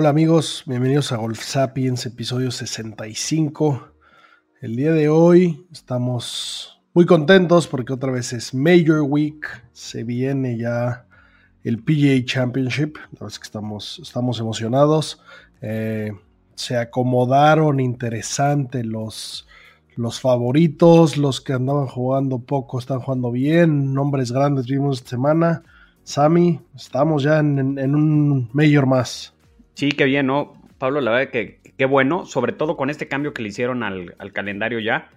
Hola 0.00 0.08
amigos, 0.08 0.62
bienvenidos 0.64 1.12
a 1.12 1.18
Golf 1.18 1.42
Sapiens, 1.42 2.06
episodio 2.06 2.50
65. 2.50 3.92
El 4.62 4.74
día 4.74 4.92
de 4.92 5.10
hoy 5.10 5.66
estamos 5.70 6.80
muy 6.94 7.04
contentos 7.04 7.66
porque 7.66 7.92
otra 7.92 8.10
vez 8.10 8.32
es 8.32 8.54
Major 8.54 9.02
Week, 9.02 9.46
se 9.74 10.02
viene 10.02 10.56
ya 10.56 11.04
el 11.64 11.82
PGA 11.82 12.24
Championship, 12.24 12.96
la 12.96 13.08
verdad 13.10 13.28
es 13.28 13.38
que 13.38 13.44
estamos, 13.44 14.00
estamos 14.02 14.40
emocionados. 14.40 15.20
Eh, 15.60 16.12
se 16.54 16.78
acomodaron 16.78 17.78
interesante 17.78 18.82
los, 18.82 19.46
los 19.96 20.18
favoritos, 20.18 21.18
los 21.18 21.42
que 21.42 21.52
andaban 21.52 21.88
jugando 21.88 22.38
poco 22.38 22.78
están 22.78 23.00
jugando 23.00 23.30
bien, 23.30 23.92
nombres 23.92 24.32
grandes 24.32 24.64
vimos 24.64 24.96
esta 24.96 25.10
semana. 25.10 25.62
Sami, 26.04 26.58
estamos 26.74 27.22
ya 27.22 27.40
en, 27.40 27.78
en 27.78 27.94
un 27.94 28.48
Major 28.54 28.86
más. 28.86 29.34
Sí, 29.80 29.92
qué 29.92 30.04
bien, 30.04 30.26
¿no? 30.26 30.52
Pablo, 30.76 31.00
la 31.00 31.10
verdad 31.10 31.30
que 31.30 31.58
qué 31.78 31.86
bueno, 31.86 32.26
sobre 32.26 32.52
todo 32.52 32.76
con 32.76 32.90
este 32.90 33.08
cambio 33.08 33.32
que 33.32 33.40
le 33.40 33.48
hicieron 33.48 33.82
al, 33.82 34.14
calendario 34.34 34.78
ya, 34.78 35.08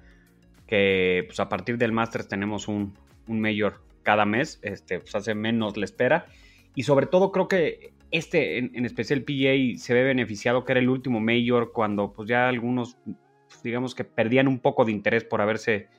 que 0.67 1.25
pues 1.27 1.41
a 1.41 1.49
partir 1.49 1.77
del 1.77 1.91
Masters 1.91 2.29
tenemos 2.29 2.69
un, 2.69 2.93
un 3.27 3.41
Mayor 3.41 3.81
cada 4.03 4.23
mes, 4.23 4.61
este, 4.61 5.01
pues 5.01 5.13
hace 5.15 5.35
menos 5.35 5.75
la 5.75 5.83
espera, 5.83 6.27
y 6.75 6.83
sobre 6.83 7.07
todo 7.07 7.33
creo 7.33 7.49
que 7.49 7.91
este, 8.09 8.57
en, 8.57 8.85
especial 8.85 9.23
PGA, 9.23 9.77
se 9.77 9.93
ve 9.93 10.05
beneficiado 10.05 10.63
que 10.63 10.71
era 10.71 10.79
el 10.79 10.87
último 10.87 11.19
Mayor 11.19 11.73
cuando 11.73 12.13
pues 12.13 12.29
ya 12.29 12.47
algunos, 12.47 12.95
pues, 13.03 13.63
digamos 13.63 13.93
que 13.95 14.05
perdían 14.05 14.47
un 14.47 14.59
poco 14.59 14.85
de 14.85 14.93
interés 14.93 15.25
por 15.25 15.41
haberse 15.41 15.89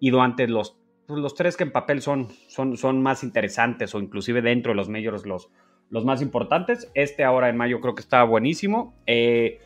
ido 0.00 0.22
antes 0.22 0.50
los, 0.50 0.76
pues, 1.06 1.20
los 1.20 1.36
tres 1.36 1.56
que 1.56 1.62
en 1.62 1.70
papel 1.70 2.02
son, 2.02 2.26
son, 2.48 2.76
son 2.78 3.00
más 3.00 3.22
interesantes 3.22 3.94
o 3.94 4.00
inclusive 4.00 4.42
dentro 4.42 4.72
de 4.72 4.76
los 4.76 4.88
Majors 4.88 5.24
los 5.24 5.52
los 5.90 6.04
más 6.04 6.22
importantes. 6.22 6.90
Este 6.94 7.24
ahora 7.24 7.48
en 7.48 7.56
mayo 7.56 7.80
creo 7.80 7.94
que 7.94 8.02
está 8.02 8.22
buenísimo. 8.24 8.94
Eh, 9.06 9.60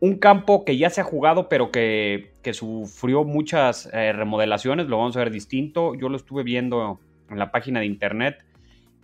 un 0.00 0.16
campo 0.16 0.64
que 0.64 0.76
ya 0.76 0.90
se 0.90 1.00
ha 1.00 1.04
jugado, 1.04 1.48
pero 1.48 1.70
que, 1.70 2.32
sufrió 2.52 3.24
muchas 3.24 3.88
eh, 3.92 4.12
remodelaciones, 4.12 4.86
lo 4.86 4.98
vamos 4.98 5.16
a 5.16 5.20
ver 5.20 5.30
distinto. 5.30 5.94
Yo 5.94 6.08
lo 6.08 6.16
estuve 6.16 6.42
viendo 6.42 7.00
en 7.30 7.38
la 7.38 7.50
página 7.50 7.80
de 7.80 7.86
internet. 7.86 8.44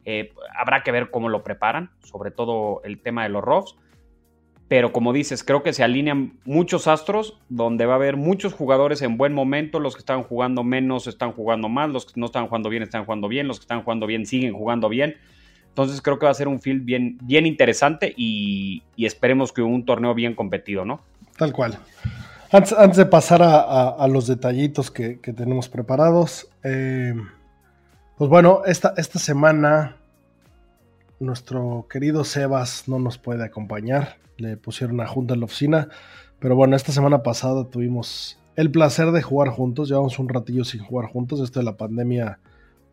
Eh, 0.05 0.33
habrá 0.57 0.83
que 0.83 0.93
ver 0.93 1.11
cómo 1.11 1.29
lo 1.29 1.43
preparan, 1.43 1.91
sobre 2.05 2.31
todo 2.31 2.83
el 2.85 3.01
tema 3.01 3.25
de 3.25 3.31
los 3.31 3.43
ROVs. 3.43 3.77
Pero 4.69 4.93
como 4.93 5.13
dices, 5.13 5.45
creo 5.45 5.63
que 5.63 5.73
se 5.73 5.83
alinean 5.83 6.39
muchos 6.45 6.87
astros, 6.87 7.39
donde 7.49 7.85
va 7.85 7.95
a 7.95 7.97
haber 7.97 8.17
muchos 8.17 8.55
jugadores 8.55 9.03
en 9.03 9.19
buen 9.19 9.35
momento. 9.35 9.81
Los 9.81 9.95
que 9.95 10.01
están 10.01 10.23
jugando 10.23 10.63
menos 10.65 11.07
están 11.07 11.33
jugando 11.33 11.69
mal, 11.69 11.93
los 11.93 12.07
que 12.07 12.19
no 12.19 12.27
están 12.27 12.47
jugando 12.47 12.69
bien 12.71 12.83
están 12.83 13.05
jugando 13.05 13.29
bien, 13.29 13.49
los 13.49 13.59
que 13.59 13.65
están 13.65 13.83
jugando 13.83 14.07
bien 14.07 14.25
siguen 14.25 14.55
jugando 14.55 14.89
bien. 14.89 15.17
Entonces 15.73 16.03
creo 16.03 16.19
que 16.19 16.27
va 16.27 16.33
a 16.33 16.35
ser 16.35 16.49
un 16.49 16.61
field 16.61 16.85
bien, 16.85 17.17
bien 17.23 17.47
interesante 17.47 18.13
y, 18.15 18.83
esperemos 18.99 19.53
que 19.55 19.63
un 19.63 19.87
torneo 19.87 20.15
bien 20.15 20.35
competido, 20.35 20.85
¿no? 20.85 21.01
Tal 21.39 21.51
cual. 21.51 21.79
Antes, 22.51 22.99
de 22.99 23.07
pasar 23.07 23.41
a, 23.43 24.07
los 24.07 24.27
detallitos 24.27 24.91
que, 24.91 25.17
tenemos 25.17 25.71
preparados, 25.71 26.49
eh, 26.63 27.15
pues 28.19 28.29
bueno, 28.29 28.61
esta, 28.67 28.93
esta 28.99 29.19
semana 29.19 29.97
nuestro 31.21 31.87
querido 31.89 32.25
Sebas 32.25 32.87
no 32.87 32.99
nos 32.99 33.17
puede 33.17 33.43
acompañar. 33.43 34.19
Le 34.37 34.59
pusieron 34.59 34.97
una 34.97 35.07
junta 35.07 35.33
en 35.33 35.41
la 35.41 35.47
oficina. 35.47 35.89
Pero 36.39 36.55
bueno, 36.55 36.77
esta 36.77 36.93
semana 36.93 37.23
pasada 37.23 37.65
tuvimos 37.65 38.39
el 38.57 38.71
placer 38.71 39.11
de 39.13 39.23
jugar 39.23 39.49
juntos. 39.49 39.89
Llevamos 39.89 40.19
un 40.19 40.29
ratillo 40.29 40.65
sin 40.65 40.83
jugar 40.83 41.09
juntos. 41.11 41.41
Esto 41.41 41.61
de 41.61 41.65
la 41.65 41.79
pandemia 41.79 42.41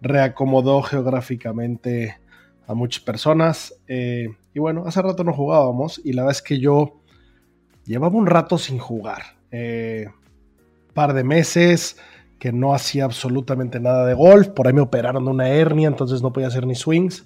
reacomodó 0.01 0.81
geográficamente 0.81 2.17
a 2.69 2.75
muchas 2.75 3.03
personas. 3.03 3.73
Eh, 3.87 4.29
y 4.53 4.59
bueno, 4.59 4.83
hace 4.85 5.01
rato 5.01 5.23
no 5.23 5.33
jugábamos 5.33 5.99
y 6.05 6.13
la 6.13 6.21
verdad 6.21 6.37
es 6.37 6.43
que 6.43 6.59
yo 6.59 7.01
llevaba 7.83 8.15
un 8.15 8.27
rato 8.27 8.59
sin 8.59 8.77
jugar. 8.77 9.23
Eh, 9.51 10.07
par 10.93 11.13
de 11.13 11.23
meses 11.23 11.97
que 12.37 12.51
no 12.51 12.75
hacía 12.75 13.05
absolutamente 13.05 13.79
nada 13.79 14.05
de 14.05 14.13
golf. 14.13 14.49
Por 14.49 14.67
ahí 14.67 14.73
me 14.73 14.81
operaron 14.81 15.25
de 15.25 15.31
una 15.31 15.49
hernia, 15.49 15.87
entonces 15.87 16.21
no 16.21 16.31
podía 16.31 16.47
hacer 16.47 16.67
ni 16.67 16.75
swings. 16.75 17.25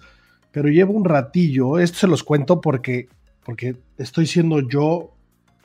Pero 0.54 0.70
llevo 0.70 0.94
un 0.94 1.04
ratillo, 1.04 1.78
esto 1.78 1.98
se 1.98 2.08
los 2.08 2.24
cuento 2.24 2.62
porque, 2.62 3.10
porque 3.46 3.76
estoy 3.98 4.28
siendo 4.28 4.62
yo 4.62 5.12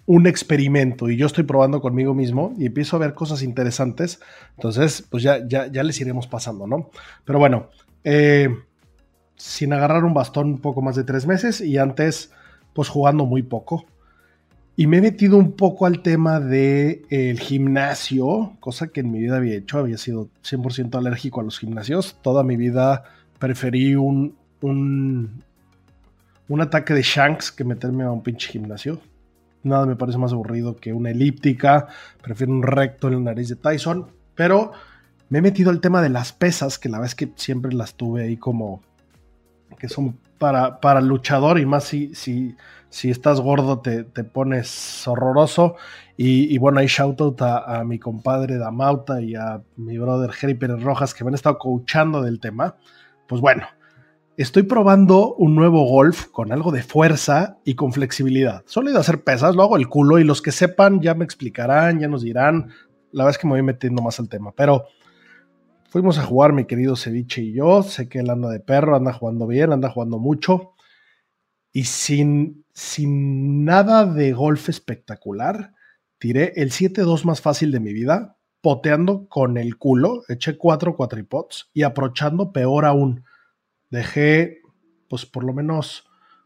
un 0.06 0.26
experimento 0.26 1.08
y 1.08 1.16
yo 1.16 1.26
estoy 1.26 1.44
probando 1.44 1.80
conmigo 1.80 2.14
mismo 2.14 2.52
y 2.58 2.66
empiezo 2.66 2.96
a 2.96 2.98
ver 2.98 3.14
cosas 3.14 3.42
interesantes. 3.42 4.18
Entonces, 4.56 5.06
pues 5.08 5.22
ya, 5.22 5.46
ya, 5.46 5.68
ya 5.68 5.84
les 5.84 6.00
iremos 6.00 6.26
pasando, 6.26 6.66
¿no? 6.66 6.90
Pero 7.24 7.38
bueno, 7.38 7.68
eh, 8.02 8.48
sin 9.38 9.72
agarrar 9.72 10.04
un 10.04 10.12
bastón 10.12 10.58
poco 10.58 10.82
más 10.82 10.96
de 10.96 11.04
tres 11.04 11.26
meses 11.26 11.60
y 11.60 11.78
antes 11.78 12.32
pues 12.74 12.88
jugando 12.88 13.24
muy 13.24 13.42
poco. 13.42 13.86
Y 14.76 14.86
me 14.86 14.98
he 14.98 15.00
metido 15.00 15.38
un 15.38 15.52
poco 15.52 15.86
al 15.86 16.02
tema 16.02 16.38
del 16.38 17.02
el 17.10 17.40
gimnasio, 17.40 18.56
cosa 18.60 18.88
que 18.88 19.00
en 19.00 19.10
mi 19.10 19.18
vida 19.18 19.36
había 19.36 19.56
hecho, 19.56 19.78
había 19.78 19.98
sido 19.98 20.28
100% 20.44 20.96
alérgico 20.96 21.40
a 21.40 21.44
los 21.44 21.58
gimnasios. 21.58 22.16
Toda 22.22 22.44
mi 22.44 22.56
vida 22.56 23.02
preferí 23.40 23.96
un, 23.96 24.36
un, 24.60 25.42
un 26.48 26.60
ataque 26.60 26.94
de 26.94 27.02
Shanks 27.02 27.50
que 27.50 27.64
meterme 27.64 28.04
a 28.04 28.12
un 28.12 28.22
pinche 28.22 28.52
gimnasio. 28.52 29.00
Nada 29.64 29.86
me 29.86 29.96
parece 29.96 30.18
más 30.18 30.32
aburrido 30.32 30.76
que 30.76 30.92
una 30.92 31.10
elíptica, 31.10 31.88
prefiero 32.22 32.52
un 32.52 32.62
recto 32.62 33.08
en 33.08 33.14
la 33.14 33.32
nariz 33.32 33.48
de 33.48 33.56
Tyson, 33.56 34.06
pero 34.36 34.70
me 35.28 35.38
he 35.38 35.42
metido 35.42 35.70
al 35.70 35.80
tema 35.80 36.00
de 36.00 36.08
las 36.08 36.32
pesas, 36.32 36.78
que 36.78 36.88
la 36.88 37.04
es 37.04 37.14
que 37.14 37.32
siempre 37.34 37.72
las 37.72 37.94
tuve 37.94 38.22
ahí 38.22 38.36
como 38.36 38.80
que 39.78 39.88
son 39.88 40.18
para, 40.38 40.80
para 40.80 41.00
luchador 41.00 41.58
y 41.58 41.66
más 41.66 41.84
si, 41.84 42.14
si, 42.14 42.56
si 42.88 43.10
estás 43.10 43.40
gordo 43.40 43.80
te, 43.80 44.04
pones 44.24 45.06
horroroso. 45.06 45.76
Y, 46.16 46.58
bueno, 46.58 46.80
ahí 46.80 46.86
shout 46.86 47.20
out 47.20 47.42
a, 47.42 47.84
mi 47.84 47.98
compadre 47.98 48.58
Damauta 48.58 49.20
y 49.22 49.36
a 49.36 49.62
mi 49.76 49.98
brother 49.98 50.32
Jerry 50.32 50.54
Pérez 50.54 50.82
Rojas 50.82 51.14
que 51.14 51.22
me 51.22 51.28
han 51.28 51.34
estado 51.34 51.58
coachando 51.58 52.22
del 52.22 52.40
tema. 52.40 52.76
Pues 53.28 53.40
bueno, 53.40 53.64
estoy 54.36 54.64
probando 54.64 55.34
un 55.34 55.54
nuevo 55.54 55.84
golf 55.84 56.26
con 56.26 56.50
algo 56.50 56.72
de 56.72 56.82
fuerza 56.82 57.58
y 57.64 57.74
con 57.74 57.92
flexibilidad. 57.92 58.64
Solo 58.66 58.90
de 58.90 58.98
hacer 58.98 59.22
pesas, 59.22 59.54
lo 59.54 59.62
hago 59.62 59.76
el 59.76 59.88
culo 59.88 60.18
y 60.18 60.24
los 60.24 60.42
que 60.42 60.50
sepan 60.50 61.00
ya 61.00 61.14
me 61.14 61.24
explicarán, 61.24 62.00
ya 62.00 62.08
nos 62.08 62.22
dirán. 62.22 62.70
La 63.12 63.24
verdad 63.24 63.36
es 63.36 63.38
que 63.38 63.46
me 63.46 63.52
voy 63.52 63.62
metiendo 63.62 64.02
más 64.02 64.18
al 64.18 64.28
tema, 64.28 64.52
pero 64.56 64.86
fuimos 65.88 66.18
a 66.18 66.22
jugar 66.22 66.52
mi 66.52 66.66
querido 66.66 66.96
Ceviche 66.96 67.42
y 67.42 67.52
yo. 67.52 67.82
Sé 67.82 68.08
que 68.08 68.20
él 68.20 68.30
anda 68.30 68.48
de 68.48 68.60
perro, 68.60 68.96
anda 68.96 69.12
jugando 69.12 69.46
bien, 69.46 69.72
anda 69.72 69.90
jugando 69.90 70.18
mucho. 70.18 70.74
Y 71.72 71.84
sin, 71.84 72.64
sin 72.72 73.64
nada 73.64 74.06
de 74.06 74.32
golf 74.32 74.68
espectacular, 74.68 75.74
tiré 76.18 76.52
el 76.56 76.70
7-2 76.70 77.24
más 77.24 77.40
fácil 77.40 77.72
de 77.72 77.80
mi 77.80 77.92
vida, 77.92 78.36
poteando 78.60 79.28
con 79.28 79.56
el 79.56 79.76
culo, 79.76 80.22
eché 80.28 80.56
cuatro 80.56 80.96
cuatripots 80.96 81.70
y 81.72 81.82
aprochando 81.82 82.52
peor 82.52 82.84
aún. 82.84 83.24
Dejé, 83.90 84.60
pues 85.08 85.26
por 85.26 85.44
lo 85.44 85.52
menos 85.52 86.04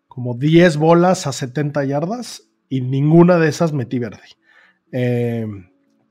como 0.08 0.34
10 0.34 0.76
bolas 0.76 1.26
a 1.26 1.32
70 1.32 1.84
yardas 1.84 2.50
y 2.68 2.82
ninguna 2.82 3.38
de 3.38 3.48
esas 3.48 3.72
metí 3.72 3.98
verde. 3.98 4.20
Eh, 4.92 5.46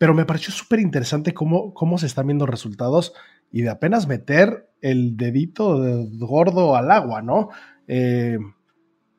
pero 0.01 0.15
me 0.15 0.25
pareció 0.25 0.51
súper 0.51 0.79
interesante 0.79 1.31
cómo, 1.31 1.75
cómo 1.75 1.99
se 1.99 2.07
están 2.07 2.25
viendo 2.25 2.47
resultados 2.47 3.13
y 3.51 3.61
de 3.61 3.69
apenas 3.69 4.07
meter 4.07 4.67
el 4.81 5.15
dedito 5.15 5.79
gordo 6.13 6.75
al 6.75 6.89
agua, 6.89 7.21
¿no? 7.21 7.49
Eh, 7.87 8.39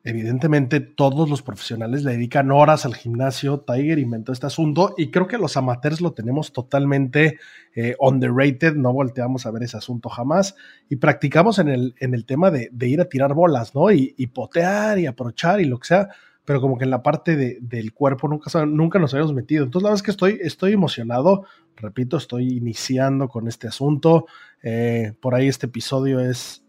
evidentemente 0.03 0.81
todos 0.81 1.31
los 1.31 1.41
profesionales 1.41 2.03
le 2.03 2.11
dedican 2.11 2.51
horas 2.51 2.85
al 2.85 2.97
gimnasio. 2.97 3.61
Tiger 3.61 4.01
inventó 4.01 4.33
este 4.33 4.49
asunto 4.49 4.97
y 4.99 5.13
creo 5.13 5.29
que 5.29 5.39
los 5.39 5.57
amateurs 5.57 6.01
lo 6.01 6.15
tenemos 6.15 6.53
totalmente 6.53 7.39
eh, 7.77 7.95
underrated. 8.01 8.75
No 8.75 8.93
volteamos 8.93 9.47
a 9.47 9.53
ver 9.53 9.63
ese 9.63 9.77
asunto 9.77 10.09
jamás 10.09 10.57
y 10.89 10.97
practicamos 10.97 11.61
en 11.61 11.69
el, 11.69 11.95
en 12.01 12.13
el 12.13 12.27
tema 12.27 12.51
de, 12.51 12.71
ir 12.89 13.01
a 13.01 13.09
tirar 13.09 13.35
bolas, 13.35 13.73
¿no? 13.73 13.93
Y, 13.93 14.17
y, 14.19 14.27
potear 14.27 14.99
y 14.99 15.07
aprovechar 15.07 15.61
y 15.61 15.67
lo 15.67 15.79
que 15.79 15.87
sea. 15.87 16.09
Pero 16.45 16.61
como 16.61 16.77
que 16.77 16.85
en 16.85 16.91
la 16.91 17.03
parte 17.03 17.59
del 17.61 17.93
cuerpo 17.93 18.29
nunca, 18.29 18.67
nunca 18.67 18.99
nos 18.99 19.15
habíamos 19.15 19.35
metido. 19.35 19.65
Entonces, 19.65 19.85
la 19.85 19.91
verdad 19.91 20.01
es 20.01 20.03
que 20.03 20.11
estoy, 20.11 20.39
estoy 20.43 20.73
emocionado. 20.73 21.45
Repito, 21.77 22.17
estoy 22.17 22.57
iniciando 22.57 23.29
con 23.29 23.47
este 23.47 23.69
asunto. 23.69 24.27
Eh, 24.63 25.13
por 25.21 25.35
ahí 25.35 25.49
este 25.49 25.67
episodio 25.67 26.19
es, 26.19 26.65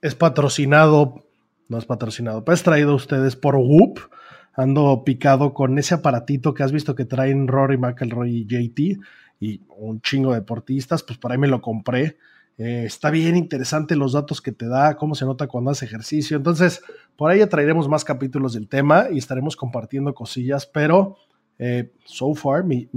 es 0.00 0.14
patrocinado 0.14 1.24
no 1.68 1.78
es 1.78 1.86
patrocinado, 1.86 2.44
pero 2.44 2.54
es 2.54 2.62
traído 2.62 2.92
a 2.92 2.96
ustedes 2.96 3.36
por 3.36 3.56
Whoop. 3.56 4.00
Ando 4.56 5.02
picado 5.04 5.52
con 5.52 5.78
ese 5.78 5.94
aparatito 5.94 6.54
que 6.54 6.62
has 6.62 6.70
visto 6.70 6.94
que 6.94 7.04
traen 7.04 7.48
Rory 7.48 7.76
McElroy 7.76 8.30
y 8.30 8.46
JT 8.46 9.00
y 9.40 9.62
un 9.76 10.00
chingo 10.00 10.30
de 10.30 10.40
deportistas, 10.40 11.02
pues 11.02 11.18
por 11.18 11.32
ahí 11.32 11.38
me 11.38 11.48
lo 11.48 11.60
compré. 11.60 12.18
Eh, 12.56 12.84
está 12.86 13.10
bien 13.10 13.36
interesante 13.36 13.96
los 13.96 14.12
datos 14.12 14.40
que 14.40 14.52
te 14.52 14.68
da, 14.68 14.96
cómo 14.96 15.14
se 15.14 15.24
nota 15.24 15.46
cuando 15.48 15.70
hace 15.70 15.84
ejercicio. 15.84 16.36
Entonces, 16.36 16.82
por 17.16 17.30
ahí 17.30 17.44
traeremos 17.46 17.88
más 17.88 18.04
capítulos 18.04 18.54
del 18.54 18.68
tema 18.68 19.06
y 19.10 19.18
estaremos 19.18 19.56
compartiendo 19.56 20.14
cosillas, 20.14 20.66
pero 20.66 21.16
eh, 21.58 21.92
so 22.04 22.34
far, 22.34 22.64
mi, 22.64 22.88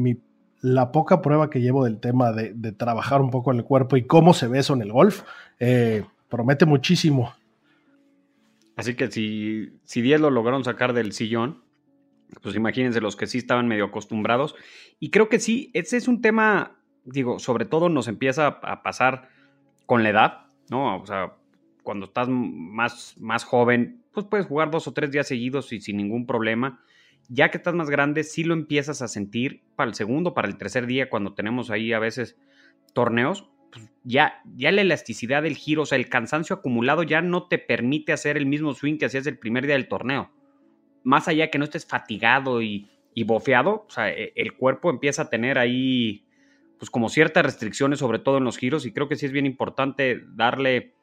la 0.62 0.92
poca 0.92 1.22
prueba 1.22 1.50
que 1.50 1.62
llevo 1.62 1.86
del 1.86 2.00
tema 2.00 2.32
de, 2.34 2.72
trabajar 2.72 3.22
un 3.22 3.32
poco 3.32 3.52
en 3.52 3.58
el 3.58 3.64
cuerpo 3.64 3.98
y 3.98 4.06
cómo 4.06 4.34
se 4.34 4.48
ve 4.48 4.60
eso 4.60 4.74
en 4.74 4.82
el 4.82 4.92
golf, 4.92 5.24
eh, 5.60 6.04
promete 6.30 6.66
muchísimo. 6.66 7.34
Así 8.76 8.94
que 8.94 9.10
si, 9.10 9.80
si 9.86 10.02
10 10.02 10.22
lo 10.22 10.30
lograron 10.30 10.64
sacar 10.64 10.94
del 10.94 11.14
sillón, 11.14 11.64
pues 12.44 12.56
imagínense 12.56 13.02
los 13.02 13.16
que 13.16 13.26
sí 13.26 13.40
estaban 13.40 13.68
medio 13.68 13.86
acostumbrados. 13.86 14.54
Y 15.00 15.10
creo 15.10 15.30
que 15.30 15.40
sí, 15.40 15.72
ese 15.74 15.98
es 15.98 16.08
un 16.08 16.22
tema, 16.22 16.78
digo, 17.06 17.40
sobre 17.40 17.66
todo 17.66 17.90
nos 17.90 18.08
empieza 18.08 18.48
a 18.48 18.84
pasar 18.84 19.30
con 19.88 20.04
la 20.04 20.10
edad, 20.10 20.46
¿no? 20.70 21.02
O 21.02 21.06
sea, 21.08 21.34
cuando 21.82 22.06
estás 22.06 22.28
más, 22.30 23.16
más 23.18 23.44
joven, 23.44 24.04
pues 24.12 24.28
puedes 24.28 24.46
jugar 24.46 24.70
dos 24.70 24.88
o 24.88 24.94
tres 24.94 25.10
días 25.10 25.28
seguidos 25.28 25.74
y 25.74 25.82
sin 25.82 25.98
ningún 25.98 26.28
problema. 26.28 26.84
Ya 27.30 27.50
que 27.50 27.58
estás 27.58 27.74
más 27.74 27.90
grande, 27.90 28.24
sí 28.24 28.44
lo 28.44 28.54
empiezas 28.54 29.02
a 29.02 29.08
sentir 29.08 29.64
para 29.76 29.90
el 29.90 29.96
segundo, 29.96 30.34
para 30.34 30.48
el 30.48 30.58
tercer 30.58 30.86
día, 30.86 31.10
cuando 31.10 31.34
tenemos 31.34 31.72
ahí 31.72 31.94
a 31.94 32.00
veces 32.00 32.38
torneos, 32.94 33.50
pues, 33.72 33.90
ya, 34.04 34.42
ya 34.56 34.72
la 34.72 34.82
elasticidad 34.82 35.44
del 35.44 35.56
giro, 35.56 35.84
o 35.84 35.86
sea, 35.86 35.98
el 35.98 36.10
cansancio 36.10 36.58
acumulado 36.58 37.04
ya 37.04 37.22
no 37.22 37.48
te 37.48 37.58
permite 37.58 38.14
hacer 38.14 38.38
el 38.38 38.46
mismo 38.46 38.74
swing 38.74 38.98
que 38.98 39.06
hacías 39.06 39.28
el 39.28 39.38
primer 39.38 39.66
día 39.66 39.76
del 39.76 39.88
torneo. 39.88 40.32
Más 41.04 41.28
allá 41.28 41.50
que 41.50 41.58
no 41.58 41.64
estés 41.64 41.86
fatigado 41.86 42.62
y, 42.62 42.90
y 43.14 43.24
bofeado, 43.24 43.86
o 43.88 43.90
sea, 43.90 44.10
e, 44.10 44.34
el 44.36 44.54
cuerpo 44.54 44.90
empieza 44.90 45.24
a 45.24 45.30
tener 45.30 45.58
ahí, 45.58 46.27
pues 46.78 46.90
como 46.90 47.10
ciertas 47.10 47.44
restricciones, 47.44 48.00
sobre 48.00 48.20
todo 48.20 48.38
en 48.38 48.44
los 48.44 48.58
giros, 48.58 48.86
y 48.86 48.94
creo 48.94 49.08
que 49.08 49.16
sí 49.16 49.26
es 49.26 49.32
bien 49.32 49.46
importante 49.46 50.24
darle 50.36 50.94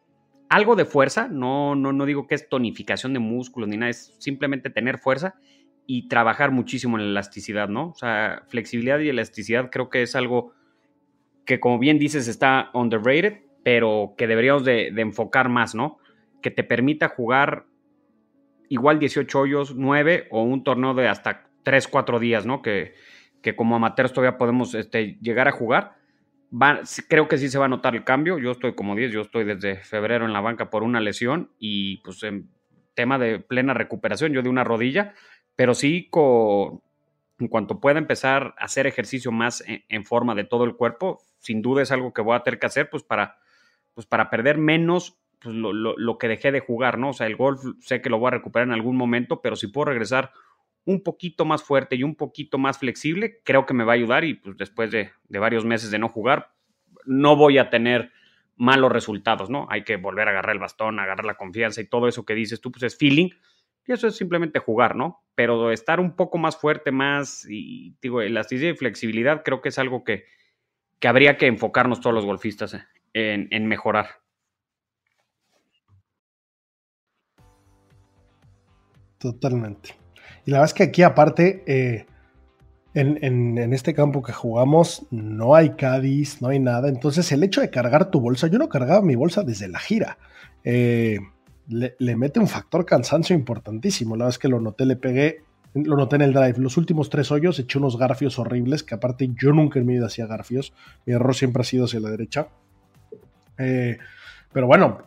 algo 0.49 0.77
de 0.77 0.85
fuerza, 0.85 1.29
no, 1.29 1.75
no, 1.75 1.93
no 1.93 2.07
digo 2.07 2.27
que 2.27 2.35
es 2.35 2.49
tonificación 2.49 3.13
de 3.13 3.19
músculos 3.19 3.69
ni 3.69 3.77
nada, 3.77 3.91
es 3.91 4.15
simplemente 4.19 4.71
tener 4.71 4.99
fuerza 4.99 5.35
y 5.87 6.09
trabajar 6.09 6.51
muchísimo 6.51 6.97
en 6.97 7.05
la 7.05 7.11
elasticidad, 7.11 7.69
¿no? 7.69 7.89
O 7.89 7.95
sea, 7.95 8.45
flexibilidad 8.49 8.99
y 9.01 9.09
elasticidad 9.09 9.71
creo 9.71 9.91
que 9.91 10.03
es 10.03 10.15
algo 10.15 10.53
que 11.45 11.61
como 11.61 11.79
bien 11.79 11.99
dices 11.99 12.29
está 12.29 12.71
underrated, 12.73 13.41
pero 13.63 14.15
que 14.17 14.27
deberíamos 14.27 14.65
de, 14.65 14.89
enfocar 14.89 15.49
más, 15.49 15.75
¿no? 15.75 15.99
Que 16.43 16.51
te 16.51 16.65
permita 16.65 17.09
jugar 17.09 17.67
igual 18.69 18.99
18 18.99 19.41
hoyos, 19.41 19.75
9 19.75 20.29
o 20.31 20.43
un 20.43 20.65
torneo 20.65 20.95
de 20.95 21.09
hasta 21.09 21.49
3, 21.65 21.89
4 21.89 22.19
días, 22.19 22.47
¿no? 22.47 22.63
Que, 22.63 22.95
que 23.45 23.55
como 23.55 23.77
amateurs 23.77 24.15
todavía 24.15 24.39
podemos 24.39 24.75
este, 24.75 25.19
llegar 25.21 25.49
a 25.49 25.53
jugar. 25.53 25.97
creo 27.09 27.29
que 27.29 27.37
sí 27.37 27.51
se 27.51 27.59
va 27.59 27.67
a 27.67 27.69
notar 27.69 27.95
el 27.95 28.03
cambio. 28.03 28.39
Yo 28.39 28.53
estoy 28.53 28.75
como 28.75 28.97
10, 28.97 29.13
yo 29.13 29.21
estoy 29.21 29.45
desde 29.45 29.77
febrero 29.77 30.25
en 30.25 30.33
la 30.33 30.41
banca 30.41 30.71
por 30.71 30.83
una 30.83 30.99
lesión 30.99 31.51
y 31.59 31.99
pues 31.99 32.23
en 32.23 32.49
tema 32.95 33.19
de 33.19 33.41
plena 33.41 33.75
recuperación, 33.75 34.33
yo 34.33 34.41
de 34.41 34.49
una 34.49 34.65
rodilla, 34.65 35.13
pero 35.57 35.75
sí 35.75 36.09
con, 36.11 36.81
en 37.39 37.49
cuanto 37.49 37.81
pueda 37.81 37.99
empezar 37.99 38.55
a 38.59 38.65
hacer 38.65 38.87
ejercicio 38.87 39.31
más 39.31 39.63
en, 39.67 40.05
forma 40.07 40.35
de 40.35 40.45
todo 40.45 40.65
el 40.65 40.75
cuerpo, 40.75 41.21
sin 41.39 41.61
duda 41.61 41.83
es 41.83 41.93
algo 41.93 42.15
que 42.15 42.23
voy 42.23 42.37
a 42.37 42.43
tener 42.43 42.59
que 42.59 42.67
hacer 42.67 42.89
pues 42.89 43.03
para, 43.03 43.37
pues 43.93 44.07
para 44.07 44.31
perder 44.31 44.57
menos 44.57 45.19
pues, 45.39 45.55
lo, 45.55 46.19
que 46.19 46.29
dejé 46.29 46.51
de 46.51 46.61
jugar, 46.61 46.97
¿no? 46.97 47.11
O 47.11 47.13
sea, 47.13 47.27
el 47.27 47.37
golf 47.37 47.61
sé 47.81 48.01
que 48.01 48.09
lo 48.09 48.19
voy 48.19 48.29
a 48.29 48.39
recuperar 48.39 48.69
en 48.69 48.73
algún 48.73 48.97
momento, 48.97 49.43
pero 49.43 49.55
si 49.55 49.67
puedo 49.67 49.85
regresar 49.85 50.33
un 50.87 51.03
poquito 51.03 51.45
más 51.45 51.63
fuerte 51.63 51.97
y 51.97 52.03
un 52.03 52.15
poquito 52.15 52.59
más 52.59 52.79
flexible, 52.79 53.41
creo 53.45 53.67
que 53.67 53.75
me 53.75 53.85
va 53.85 53.93
a 53.93 53.97
ayudar 53.97 54.25
y 54.25 54.35
pues 54.35 54.57
después 54.57 54.91
de, 54.91 55.11
varios 55.29 55.65
meses 55.65 55.91
de 55.91 55.99
no 55.99 56.09
jugar, 56.09 56.53
no 57.07 57.37
voy 57.37 57.59
a 57.59 57.71
tener 57.71 58.13
malos 58.57 58.93
resultados, 58.93 59.51
¿no? 59.51 59.67
Hay 59.71 59.85
que 59.85 59.97
volver 59.97 60.29
a 60.29 60.33
agarrar 60.33 60.55
el 60.55 60.61
bastón, 60.61 61.01
agarrar 61.01 61.25
la 61.25 61.37
confianza 61.37 61.81
y 61.81 61.89
todo 61.89 62.07
eso 62.07 62.25
que 62.25 62.35
dices 62.35 62.61
tú, 62.61 62.71
pues 62.71 62.83
es 62.85 62.97
feeling 62.97 63.31
y 63.87 63.93
eso 63.93 64.07
es 64.07 64.17
simplemente 64.17 64.59
jugar, 64.59 64.97
¿no? 64.97 65.23
Pero 65.35 65.71
estar 65.71 66.01
un 66.01 66.17
poco 66.17 66.39
más 66.39 66.57
fuerte, 66.57 66.93
más, 66.93 67.47
y 67.49 67.97
digo, 68.01 68.23
elasticidad 68.23 68.73
y 68.73 68.77
flexibilidad 68.77 69.43
creo 69.45 69.61
que 69.61 69.71
es 69.71 69.79
algo 69.79 70.05
que, 70.05 70.25
que 70.99 71.09
habría 71.09 71.37
que 71.37 71.47
enfocarnos 71.47 72.01
todos 72.01 72.15
los 72.15 72.25
golfistas 72.25 72.75
eh, 73.13 73.49
en, 73.51 73.67
mejorar. 73.67 74.07
Totalmente. 79.19 80.04
Y 80.45 80.51
la 80.51 80.59
verdad 80.59 80.71
es 80.71 80.75
que 80.75 80.83
aquí 80.85 81.03
aparte, 81.03 81.63
eh, 81.67 82.07
en, 82.95 83.73
este 83.73 83.95
campo 83.95 84.23
que 84.23 84.33
jugamos, 84.33 85.07
no 85.11 85.55
hay 85.55 85.71
Cádiz, 85.71 86.41
no 86.41 86.49
hay 86.49 86.61
nada. 86.61 86.89
Entonces 86.89 87.31
el 87.33 87.43
hecho 87.43 87.61
de 87.61 87.71
cargar 87.71 88.11
tu 88.11 88.21
bolsa, 88.21 88.47
yo 88.47 88.59
no 88.59 88.69
cargaba 88.69 89.03
mi 89.03 89.17
bolsa 89.17 89.43
desde 89.43 89.69
la 89.69 89.79
gira. 89.79 90.19
Eh, 90.63 91.19
le, 91.69 92.17
mete 92.17 92.41
un 92.41 92.47
factor 92.47 92.85
cansancio 92.85 93.35
importantísimo. 93.35 94.17
La 94.17 94.27
vez 94.27 94.39
que 94.39 94.49
lo 94.49 94.61
noté, 94.61 94.87
le 94.87 94.97
pegué, 94.97 95.43
lo 95.75 95.97
noté 95.97 96.17
en 96.17 96.23
el 96.23 96.33
drive. 96.33 96.59
Los 96.59 96.77
últimos 96.77 97.11
tres 97.11 97.33
hoyos 97.33 97.59
eché 97.59 97.79
unos 97.79 97.99
garfios 97.99 98.39
horribles, 98.39 98.83
que 98.83 98.95
aparte 98.95 99.31
yo 99.35 99.53
nunca 99.53 99.79
en 99.79 99.87
mi 99.87 99.95
vida 99.95 100.07
hacía 100.07 100.27
garfios. 100.27 100.73
Mi 101.07 101.15
error 101.15 101.35
siempre 101.35 101.63
ha 101.63 101.65
sido 101.65 101.87
hacia 101.87 102.01
la 102.01 102.11
derecha. 102.11 102.49
Eh, 103.59 103.99
pero 104.53 104.67
bueno, 104.67 104.99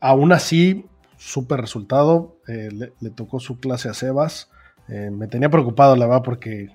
aún 0.00 0.32
así, 0.32 0.86
súper 1.24 1.60
resultado. 1.60 2.36
Eh, 2.46 2.68
le, 3.00 3.10
tocó 3.10 3.40
su 3.40 3.58
clase 3.58 3.88
a 3.88 3.94
Sebas. 3.94 4.50
Eh, 4.88 5.10
me 5.10 5.26
tenía 5.26 5.48
preocupado, 5.48 5.96
la 5.96 6.06
verdad, 6.06 6.22
porque 6.22 6.68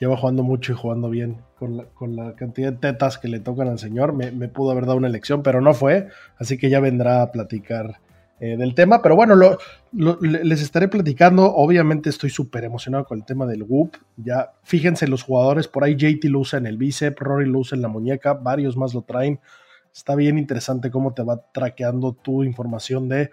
lleva 0.00 0.16
jugando 0.16 0.42
mucho 0.42 0.72
y 0.72 0.76
jugando 0.76 1.10
bien 1.10 1.42
con 1.58 2.16
la, 2.16 2.34
cantidad 2.36 2.72
de 2.72 2.78
tetas 2.78 3.18
que 3.18 3.28
le 3.28 3.38
tocan 3.38 3.68
al 3.68 3.78
señor. 3.78 4.14
Me, 4.14 4.48
pudo 4.48 4.70
haber 4.70 4.86
dado 4.86 4.96
una 4.96 5.08
elección, 5.08 5.42
pero 5.42 5.60
no 5.60 5.74
fue. 5.74 6.08
Así 6.38 6.56
que 6.56 6.70
ya 6.70 6.80
vendrá 6.80 7.20
a 7.20 7.32
platicar 7.32 8.00
eh, 8.40 8.56
del 8.56 8.74
tema. 8.74 9.02
Pero 9.02 9.14
bueno, 9.14 9.34
les 9.92 10.62
estaré 10.62 10.88
platicando. 10.88 11.54
Obviamente 11.54 12.08
estoy 12.08 12.30
súper 12.30 12.64
emocionado 12.64 13.04
con 13.04 13.18
el 13.18 13.26
tema 13.26 13.44
del 13.44 13.62
Whoop. 13.62 13.98
Ya 14.16 14.52
fíjense 14.62 15.06
los 15.06 15.22
jugadores. 15.22 15.68
Por 15.68 15.84
ahí 15.84 15.96
JT 15.96 16.24
lo 16.30 16.38
usa 16.38 16.58
en 16.58 16.66
el 16.66 16.78
bíceps, 16.78 17.18
Rory 17.18 17.46
lo 17.46 17.58
usa 17.58 17.76
en 17.76 17.82
la 17.82 17.88
muñeca, 17.88 18.32
varios 18.32 18.78
más 18.78 18.94
lo 18.94 19.02
traen. 19.02 19.38
Está 19.94 20.14
bien 20.14 20.38
interesante 20.38 20.90
cómo 20.90 21.14
te 21.14 21.22
va 21.22 21.42
traqueando 21.52 22.12
tu 22.12 22.44
información 22.44 23.08
de 23.08 23.30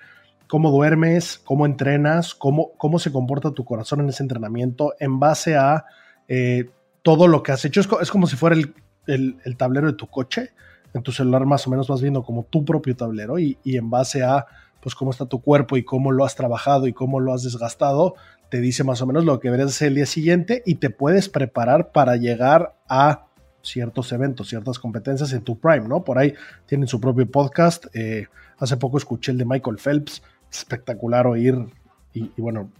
cómo 0.47 0.71
duermes, 0.71 1.39
cómo 1.43 1.65
entrenas, 1.65 2.33
cómo, 2.33 2.71
cómo 2.77 2.99
se 2.99 3.11
comporta 3.11 3.51
tu 3.51 3.65
corazón 3.65 3.99
en 4.01 4.09
ese 4.09 4.23
entrenamiento 4.23 4.95
en 4.99 5.19
base 5.19 5.55
a 5.55 5.85
eh, 6.27 6.69
todo 7.03 7.27
lo 7.27 7.43
que 7.43 7.51
has 7.51 7.63
hecho. 7.65 7.81
Es, 7.81 8.11
como 8.11 8.27
si 8.27 8.35
fuera 8.35 8.55
el, 9.05 9.57
tablero 9.57 9.87
de 9.87 9.93
tu 9.93 10.07
coche. 10.07 10.51
En 10.93 11.03
tu 11.03 11.11
celular 11.11 11.45
más 11.45 11.67
o 11.67 11.69
menos 11.69 11.87
vas 11.87 12.01
viendo 12.01 12.23
como 12.23 12.43
tu 12.43 12.65
propio 12.65 12.95
tablero 12.95 13.37
y, 13.37 13.57
en 13.63 13.89
base 13.89 14.23
a 14.23 14.47
pues 14.81 14.95
cómo 14.95 15.11
está 15.11 15.25
tu 15.25 15.41
cuerpo 15.41 15.77
y 15.77 15.83
cómo 15.83 16.11
lo 16.11 16.23
has 16.25 16.35
trabajado 16.35 16.87
y 16.87 16.93
cómo 16.93 17.19
lo 17.19 17.33
has 17.33 17.43
desgastado, 17.43 18.15
te 18.49 18.61
dice 18.61 18.83
más 18.83 19.01
o 19.01 19.05
menos 19.05 19.25
lo 19.25 19.39
que 19.39 19.49
verás 19.49 19.81
el 19.81 19.95
día 19.95 20.05
siguiente 20.05 20.63
y 20.65 20.75
te 20.75 20.89
puedes 20.89 21.29
preparar 21.29 21.91
para 21.91 22.15
llegar 22.15 22.75
a 22.87 23.26
ciertos 23.67 24.11
eventos, 24.11 24.47
ciertas 24.47 24.79
competencias 24.79 25.33
en 25.33 25.41
tu 25.41 25.59
prime, 25.59 25.87
¿no? 25.87 26.03
Por 26.03 26.17
ahí 26.17 26.33
tienen 26.65 26.87
su 26.87 26.99
propio 26.99 27.29
podcast. 27.29 27.85
Eh, 27.93 28.27
hace 28.57 28.77
poco 28.77 28.97
escuché 28.97 29.31
el 29.31 29.37
de 29.37 29.45
Michael 29.45 29.77
Phelps, 29.77 30.23
espectacular 30.51 31.27
oír 31.27 31.55
y, 32.13 32.31
bueno, 32.37 32.71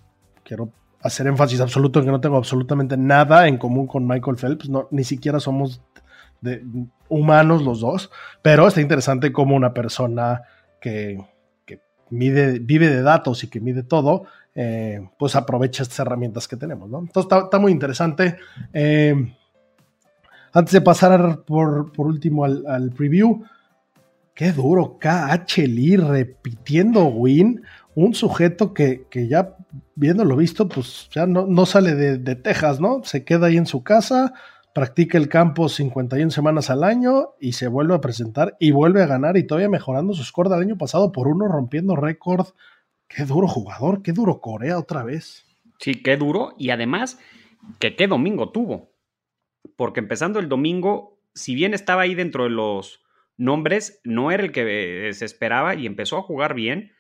quiero 0.44 0.72
hacer 1.02 1.28
énfasis 1.28 1.62
absoluto 1.62 2.00
en 2.00 2.06
que 2.06 2.12
no 2.12 2.22
tengo 2.22 2.38
absolutamente 2.38 2.98
nada 2.98 3.48
en 3.48 3.58
común 3.58 3.86
con 3.86 4.08
Michael 4.08 4.38
Phelps, 4.38 4.68
no, 4.70 4.88
ni 4.90 5.04
siquiera 5.04 5.40
somos 5.40 5.82
de, 6.42 6.66
humanos 7.08 7.64
los 7.64 7.82
dos, 7.82 8.10
pero 8.42 8.68
está 8.68 8.82
interesante 8.82 9.32
como 9.32 9.56
una 9.56 9.74
persona 9.74 10.42
que, 10.82 11.20
mide, 12.10 12.60
vive 12.60 12.90
de 12.90 13.02
datos 13.02 13.44
y 13.44 13.50
que 13.50 13.60
mide 13.60 13.84
todo, 13.84 14.26
eh, 14.56 15.08
pues 15.20 15.36
aprovecha 15.36 15.84
estas 15.84 16.00
herramientas 16.00 16.48
que 16.48 16.56
tenemos, 16.56 16.90
¿no? 16.90 17.00
Entonces 17.00 17.32
está, 17.44 17.60
muy 17.60 17.72
interesante. 17.72 18.38
Eh, 18.74 19.36
antes 20.58 20.74
de 20.74 20.82
pasar 20.82 21.44
por, 21.46 21.92
último 21.98 22.44
al, 22.44 22.90
preview, 22.90 23.44
qué 24.34 24.52
duro, 24.52 24.98
KH 25.00 25.68
repitiendo 26.10 27.06
win, 27.06 27.62
un 27.94 28.16
sujeto 28.16 28.74
que, 28.74 29.06
ya 29.30 29.56
viéndolo 29.94 30.36
visto, 30.36 30.68
pues 30.68 31.10
ya 31.12 31.28
no, 31.28 31.46
no 31.46 31.68
sale 31.68 31.94
de, 31.94 32.18
de, 32.18 32.36
Texas, 32.36 32.80
¿no? 32.80 33.04
Se 33.04 33.24
queda 33.24 33.48
ahí 33.48 33.58
en 33.58 33.68
su 33.68 33.84
casa, 33.84 34.34
practica 34.74 35.20
el 35.20 35.30
campo 35.30 35.70
51 35.70 36.32
semanas 36.32 36.72
al 36.72 36.84
año 36.84 37.36
y 37.40 37.52
se 37.52 37.68
vuelve 37.68 37.94
a 37.94 38.02
presentar 38.02 38.58
y 38.60 38.72
vuelve 38.72 39.04
a 39.04 39.08
ganar 39.08 39.38
y 39.38 39.46
todavía 39.46 39.70
mejorando 39.70 40.16
su 40.16 40.24
score 40.24 40.50
del 40.50 40.62
año 40.62 40.76
pasado 40.76 41.12
por 41.12 41.28
uno, 41.28 41.48
rompiendo 41.48 41.96
récord. 41.96 42.48
Qué 43.08 43.26
duro 43.26 43.48
jugador, 43.48 44.02
qué 44.02 44.12
duro 44.12 44.42
Corea 44.42 44.80
otra 44.80 45.04
vez. 45.04 45.46
Sí, 45.80 46.02
qué 46.02 46.18
duro 46.18 46.56
y 46.58 46.72
además 46.72 47.20
que 47.78 47.96
qué 47.96 48.08
domingo 48.08 48.50
tuvo 48.50 48.97
porque 49.76 50.00
empezando 50.00 50.40
el 50.40 50.50
domingo, 50.50 51.20
si 51.34 51.56
bien 51.56 51.74
estaba 51.74 52.04
ahí 52.04 52.16
dentro 52.16 52.46
de 52.46 52.50
los 52.50 53.04
nombres, 53.38 54.02
no 54.04 54.32
era 54.32 54.44
el 54.44 54.52
que 54.52 55.12
se 55.14 55.26
esperaba 55.26 55.76
y 55.76 55.86
empezó 55.86 56.18
a 56.18 56.24
jugar 56.24 56.54
bien. 56.54 56.94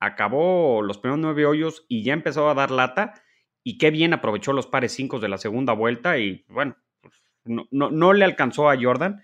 Acabó 0.00 0.82
los 0.82 0.98
primeros 0.98 1.20
nueve 1.20 1.46
hoyos 1.46 1.86
y 1.88 2.02
ya 2.02 2.12
empezó 2.12 2.48
a 2.48 2.54
dar 2.54 2.70
lata. 2.70 3.22
Y 3.62 3.78
qué 3.78 3.90
bien 3.90 4.12
aprovechó 4.12 4.52
los 4.52 4.66
pares 4.66 4.92
cinco 4.92 5.20
de 5.20 5.28
la 5.28 5.38
segunda 5.38 5.72
vuelta. 5.72 6.18
Y 6.18 6.44
bueno, 6.48 6.76
pues, 7.00 7.14
no, 7.44 7.66
no, 7.70 8.12
le 8.12 8.24
alcanzó 8.24 8.68
a 8.68 8.76
Jordan, 8.78 9.22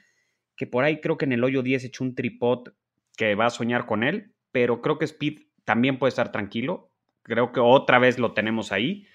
que 0.57 0.67
por 0.67 0.85
ahí 0.85 1.01
creo 1.01 1.19
que 1.19 1.27
en 1.27 1.33
el 1.33 1.45
hoyo 1.45 1.63
10 1.63 1.85
echó 1.85 2.05
un 2.05 2.15
tripod 2.15 2.69
que 3.17 3.35
va 3.35 3.47
a 3.47 3.51
soñar 3.51 3.85
con 3.85 4.03
él. 4.03 4.33
Pero 4.53 4.81
creo 4.81 4.99
que 4.99 5.05
Speed 5.05 5.41
también 5.65 5.99
puede 5.99 6.11
estar 6.11 6.33
tranquilo. 6.33 6.91
Creo 7.23 7.53
que 7.53 7.61
otra 7.61 7.99
vez 7.99 8.19
lo 8.19 8.33
tenemos 8.33 8.73
ahí. 8.73 9.07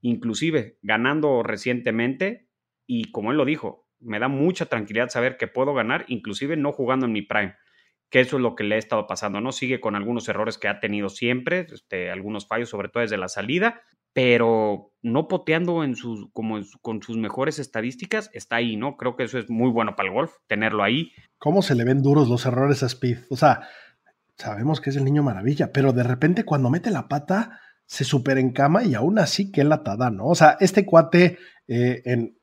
Inclusive 0.00 0.78
ganando 0.82 1.42
recientemente, 1.42 2.43
y 2.86 3.10
como 3.10 3.30
él 3.30 3.36
lo 3.36 3.44
dijo, 3.44 3.86
me 4.00 4.18
da 4.18 4.28
mucha 4.28 4.66
tranquilidad 4.66 5.08
saber 5.08 5.36
que 5.36 5.48
puedo 5.48 5.74
ganar, 5.74 6.04
inclusive 6.08 6.56
no 6.56 6.72
jugando 6.72 7.06
en 7.06 7.12
mi 7.12 7.22
prime, 7.22 7.54
que 8.10 8.20
eso 8.20 8.36
es 8.36 8.42
lo 8.42 8.54
que 8.54 8.64
le 8.64 8.76
ha 8.76 8.78
estado 8.78 9.06
pasando, 9.06 9.40
¿no? 9.40 9.50
Sigue 9.52 9.80
con 9.80 9.96
algunos 9.96 10.28
errores 10.28 10.58
que 10.58 10.68
ha 10.68 10.80
tenido 10.80 11.08
siempre, 11.08 11.66
este, 11.72 12.10
algunos 12.10 12.46
fallos, 12.46 12.68
sobre 12.68 12.88
todo 12.88 13.00
desde 13.00 13.16
la 13.16 13.28
salida, 13.28 13.82
pero 14.12 14.92
no 15.02 15.26
poteando 15.26 15.82
en 15.82 15.96
sus, 15.96 16.30
como 16.32 16.60
con 16.80 17.02
sus 17.02 17.16
mejores 17.16 17.58
estadísticas, 17.58 18.30
está 18.32 18.56
ahí, 18.56 18.76
¿no? 18.76 18.96
Creo 18.96 19.16
que 19.16 19.24
eso 19.24 19.38
es 19.38 19.50
muy 19.50 19.70
bueno 19.70 19.96
para 19.96 20.08
el 20.08 20.14
golf, 20.14 20.32
tenerlo 20.46 20.84
ahí. 20.84 21.10
¿Cómo 21.38 21.62
se 21.62 21.74
le 21.74 21.84
ven 21.84 22.02
duros 22.02 22.28
los 22.28 22.46
errores 22.46 22.82
a 22.84 22.86
Speed? 22.86 23.18
O 23.30 23.36
sea, 23.36 23.66
sabemos 24.36 24.80
que 24.80 24.90
es 24.90 24.96
el 24.96 25.04
niño 25.04 25.22
maravilla, 25.22 25.72
pero 25.72 25.92
de 25.92 26.04
repente 26.04 26.44
cuando 26.44 26.70
mete 26.70 26.90
la 26.90 27.08
pata 27.08 27.60
se 27.86 28.04
super 28.04 28.38
encama 28.38 28.84
y 28.84 28.94
aún 28.94 29.18
así 29.18 29.50
que 29.52 29.64
latada, 29.64 30.10
¿no? 30.10 30.26
O 30.26 30.34
sea, 30.34 30.56
este 30.60 30.84
cuate 30.86 31.38
eh, 31.68 32.02
en, 32.04 32.36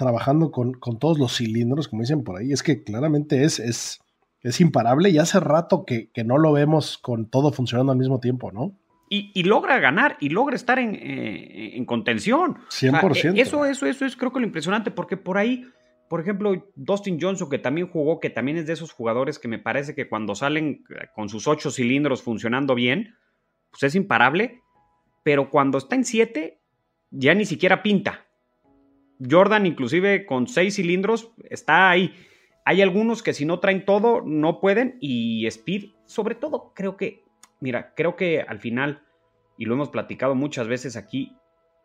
trabajando 0.00 0.50
con, 0.50 0.78
todos 0.98 1.18
los 1.18 1.36
cilindros, 1.36 1.86
como 1.86 2.00
dicen 2.00 2.24
por 2.24 2.38
ahí, 2.38 2.52
es 2.52 2.62
que 2.62 2.82
claramente 2.82 3.44
es, 3.44 3.58
es, 3.58 4.00
es 4.40 4.58
imparable 4.62 5.10
y 5.10 5.18
hace 5.18 5.38
rato 5.40 5.84
que, 5.84 6.10
no 6.24 6.38
lo 6.38 6.52
vemos 6.52 6.96
con 6.96 7.28
todo 7.28 7.52
funcionando 7.52 7.92
al 7.92 7.98
mismo 7.98 8.18
tiempo, 8.18 8.50
¿no? 8.50 8.74
Y, 9.10 9.42
logra 9.42 9.78
ganar 9.78 10.16
y 10.18 10.30
logra 10.30 10.56
estar 10.56 10.78
en, 10.78 10.94
eh, 10.94 11.84
contención. 11.84 12.58
100%. 12.70 13.38
eso, 13.38 13.66
eso, 13.66 13.86
eso 13.86 14.06
es 14.06 14.16
creo 14.16 14.32
que 14.32 14.40
lo 14.40 14.46
impresionante, 14.46 14.90
porque 14.90 15.18
por 15.18 15.36
ahí, 15.36 15.66
por 16.08 16.20
ejemplo, 16.20 16.64
Dustin 16.76 17.18
Johnson, 17.20 17.50
que 17.50 17.58
también 17.58 17.88
jugó, 17.88 18.20
que 18.20 18.30
también 18.30 18.56
es 18.56 18.66
de 18.66 18.72
esos 18.72 18.92
jugadores 18.92 19.38
que 19.38 19.48
me 19.48 19.58
parece 19.58 19.94
que 19.94 20.08
cuando 20.08 20.34
salen 20.34 20.82
con 21.14 21.28
sus 21.28 21.46
ocho 21.46 21.70
cilindros 21.70 22.22
funcionando 22.22 22.74
bien, 22.74 23.16
pues 23.70 23.82
es 23.82 23.94
imparable, 23.96 24.62
pero 25.22 25.50
cuando 25.50 25.78
está 25.78 25.96
en 25.96 26.04
siete, 26.04 26.60
ya 27.10 27.34
ni 27.34 27.44
siquiera 27.44 27.82
pinta. 27.82 28.26
Jordan, 29.28 29.66
inclusive 29.66 30.24
con 30.24 30.46
seis 30.46 30.76
cilindros, 30.76 31.32
está 31.48 31.90
ahí. 31.90 32.14
Hay 32.64 32.82
algunos 32.82 33.22
que 33.22 33.34
si 33.34 33.44
no 33.44 33.60
traen 33.60 33.84
todo, 33.84 34.22
no 34.24 34.60
pueden. 34.60 34.96
Y 35.00 35.46
Speed, 35.46 35.90
sobre 36.06 36.34
todo, 36.34 36.72
creo 36.74 36.96
que, 36.96 37.24
mira, 37.60 37.94
creo 37.94 38.16
que 38.16 38.40
al 38.40 38.60
final, 38.60 39.02
y 39.58 39.66
lo 39.66 39.74
hemos 39.74 39.90
platicado 39.90 40.34
muchas 40.34 40.68
veces 40.68 40.96
aquí, 40.96 41.36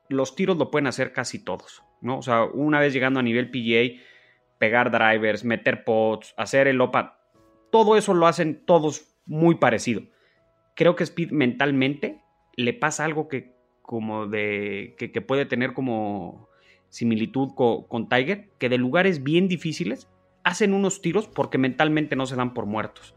los 0.08 0.36
tiros 0.36 0.58
lo 0.58 0.72
pueden 0.72 0.88
hacer 0.88 1.12
casi 1.12 1.44
todos, 1.44 1.84
¿no? 2.02 2.20
O 2.20 2.22
sea, 2.22 2.46
una 2.46 2.80
vez 2.80 2.94
llegando 2.94 3.20
a 3.20 3.24
nivel 3.24 3.50
PGA, 3.50 4.00
pegar 4.60 4.92
drivers, 4.92 5.44
meter 5.44 5.84
pots, 5.84 6.34
hacer 6.38 6.68
el 6.68 6.80
OPA, 6.80 7.20
todo 7.72 7.98
eso 7.98 8.14
lo 8.14 8.28
hacen 8.28 8.64
todos 8.66 9.16
muy 9.26 9.56
parecido. 9.56 10.04
Creo 10.76 10.96
que 10.96 11.04
Speed 11.04 11.32
mentalmente 11.32 12.22
le 12.56 12.74
pasa 12.74 13.06
algo 13.06 13.28
que 13.28 13.54
como 13.82 14.28
de 14.28 14.96
que 14.98 15.22
puede 15.22 15.46
tener 15.46 15.74
como 15.74 16.50
similitud 16.96 17.50
con, 17.56 18.08
Tiger, 18.08 18.48
que 18.58 18.70
de 18.70 18.78
lugares 18.78 19.22
bien 19.22 19.50
difíciles 19.50 20.08
hacen 20.46 20.74
unos 20.74 21.02
tiros 21.02 21.28
porque 21.28 21.58
mentalmente 21.58 22.16
no 22.16 22.26
se 22.26 22.38
dan 22.38 22.54
por 22.54 22.66
muertos. 22.66 23.16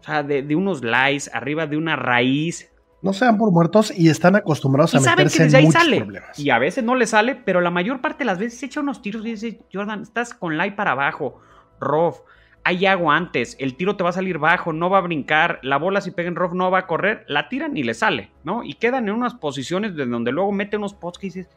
O 0.00 0.04
sea, 0.04 0.24
de, 0.24 0.56
unos 0.56 0.82
lies, 0.82 1.30
arriba 1.32 1.68
de 1.68 1.76
una 1.76 1.94
raíz. 1.94 2.72
No 3.00 3.12
se 3.12 3.24
dan 3.24 3.38
por 3.38 3.52
muertos 3.52 3.92
y 3.96 4.08
están 4.08 4.34
acostumbrados 4.34 4.96
a 4.96 5.00
meterse 5.00 5.44
en 5.44 5.64
muchos 5.64 5.80
sale. 5.80 5.98
problemas. 5.98 6.36
Y 6.36 6.50
a 6.50 6.58
veces 6.58 6.82
no 6.82 6.96
le 6.96 7.06
sale, 7.06 7.36
pero 7.36 7.60
la 7.60 7.70
mayor 7.70 8.00
parte 8.00 8.20
de 8.20 8.24
las 8.24 8.38
veces 8.38 8.58
se 8.58 8.66
echa 8.66 8.80
unos 8.80 9.02
tiros 9.02 9.24
y 9.24 9.30
dice, 9.30 9.60
Jordan, 9.72 10.02
estás 10.02 10.34
con 10.34 10.58
lie 10.58 10.72
para 10.72 10.90
abajo, 10.90 11.40
rough, 11.78 12.16
hay 12.64 12.86
agua 12.86 13.16
antes, 13.16 13.56
el 13.58 13.76
tiro 13.76 13.96
te 13.96 14.04
va 14.04 14.10
a 14.10 14.12
salir 14.12 14.38
bajo, 14.38 14.72
no 14.72 14.88
va 14.88 14.98
a 14.98 15.02
brincar, 15.02 15.58
la 15.62 15.78
bola 15.78 16.00
si 16.00 16.12
pega 16.12 16.28
en 16.28 16.34
no 16.34 16.70
va 16.70 16.78
a 16.78 16.86
correr, 16.86 17.24
la 17.26 17.48
tiran 17.48 17.76
y 17.76 17.82
le 17.82 17.94
sale, 17.94 18.30
¿no? 18.44 18.62
Y 18.62 18.74
quedan 18.74 19.08
en 19.08 19.14
unas 19.14 19.34
posiciones 19.34 19.96
de 19.96 20.06
donde 20.06 20.32
luego 20.32 20.52
mete 20.52 20.76
unos 20.76 20.94
pots 20.94 21.18
que 21.18 21.26
dices, 21.26 21.48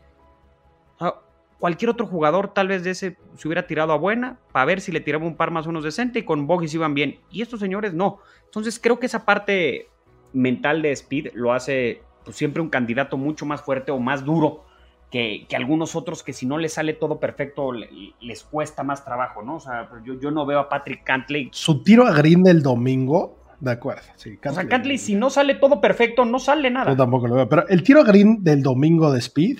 Cualquier 1.60 1.90
otro 1.90 2.06
jugador 2.06 2.54
tal 2.54 2.68
vez 2.68 2.84
de 2.84 2.92
ese 2.92 3.18
se 3.36 3.48
hubiera 3.48 3.66
tirado 3.66 3.94
a 3.94 3.98
buena 3.98 4.38
para 4.52 4.66
ver 4.66 4.82
si 4.82 4.92
le 4.92 5.00
tiraba 5.00 5.26
un 5.26 5.36
par 5.36 5.52
más 5.52 5.66
o 5.66 5.70
menos 5.70 5.84
decente 5.84 6.20
y 6.20 6.24
con 6.24 6.48
bogies 6.48 6.74
iban 6.74 6.94
bien. 6.94 7.22
Y 7.32 7.42
estos 7.42 7.62
señores 7.62 7.94
no. 7.94 8.20
Entonces 8.44 8.78
creo 8.80 9.00
que 9.00 9.06
esa 9.06 9.26
parte 9.26 9.88
mental 10.34 10.82
de 10.82 10.92
Speed 10.92 11.30
lo 11.34 11.54
hace 11.54 12.04
pues, 12.26 12.36
siempre 12.36 12.62
un 12.62 12.70
candidato 12.70 13.16
mucho 13.16 13.46
más 13.46 13.62
fuerte 13.62 13.92
o 13.92 14.00
más 14.00 14.26
duro 14.26 14.66
que, 15.12 15.48
algunos 15.56 15.96
otros 15.96 16.24
que 16.24 16.34
si 16.34 16.46
no 16.46 16.58
les 16.58 16.74
sale 16.74 16.94
todo 16.94 17.20
perfecto 17.20 17.72
les 17.72 18.44
cuesta 18.44 18.84
más 18.84 19.06
trabajo, 19.06 19.44
¿no? 19.44 19.56
O 19.56 19.60
sea, 19.60 19.90
yo, 20.04 20.20
yo 20.20 20.32
no 20.32 20.46
veo 20.46 20.60
a 20.60 20.70
Patrick 20.70 21.04
Cantley. 21.04 21.50
Su 21.52 21.84
tiro 21.84 22.06
a 22.06 22.14
green 22.14 22.44
del 22.44 22.62
domingo 22.62 23.38
de 23.60 23.72
acuerdo, 23.72 24.04
sí. 24.18 24.38
o 24.46 24.54
sea, 24.54 24.68
Cantley, 24.68 24.98
si 24.98 25.16
no 25.16 25.30
sale 25.30 25.56
todo 25.56 25.80
perfecto, 25.80 26.26
no 26.26 26.40
sale 26.40 26.70
nada. 26.70 26.92
Yo 26.92 26.98
tampoco 26.98 27.28
lo 27.28 27.36
veo. 27.36 27.50
Pero 27.50 27.68
el 27.68 27.84
tiro 27.84 28.02
a 28.02 28.04
green 28.04 28.44
del 28.44 28.62
domingo 28.62 29.12
de 29.12 29.20
Speed, 29.20 29.60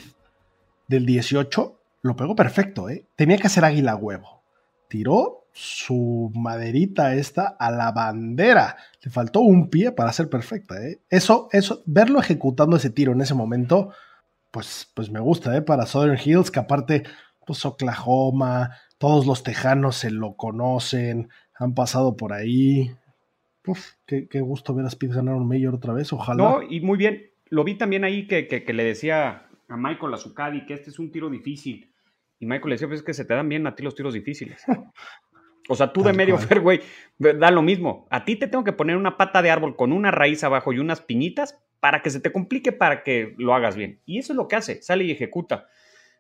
del 0.88 1.06
18, 1.06 1.80
lo 2.02 2.16
pegó 2.16 2.36
perfecto, 2.36 2.90
¿eh? 2.90 3.06
Tenía 3.16 3.38
que 3.38 3.48
hacer 3.48 3.66
águila 3.66 3.96
huevo. 3.96 4.44
Tiró 4.90 5.48
su 5.54 6.32
maderita 6.36 7.16
esta 7.16 7.56
a 7.58 7.72
la 7.72 7.92
bandera. 7.94 8.76
Le 9.02 9.10
faltó 9.10 9.40
un 9.40 9.70
pie 9.70 9.92
para 9.92 10.12
ser 10.12 10.30
perfecta, 10.30 10.76
¿eh? 10.86 11.00
Eso, 11.10 11.48
eso, 11.52 11.82
verlo 11.86 12.20
ejecutando 12.20 12.76
ese 12.76 12.90
tiro 12.90 13.14
en 13.14 13.22
ese 13.22 13.34
momento, 13.34 13.92
pues, 14.56 14.90
pues 14.94 15.12
me 15.12 15.20
gusta, 15.20 15.58
¿eh? 15.58 15.62
Para 15.62 15.86
Southern 15.86 16.18
Hills, 16.18 16.50
que 16.50 16.62
aparte, 16.62 17.04
pues 17.46 17.66
Oklahoma, 17.66 18.72
todos 18.98 19.28
los 19.28 19.44
tejanos 19.44 19.98
se 19.98 20.12
lo 20.12 20.38
conocen, 20.38 21.28
han 21.60 21.74
pasado 21.74 22.16
por 22.16 22.32
ahí. 22.32 22.90
Uf, 23.68 23.86
qué, 24.06 24.40
gusto 24.40 24.74
ver 24.74 24.86
a 24.86 24.88
Speed 24.88 25.12
ganar 25.12 25.36
un 25.36 25.46
mayor 25.46 25.76
otra 25.76 25.92
vez, 25.92 26.14
ojalá. 26.14 26.42
No, 26.42 26.62
y 26.62 26.80
muy 26.80 26.98
bien. 26.98 27.32
Lo 27.50 27.66
vi 27.66 27.76
también 27.76 28.06
ahí 28.06 28.28
que, 28.28 28.48
que, 28.48 28.64
que 28.64 28.72
le 28.72 28.86
decía 28.86 29.50
a 29.68 29.76
Michael 29.76 30.14
Azucadi 30.14 30.66
que 30.66 30.74
este 30.74 30.90
es 30.90 31.00
un 31.00 31.12
tiro 31.12 31.30
difícil 31.30 31.92
y 32.40 32.46
Michael 32.46 32.70
le 32.70 32.76
decía, 32.76 32.88
pues 32.88 33.02
es 33.02 33.06
que 33.06 33.14
se 33.14 33.26
te 33.26 33.34
dan 33.34 33.50
bien 33.50 33.68
a 33.68 33.76
ti 33.76 33.84
los 33.84 33.94
tiros 33.94 34.14
difíciles. 34.14 34.64
O 35.68 35.74
sea, 35.74 35.92
tú 35.92 36.04
de 36.04 36.14
medio 36.14 36.38
fairway, 36.38 36.80
da 37.18 37.50
lo 37.50 37.64
mismo. 37.64 38.06
A 38.12 38.24
ti 38.24 38.36
te 38.36 38.48
tengo 38.48 38.64
que 38.64 38.72
poner 38.72 38.98
una 38.98 39.18
pata 39.18 39.42
de 39.42 39.50
árbol 39.50 39.76
con 39.76 39.94
una 39.94 40.12
raíz 40.12 40.44
abajo 40.44 40.72
y 40.72 40.78
unas 40.78 41.02
piñitas 41.02 41.60
para 41.86 42.02
que 42.02 42.10
se 42.10 42.20
te 42.20 42.32
complique 42.32 42.72
para 42.72 43.04
que 43.04 43.36
lo 43.38 43.54
hagas 43.54 43.76
bien. 43.76 44.02
Y 44.08 44.18
eso 44.18 44.34
es 44.34 44.38
lo 44.38 44.48
que 44.48 44.56
hace, 44.56 44.82
sale 44.82 45.04
y 45.04 45.12
ejecuta. 45.12 45.68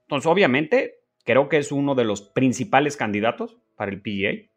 Entonces, 0.01 0.27
obviamente, 0.27 0.99
creo 1.23 1.49
que 1.49 1.57
es 1.57 1.71
uno 1.71 1.95
de 1.95 2.03
los 2.03 2.21
principales 2.21 2.97
candidatos 2.97 3.57
para 3.75 3.89
el 3.89 3.99
PGA. 3.99 4.47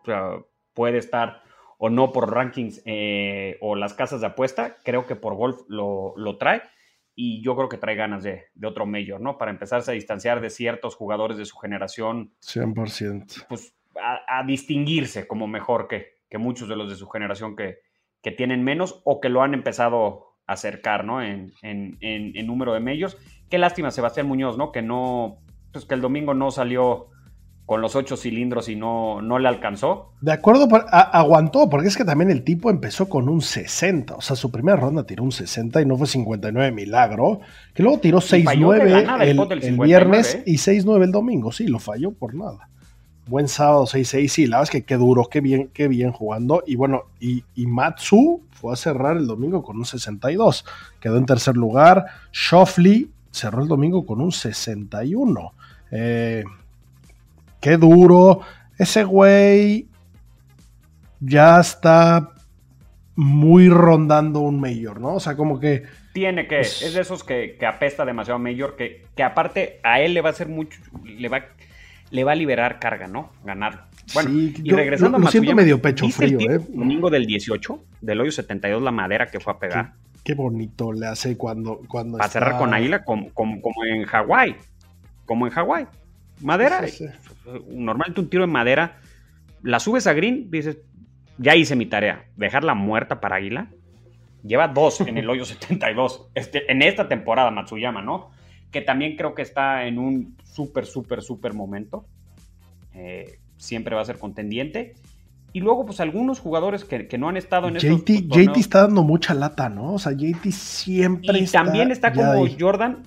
O 0.00 0.04
sea, 0.06 0.38
puede 0.72 0.96
estar 0.96 1.42
o 1.76 1.90
no 1.90 2.12
por 2.12 2.32
rankings 2.32 2.80
eh, 2.86 3.58
o 3.60 3.76
las 3.76 3.92
casas 3.92 4.22
de 4.22 4.28
apuesta. 4.28 4.78
Creo 4.84 5.06
que 5.06 5.16
por 5.16 5.34
golf 5.34 5.60
lo, 5.68 6.14
lo 6.16 6.38
trae. 6.38 6.62
y 7.14 7.42
yo 7.42 7.54
creo 7.54 7.68
que 7.68 7.76
trae 7.76 7.94
ganas 7.94 8.22
de, 8.22 8.44
de, 8.54 8.66
otro 8.66 8.86
mayor, 8.86 9.20
¿no? 9.20 9.36
Para 9.36 9.50
empezarse 9.50 9.90
a 9.90 9.94
distanciar 9.94 10.40
de 10.40 10.48
ciertos 10.48 10.96
jugadores 10.96 11.36
de 11.36 11.44
su 11.44 11.58
generación. 11.58 12.32
100%. 12.40 13.48
Pues 13.50 13.76
a, 14.02 14.38
a 14.38 14.44
distinguirse 14.44 15.26
como 15.26 15.46
mejor 15.46 15.88
que, 15.88 16.20
que, 16.30 16.38
muchos 16.38 16.70
de 16.70 16.76
los 16.76 16.88
de 16.88 16.96
su 16.96 17.06
generación 17.06 17.54
que, 17.54 17.80
que, 18.24 18.32
tienen 18.32 18.64
menos 18.64 19.00
o 19.04 19.20
que 19.20 19.28
lo 19.28 19.42
han 19.42 19.54
empezado 19.54 20.26
a 20.46 20.54
acercar, 20.54 21.04
¿no? 21.04 21.22
En, 21.22 21.52
en, 21.62 21.98
en, 22.00 22.36
en 22.36 22.46
número 22.46 22.72
de 22.72 22.80
medios. 22.80 23.16
Qué 23.48 23.58
lástima, 23.58 23.90
Sebastián 23.90 24.26
Muñoz, 24.26 24.58
¿no? 24.58 24.72
Que 24.72 24.82
no, 24.82 25.38
pues 25.72 25.84
que 25.84 25.94
el 25.94 26.00
domingo 26.00 26.34
no 26.34 26.50
salió 26.50 27.10
con 27.66 27.80
los 27.80 27.96
ocho 27.96 28.16
cilindros 28.16 28.68
y 28.68 28.76
no, 28.76 29.22
no 29.22 29.38
le 29.38 29.48
alcanzó. 29.48 30.12
De 30.20 30.32
acuerdo, 30.32 30.68
a, 30.90 31.00
aguantó, 31.18 31.70
porque 31.70 31.88
es 31.88 31.96
que 31.96 32.04
también 32.04 32.30
el 32.30 32.44
tipo 32.44 32.70
empezó 32.70 33.08
con 33.08 33.28
un 33.28 33.40
60, 33.40 34.16
o 34.16 34.20
sea, 34.20 34.36
su 34.36 34.50
primera 34.50 34.76
ronda 34.76 35.04
tiró 35.04 35.22
un 35.22 35.32
60 35.32 35.80
y 35.80 35.86
no 35.86 35.96
fue 35.96 36.06
59 36.06 36.72
milagro, 36.72 37.40
que 37.74 37.82
luego 37.82 37.98
tiró 38.00 38.18
6-9 38.18 39.22
el, 39.22 39.62
el, 39.64 39.78
viernes 39.78 40.34
¿eh? 40.34 40.42
y 40.46 40.56
6-9 40.56 41.04
el 41.04 41.12
domingo, 41.12 41.52
sí, 41.52 41.66
lo 41.66 41.78
falló 41.78 42.12
por 42.12 42.34
nada. 42.34 42.68
Buen 43.26 43.48
sábado 43.48 43.86
6-6, 43.86 44.28
sí, 44.28 44.46
la 44.46 44.58
verdad 44.58 44.64
es 44.64 44.70
que 44.70 44.84
qué 44.84 44.96
duro, 44.96 45.28
qué 45.30 45.40
bien, 45.40 45.70
qué 45.72 45.88
bien 45.88 46.12
jugando. 46.12 46.62
Y 46.66 46.76
bueno, 46.76 47.04
y, 47.20 47.42
y 47.54 47.66
Matsu 47.66 48.42
fue 48.50 48.72
a 48.72 48.76
cerrar 48.76 49.16
el 49.16 49.26
domingo 49.26 49.62
con 49.62 49.78
un 49.78 49.86
62, 49.86 50.64
quedó 51.00 51.16
en 51.16 51.26
tercer 51.26 51.56
lugar. 51.56 52.04
Shoffley 52.32 53.10
cerró 53.30 53.62
el 53.62 53.68
domingo 53.68 54.04
con 54.04 54.20
un 54.20 54.30
61. 54.30 55.52
Eh, 55.90 56.44
qué 57.60 57.76
duro. 57.76 58.40
Ese 58.78 59.04
güey 59.04 59.88
ya 61.20 61.60
está 61.60 62.30
muy 63.16 63.68
rondando 63.68 64.40
un 64.40 64.60
mayor, 64.60 65.00
¿no? 65.00 65.14
O 65.14 65.20
sea, 65.20 65.36
como 65.36 65.58
que... 65.60 65.84
Tiene 66.12 66.46
que, 66.46 66.60
es, 66.60 66.82
es 66.82 66.94
de 66.94 67.00
esos 67.00 67.24
que, 67.24 67.56
que, 67.58 67.66
apesta 67.66 68.04
demasiado 68.04 68.38
mayor, 68.38 68.76
que, 68.76 69.04
que 69.16 69.22
aparte 69.22 69.80
a 69.82 70.00
él 70.00 70.14
le 70.14 70.20
va 70.20 70.28
a 70.28 70.32
hacer 70.32 70.48
mucho, 70.48 70.80
le 71.04 71.28
va, 71.28 71.44
le 72.14 72.22
va 72.22 72.30
a 72.30 72.34
liberar 72.36 72.78
carga, 72.78 73.08
¿no? 73.08 73.32
Ganarlo. 73.44 73.80
Bueno, 74.14 74.30
sí, 74.30 74.54
y 74.62 74.70
regresando 74.70 75.18
lo 75.18 75.26
a 75.26 75.30
siento 75.32 75.52
medio 75.52 75.82
pecho 75.82 76.08
frío, 76.10 76.38
el 76.38 76.50
¿eh? 76.52 76.58
domingo 76.68 77.10
del 77.10 77.26
18, 77.26 77.84
del 78.02 78.20
hoyo 78.20 78.30
72, 78.30 78.80
la 78.80 78.92
madera 78.92 79.26
que 79.26 79.40
fue 79.40 79.52
a 79.52 79.58
pegar. 79.58 79.94
Qué, 80.12 80.22
qué 80.22 80.34
bonito 80.34 80.92
le 80.92 81.08
hace 81.08 81.36
cuando... 81.36 81.80
cuando 81.88 82.18
está... 82.18 82.28
cerrar 82.28 82.56
con 82.56 82.72
Águila 82.72 83.02
como, 83.02 83.30
como, 83.34 83.60
como 83.60 83.84
en 83.84 84.04
Hawái, 84.04 84.54
como 85.24 85.48
en 85.48 85.52
Hawái. 85.54 85.88
Madera, 86.40 86.86
sí, 86.86 87.04
sí. 87.08 87.50
normalmente 87.70 88.20
un 88.20 88.30
tiro 88.30 88.44
en 88.44 88.50
madera, 88.50 89.00
la 89.64 89.80
subes 89.80 90.06
a 90.06 90.12
green, 90.12 90.52
dices, 90.52 90.78
ya 91.38 91.56
hice 91.56 91.74
mi 91.74 91.86
tarea, 91.86 92.26
dejarla 92.36 92.74
muerta 92.74 93.20
para 93.20 93.36
Águila. 93.36 93.70
Lleva 94.44 94.68
dos 94.68 95.00
en 95.00 95.18
el 95.18 95.28
hoyo 95.28 95.44
72, 95.44 96.28
este, 96.36 96.70
en 96.70 96.82
esta 96.82 97.08
temporada 97.08 97.50
Matsuyama, 97.50 98.02
¿no? 98.02 98.30
Que 98.74 98.80
también 98.80 99.14
creo 99.16 99.36
que 99.36 99.42
está 99.42 99.86
en 99.86 100.00
un 100.00 100.36
súper, 100.42 100.84
súper, 100.84 101.22
súper 101.22 101.54
momento. 101.54 102.04
Eh, 102.92 103.38
siempre 103.56 103.94
va 103.94 104.02
a 104.02 104.04
ser 104.04 104.18
contendiente. 104.18 104.94
Y 105.52 105.60
luego, 105.60 105.86
pues 105.86 106.00
algunos 106.00 106.40
jugadores 106.40 106.84
que, 106.84 107.06
que 107.06 107.16
no 107.16 107.28
han 107.28 107.36
estado 107.36 107.68
en 107.68 107.74
JT, 107.74 107.86
estos 108.10 108.36
JT 108.36 108.56
está 108.58 108.80
dando 108.82 109.04
mucha 109.04 109.32
lata, 109.32 109.68
¿no? 109.68 109.94
O 109.94 109.98
sea, 110.00 110.10
JT 110.10 110.50
siempre 110.50 111.38
y 111.38 111.44
está 111.44 111.62
también 111.62 111.92
está 111.92 112.12
como 112.12 112.32
ahí. 112.32 112.56
Jordan 112.58 113.04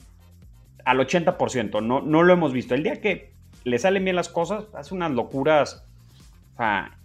al 0.86 1.00
80%. 1.00 1.83
No, 1.83 2.00
no 2.00 2.24
lo 2.24 2.31
hemos 2.31 2.53
visto. 2.53 2.74
El 2.74 2.83
día 2.83 3.01
que 3.01 3.33
le 3.65 3.77
salen 3.77 4.05
bien 4.05 4.15
las 4.15 4.29
cosas, 4.29 4.63
hace 4.74 4.95
unas 4.95 5.12
locuras 5.12 5.83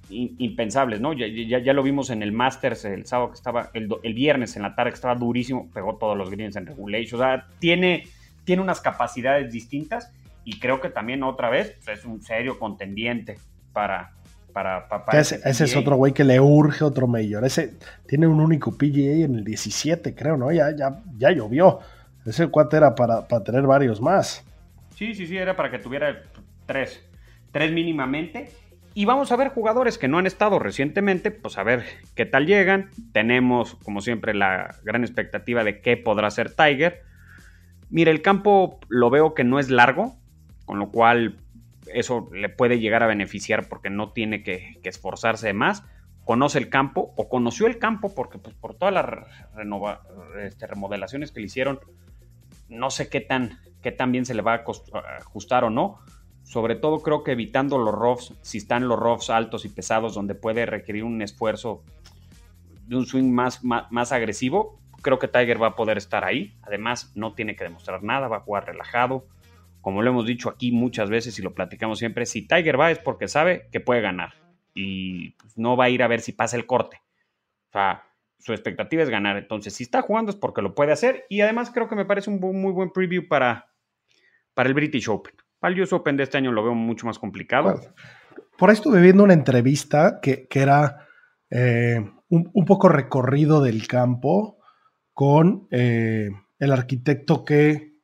impensables, 0.08 1.00
¿no? 1.00 1.14
Ya, 1.14 1.26
ya, 1.26 1.58
ya, 1.58 1.72
lo 1.72 1.82
vimos 1.82 2.10
en 2.10 2.22
el 2.22 2.30
Masters 2.30 2.84
el 2.84 3.06
sábado 3.06 3.30
que 3.30 3.34
estaba, 3.34 3.70
el, 3.74 3.88
el, 4.04 4.14
viernes 4.14 4.54
en 4.54 4.62
la 4.62 4.76
tarde 4.76 4.92
que 4.92 4.94
estaba 4.94 5.16
durísimo, 5.16 5.68
pegó 5.74 5.96
todos 5.96 6.16
los 6.16 6.30
greens 6.30 6.54
en 6.54 6.66
regulation. 6.66 7.20
O 7.20 7.24
sea, 7.24 7.48
tiene, 7.58 8.04
tiene 8.44 8.62
unas 8.62 8.80
capacidades 8.80 9.52
distintas 9.52 10.12
y 10.44 10.58
creo 10.58 10.80
que 10.80 10.88
también 10.88 11.22
otra 11.22 11.50
vez 11.50 11.76
pues, 11.84 11.98
es 11.98 12.04
un 12.04 12.22
serio 12.22 12.58
contendiente 12.58 13.38
para. 13.72 14.12
para, 14.52 14.88
para, 14.88 15.04
para 15.04 15.20
ese, 15.20 15.40
ese 15.44 15.64
es 15.64 15.76
otro 15.76 15.96
güey 15.96 16.12
que 16.12 16.24
le 16.24 16.40
urge 16.40 16.84
otro 16.84 17.06
mayor. 17.06 17.44
Ese 17.44 17.74
tiene 18.06 18.26
un 18.26 18.40
único 18.40 18.72
PGA 18.76 19.24
en 19.24 19.36
el 19.36 19.44
17, 19.44 20.14
creo, 20.14 20.36
¿no? 20.36 20.50
Ya, 20.52 20.74
ya, 20.76 21.00
ya 21.16 21.30
llovió. 21.30 21.80
Ese 22.26 22.48
cuate 22.48 22.76
era 22.76 22.94
para, 22.94 23.26
para 23.26 23.42
tener 23.42 23.62
varios 23.62 24.00
más. 24.00 24.44
Sí, 24.94 25.14
sí, 25.14 25.26
sí, 25.26 25.36
era 25.36 25.56
para 25.56 25.70
que 25.70 25.78
tuviera 25.78 26.22
tres. 26.66 27.02
Tres 27.50 27.72
mínimamente. 27.72 28.50
Y 28.94 29.06
vamos 29.06 29.32
a 29.32 29.36
ver 29.36 29.48
jugadores 29.48 29.96
que 29.96 30.06
no 30.06 30.18
han 30.18 30.26
estado 30.26 30.58
recientemente, 30.58 31.30
pues 31.30 31.56
a 31.56 31.62
ver 31.62 31.84
qué 32.14 32.26
tal 32.26 32.46
llegan. 32.46 32.90
Tenemos, 33.12 33.76
como 33.76 34.00
siempre, 34.02 34.34
la 34.34 34.76
gran 34.84 35.02
expectativa 35.02 35.64
de 35.64 35.80
qué 35.80 35.96
podrá 35.96 36.30
ser 36.30 36.54
Tiger. 36.54 37.02
Mire, 37.92 38.10
el 38.10 38.22
campo 38.22 38.80
lo 38.88 39.08
veo 39.10 39.34
que 39.34 39.44
no 39.44 39.60
es 39.60 39.70
largo, 39.70 40.16
con 40.64 40.80
lo 40.80 40.90
cual 40.90 41.36
eso 41.86 42.28
le 42.32 42.48
puede 42.48 42.80
llegar 42.80 43.04
a 43.04 43.06
beneficiar 43.06 43.68
porque 43.68 43.90
no 43.90 44.10
tiene 44.12 44.42
que, 44.42 44.80
esforzarse 44.82 45.52
más. 45.52 45.84
Conoce 46.24 46.58
el 46.58 46.68
campo 46.68 47.12
o 47.16 47.28
conoció 47.28 47.68
el 47.68 47.78
campo 47.78 48.12
porque 48.14 48.38
pues, 48.38 48.56
por 48.56 48.74
todas 48.74 48.94
las 48.94 49.06
este, 50.40 50.66
remodelaciones 50.66 51.30
que 51.30 51.40
le 51.40 51.46
hicieron, 51.46 51.78
no 52.68 52.90
sé 52.90 53.08
qué 53.08 53.20
tan, 53.20 53.60
qué 53.80 53.92
tan 53.92 54.10
bien 54.10 54.26
se 54.26 54.34
le 54.34 54.42
va 54.42 54.54
a 54.54 54.64
ajustar 55.20 55.62
o 55.62 55.70
no 55.70 56.00
sobre 56.44 56.74
todo 56.74 57.00
creo 57.00 57.22
que 57.22 57.32
evitando 57.32 57.78
los 57.78 57.94
roughs, 57.94 58.34
si 58.42 58.58
están 58.58 58.88
los 58.88 58.98
roughs 58.98 59.30
altos 59.30 59.64
y 59.64 59.68
pesados 59.68 60.14
donde 60.14 60.34
puede 60.34 60.66
requerir 60.66 61.04
un 61.04 61.22
esfuerzo 61.22 61.82
de 62.86 62.96
un 62.96 63.06
swing 63.06 63.30
más, 63.30 63.62
más, 63.64 64.12
agresivo, 64.12 64.78
creo 65.02 65.18
que 65.18 65.28
Tiger 65.28 65.62
va 65.62 65.68
a 65.68 65.76
poder 65.76 65.98
estar 65.98 66.24
ahí. 66.24 66.56
Además, 66.62 67.12
no 67.14 67.34
tiene 67.34 67.56
que 67.56 67.64
demostrar 67.64 68.02
nada, 68.02 68.28
va 68.28 68.38
a 68.38 68.40
jugar 68.40 68.66
relajado. 68.66 69.26
Como 69.80 70.02
lo 70.02 70.10
hemos 70.10 70.26
dicho 70.26 70.48
aquí 70.48 70.72
muchas 70.72 71.10
veces 71.10 71.38
y 71.38 71.42
lo 71.42 71.54
platicamos 71.54 71.98
siempre, 71.98 72.24
si 72.24 72.46
Tiger 72.46 72.80
va 72.80 72.90
es 72.90 72.98
porque 72.98 73.28
sabe 73.28 73.68
que 73.72 73.80
puede 73.80 74.00
ganar 74.00 74.34
y 74.74 75.30
pues, 75.32 75.58
no 75.58 75.76
va 75.76 75.84
a 75.84 75.90
ir 75.90 76.02
a 76.02 76.08
ver 76.08 76.20
si 76.20 76.32
pasa 76.32 76.56
el 76.56 76.66
corte. 76.66 77.02
O 77.68 77.72
sea, 77.72 78.04
su 78.38 78.52
expectativa 78.52 79.02
es 79.02 79.10
ganar. 79.10 79.36
Entonces, 79.36 79.74
si 79.74 79.82
está 79.82 80.02
jugando 80.02 80.30
es 80.30 80.36
porque 80.36 80.62
lo 80.62 80.74
puede 80.74 80.92
hacer 80.92 81.26
y 81.28 81.40
además 81.40 81.70
creo 81.70 81.88
que 81.88 81.96
me 81.96 82.04
parece 82.04 82.30
un 82.30 82.40
muy 82.40 82.72
buen 82.72 82.90
preview 82.90 83.26
para, 83.28 83.68
para 84.54 84.68
el 84.68 84.74
British 84.74 85.08
Open. 85.08 85.34
Al 85.60 85.80
US 85.80 85.92
Open 85.92 86.16
de 86.16 86.24
este 86.24 86.38
año 86.38 86.52
lo 86.52 86.62
veo 86.62 86.74
mucho 86.74 87.06
más 87.06 87.18
complicado. 87.18 87.80
Por 88.58 88.70
ahí 88.70 88.74
estuve 88.74 89.00
viendo 89.00 89.24
una 89.24 89.32
entrevista 89.32 90.20
que, 90.20 90.46
que 90.48 90.60
era 90.60 91.06
eh, 91.50 92.00
un, 92.28 92.64
poco 92.64 92.88
recorrido 92.88 93.60
del 93.62 93.86
campo 93.86 94.58
con 95.14 95.68
eh, 95.70 96.30
el 96.58 96.72
arquitecto 96.72 97.44
que, 97.44 98.00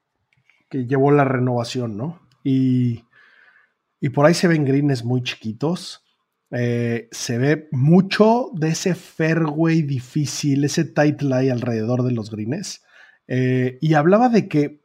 que, 0.68 0.86
llevó 0.86 1.10
la 1.10 1.24
renovación, 1.24 1.96
¿no? 1.96 2.20
Y, 2.44 3.04
y, 4.00 4.10
por 4.10 4.26
ahí 4.26 4.34
se 4.34 4.48
ven 4.48 4.64
greens 4.64 5.04
muy 5.04 5.22
chiquitos. 5.22 6.04
Eh, 6.50 7.08
se 7.10 7.36
ve 7.38 7.68
mucho 7.72 8.50
de 8.54 8.68
ese 8.70 8.94
fairway 8.94 9.82
difícil, 9.82 10.64
ese 10.64 10.84
tight 10.84 11.20
lie 11.22 11.50
alrededor 11.50 12.02
de 12.02 12.12
los 12.12 12.30
greens. 12.30 12.82
Eh, 13.26 13.78
y 13.80 13.94
hablaba 13.94 14.28
de 14.28 14.48
que 14.48 14.80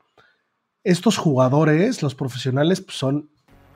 estos 0.84 1.18
jugadores, 1.18 2.02
los 2.02 2.16
profesionales, 2.16 2.82
pues 2.82 2.98
son, 2.98 3.30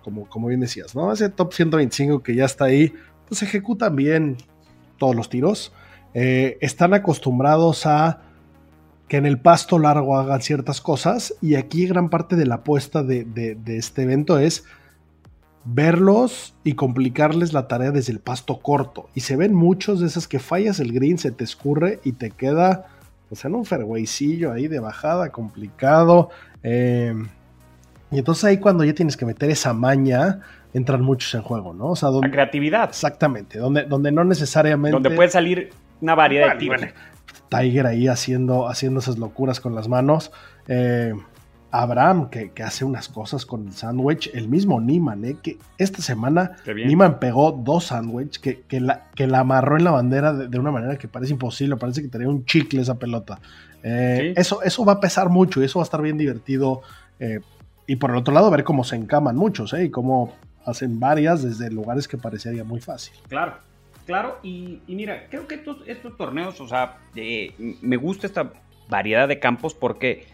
como, 0.03 0.27
como 0.27 0.47
bien 0.47 0.59
decías, 0.59 0.95
¿no? 0.95 1.11
Ese 1.13 1.29
top 1.29 1.53
125 1.53 2.21
que 2.21 2.35
ya 2.35 2.45
está 2.45 2.65
ahí, 2.65 2.93
pues 3.27 3.41
ejecutan 3.43 3.95
bien 3.95 4.37
todos 4.97 5.15
los 5.15 5.29
tiros. 5.29 5.73
Están 6.13 6.95
acostumbrados 6.95 7.85
a 7.85 8.26
que 9.07 9.17
en 9.17 9.25
el 9.25 9.39
pasto 9.39 9.79
largo 9.79 10.17
hagan 10.17 10.41
ciertas 10.41 10.81
cosas 10.81 11.33
y 11.41 11.55
aquí 11.55 11.87
gran 11.87 12.09
parte 12.09 12.35
de 12.35 12.45
la 12.45 12.55
apuesta 12.55 13.03
de, 13.03 13.23
de, 13.23 13.55
de 13.55 13.77
este 13.77 14.03
evento 14.03 14.37
es 14.37 14.65
verlos 15.63 16.55
y 16.63 16.73
complicarles 16.73 17.53
la 17.53 17.67
tarea 17.67 17.91
desde 17.91 18.13
el 18.13 18.19
pasto 18.19 18.59
corto. 18.59 19.09
Y 19.13 19.21
se 19.21 19.35
ven 19.35 19.53
muchos 19.53 19.99
de 19.99 20.07
esas 20.07 20.27
que 20.27 20.39
fallas 20.39 20.79
el 20.79 20.93
green, 20.93 21.17
se 21.17 21.31
te 21.31 21.43
escurre 21.43 21.99
y 22.03 22.13
te 22.13 22.31
queda 22.31 22.87
pues 23.27 23.43
en 23.43 23.55
un 23.55 23.65
fairwaycillo 23.65 24.53
ahí 24.53 24.67
de 24.67 24.79
bajada, 24.79 25.31
complicado. 25.31 26.29
Eh, 26.63 27.13
y 28.11 28.17
entonces 28.17 28.45
ahí 28.45 28.57
cuando 28.57 28.85
ya 28.85 28.93
tienes 28.93 29.17
que 29.17 29.25
meter 29.25 29.49
esa 29.49 29.73
maña, 29.73 30.39
entran 30.73 31.01
muchos 31.01 31.33
en 31.35 31.41
juego, 31.41 31.73
¿no? 31.73 31.87
O 31.87 31.95
sea, 31.95 32.09
donde, 32.09 32.27
la 32.27 32.33
creatividad. 32.33 32.89
Exactamente, 32.89 33.59
donde, 33.59 33.83
donde 33.83 34.11
no 34.11 34.23
necesariamente... 34.23 34.93
Donde 34.93 35.11
puede 35.11 35.29
salir 35.29 35.71
una 35.99 36.15
variedad 36.15 36.45
bueno, 36.45 36.59
de 36.59 36.59
tiros. 36.59 36.81
Bueno, 36.81 37.16
Tiger 37.49 37.87
ahí 37.87 38.07
haciendo, 38.07 38.67
haciendo 38.67 38.99
esas 38.99 39.17
locuras 39.17 39.59
con 39.59 39.75
las 39.75 39.87
manos. 39.87 40.31
Eh, 40.67 41.13
Abraham, 41.69 42.29
que, 42.29 42.51
que, 42.51 42.63
hace 42.63 42.85
unas 42.85 43.09
cosas 43.09 43.45
con 43.45 43.67
el 43.67 43.73
sándwich. 43.73 44.31
El 44.33 44.47
mismo 44.47 44.79
Niman, 44.79 45.25
¿eh? 45.25 45.37
que 45.41 45.57
esta 45.77 46.01
semana 46.01 46.57
Niman 46.65 47.19
pegó 47.19 47.51
dos 47.51 47.85
sándwiches 47.85 48.39
que, 48.39 48.61
que, 48.61 48.79
la, 48.79 49.03
que 49.15 49.27
la 49.27 49.39
amarró 49.39 49.77
en 49.77 49.83
la 49.83 49.91
bandera 49.91 50.33
de, 50.33 50.47
de, 50.47 50.59
una 50.59 50.71
manera 50.71 50.97
que 50.97 51.07
parece 51.07 51.33
imposible. 51.33 51.75
Parece 51.75 52.01
que 52.01 52.07
tenía 52.07 52.29
un 52.29 52.45
chicle 52.45 52.81
esa 52.81 52.95
pelota. 52.95 53.39
Eh, 53.83 54.33
¿Sí? 54.33 54.41
eso, 54.41 54.61
eso 54.63 54.85
va 54.85 54.93
a 54.93 54.99
pesar 54.99 55.29
mucho 55.29 55.61
y 55.61 55.65
eso 55.65 55.79
va 55.79 55.83
a 55.83 55.87
estar 55.87 56.01
bien 56.01 56.17
divertido. 56.17 56.81
Eh, 57.19 57.41
y 57.85 57.95
por 57.97 58.11
el 58.11 58.17
otro 58.17 58.33
lado, 58.33 58.49
ver 58.49 58.63
cómo 58.63 58.83
se 58.83 58.95
encaman 58.95 59.35
muchos 59.35 59.73
¿eh? 59.73 59.85
y 59.85 59.89
cómo 59.89 60.33
hacen 60.65 60.99
varias 60.99 61.43
desde 61.43 61.71
lugares 61.71 62.07
que 62.07 62.17
parecería 62.17 62.63
muy 62.63 62.81
fácil. 62.81 63.13
Claro, 63.29 63.55
claro. 64.07 64.39
Y, 64.41 64.81
mira, 64.87 65.27
creo 65.29 65.47
que 65.47 65.55
estos, 65.55 65.87
estos 65.87 66.17
torneos, 66.17 66.59
o 66.59 66.67
sea, 66.67 66.97
me 67.13 67.97
gusta 67.97 68.25
esta 68.25 68.51
variedad 68.89 69.27
de 69.27 69.39
campos 69.39 69.75
porque 69.75 70.25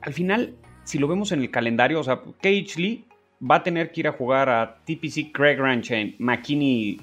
al 0.00 0.12
final, 0.12 0.56
si 0.84 0.98
lo 0.98 1.08
vemos 1.08 1.32
en 1.32 1.40
el 1.40 1.50
calendario, 1.50 1.98
o 1.98 2.04
sea, 2.04 2.20
KH 2.20 2.76
Lee 2.76 3.04
va 3.42 3.56
a 3.56 3.62
tener 3.62 3.90
que 3.90 4.00
ir 4.00 4.08
a 4.08 4.12
jugar 4.12 4.48
a 4.48 4.76
TPC 4.84 5.32
Craig 5.32 5.56
Ranch 5.56 5.90
en 5.90 6.14
McKinney, 6.18 7.00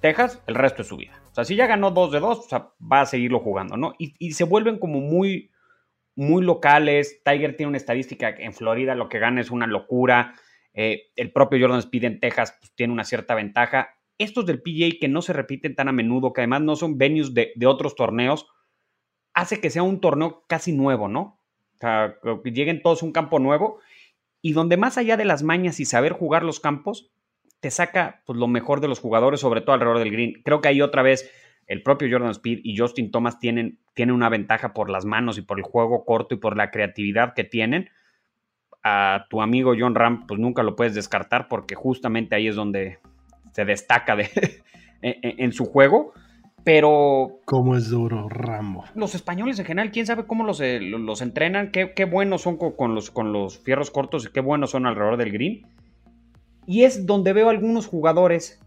Texas, 0.00 0.42
el 0.46 0.54
resto 0.54 0.82
de 0.82 0.88
su 0.88 0.96
vida. 0.96 1.20
O 1.32 1.34
sea, 1.34 1.44
si 1.44 1.56
ya 1.56 1.66
ganó 1.66 1.90
dos 1.90 2.10
de 2.10 2.20
dos, 2.20 2.38
o 2.38 2.48
sea, 2.48 2.70
va 2.80 3.02
a 3.02 3.06
seguirlo 3.06 3.40
jugando, 3.40 3.76
¿no? 3.76 3.94
Y, 3.98 4.14
y 4.18 4.32
se 4.32 4.44
vuelven 4.44 4.78
como 4.78 5.00
muy, 5.00 5.50
muy 6.16 6.42
locales. 6.42 7.20
Tiger 7.24 7.56
tiene 7.56 7.68
una 7.68 7.76
estadística 7.76 8.28
en 8.30 8.52
Florida, 8.52 8.94
lo 8.94 9.08
que 9.08 9.18
gana 9.18 9.40
es 9.40 9.50
una 9.50 9.66
locura. 9.66 10.34
Eh, 10.74 11.10
el 11.16 11.32
propio 11.32 11.60
Jordan 11.60 11.80
Speed 11.80 12.04
en 12.04 12.20
Texas 12.20 12.56
pues, 12.58 12.72
tiene 12.74 12.92
una 12.92 13.04
cierta 13.04 13.34
ventaja. 13.34 13.97
Estos 14.18 14.46
del 14.46 14.60
PGA 14.60 14.98
que 15.00 15.08
no 15.08 15.22
se 15.22 15.32
repiten 15.32 15.74
tan 15.74 15.88
a 15.88 15.92
menudo, 15.92 16.32
que 16.32 16.40
además 16.40 16.62
no 16.62 16.76
son 16.76 16.98
venues 16.98 17.34
de, 17.34 17.52
otros 17.66 17.94
torneos, 17.94 18.46
hace 19.32 19.60
que 19.60 19.70
sea 19.70 19.82
un 19.82 20.00
torneo 20.00 20.44
casi 20.48 20.72
nuevo, 20.72 21.08
¿no? 21.08 21.40
O 21.74 21.78
sea, 21.78 22.16
que 22.42 22.50
lleguen 22.50 22.82
todos 22.82 23.02
a 23.02 23.06
un 23.06 23.12
campo 23.12 23.38
nuevo 23.38 23.78
y 24.42 24.52
donde 24.52 24.76
más 24.76 24.98
allá 24.98 25.16
de 25.16 25.24
las 25.24 25.42
mañas 25.42 25.78
y 25.80 25.84
saber 25.84 26.12
jugar 26.12 26.42
los 26.42 26.58
campos, 26.58 27.12
te 27.60 27.70
saca 27.70 28.22
pues, 28.26 28.38
lo 28.38 28.48
mejor 28.48 28.80
de 28.80 28.88
los 28.88 29.00
jugadores, 29.00 29.40
sobre 29.40 29.60
todo 29.60 29.74
alrededor 29.74 29.98
del 29.98 30.10
green. 30.10 30.42
Creo 30.44 30.60
que 30.60 30.68
ahí 30.68 30.80
otra 30.80 31.02
vez 31.02 31.30
el 31.66 31.82
propio 31.82 32.08
Jordan 32.10 32.30
Speed 32.30 32.60
y 32.62 32.76
Justin 32.76 33.10
Thomas 33.10 33.38
tienen, 33.38 33.78
tienen 33.94 34.14
una 34.14 34.28
ventaja 34.28 34.72
por 34.72 34.90
las 34.90 35.04
manos 35.04 35.38
y 35.38 35.42
por 35.42 35.58
el 35.58 35.64
juego 35.64 36.04
corto 36.04 36.34
y 36.34 36.38
por 36.38 36.56
la 36.56 36.70
creatividad 36.70 37.34
que 37.34 37.44
tienen 37.44 37.90
a 38.82 39.26
tu 39.28 39.42
amigo 39.42 39.74
John 39.78 39.94
Ram, 39.94 40.26
pues 40.26 40.40
nunca 40.40 40.62
lo 40.62 40.76
puedes 40.76 40.94
descartar 40.94 41.48
porque 41.48 41.74
justamente 41.74 42.34
ahí 42.34 42.48
es 42.48 42.54
donde 42.54 42.98
se 43.58 43.64
destaca 43.64 44.14
de, 44.14 44.30
en, 45.02 45.52
su 45.52 45.64
juego. 45.64 46.12
Pero. 46.62 47.40
¿Cómo 47.44 47.76
es 47.76 47.90
duro, 47.90 48.28
Rambo? 48.28 48.84
Los 48.94 49.16
españoles 49.16 49.58
en 49.58 49.64
general, 49.64 49.90
quién 49.90 50.06
sabe 50.06 50.26
cómo 50.26 50.44
los, 50.44 50.60
eh, 50.60 50.78
los 50.80 51.22
entrenan, 51.22 51.72
qué, 51.72 52.04
buenos 52.04 52.42
son 52.42 52.56
con, 52.56 52.94
los, 52.94 53.10
con 53.10 53.32
los 53.32 53.58
fierros 53.58 53.90
cortos 53.90 54.26
y 54.26 54.32
qué 54.32 54.40
buenos 54.40 54.70
son 54.70 54.86
alrededor 54.86 55.16
del 55.16 55.32
green. 55.32 55.66
Y 56.66 56.84
es 56.84 57.04
donde 57.04 57.32
veo 57.32 57.48
algunos 57.48 57.88
jugadores 57.88 58.60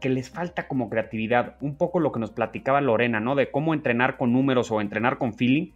que 0.00 0.08
les 0.08 0.30
falta 0.30 0.68
como 0.68 0.88
creatividad. 0.88 1.56
Un 1.60 1.76
poco 1.76 1.98
lo 1.98 2.12
que 2.12 2.20
nos 2.20 2.30
platicaba 2.30 2.80
Lorena, 2.80 3.18
¿no? 3.18 3.34
De 3.34 3.50
cómo 3.50 3.74
entrenar 3.74 4.16
con 4.16 4.32
números 4.32 4.70
o 4.70 4.80
entrenar 4.80 5.18
con 5.18 5.34
feeling. 5.34 5.72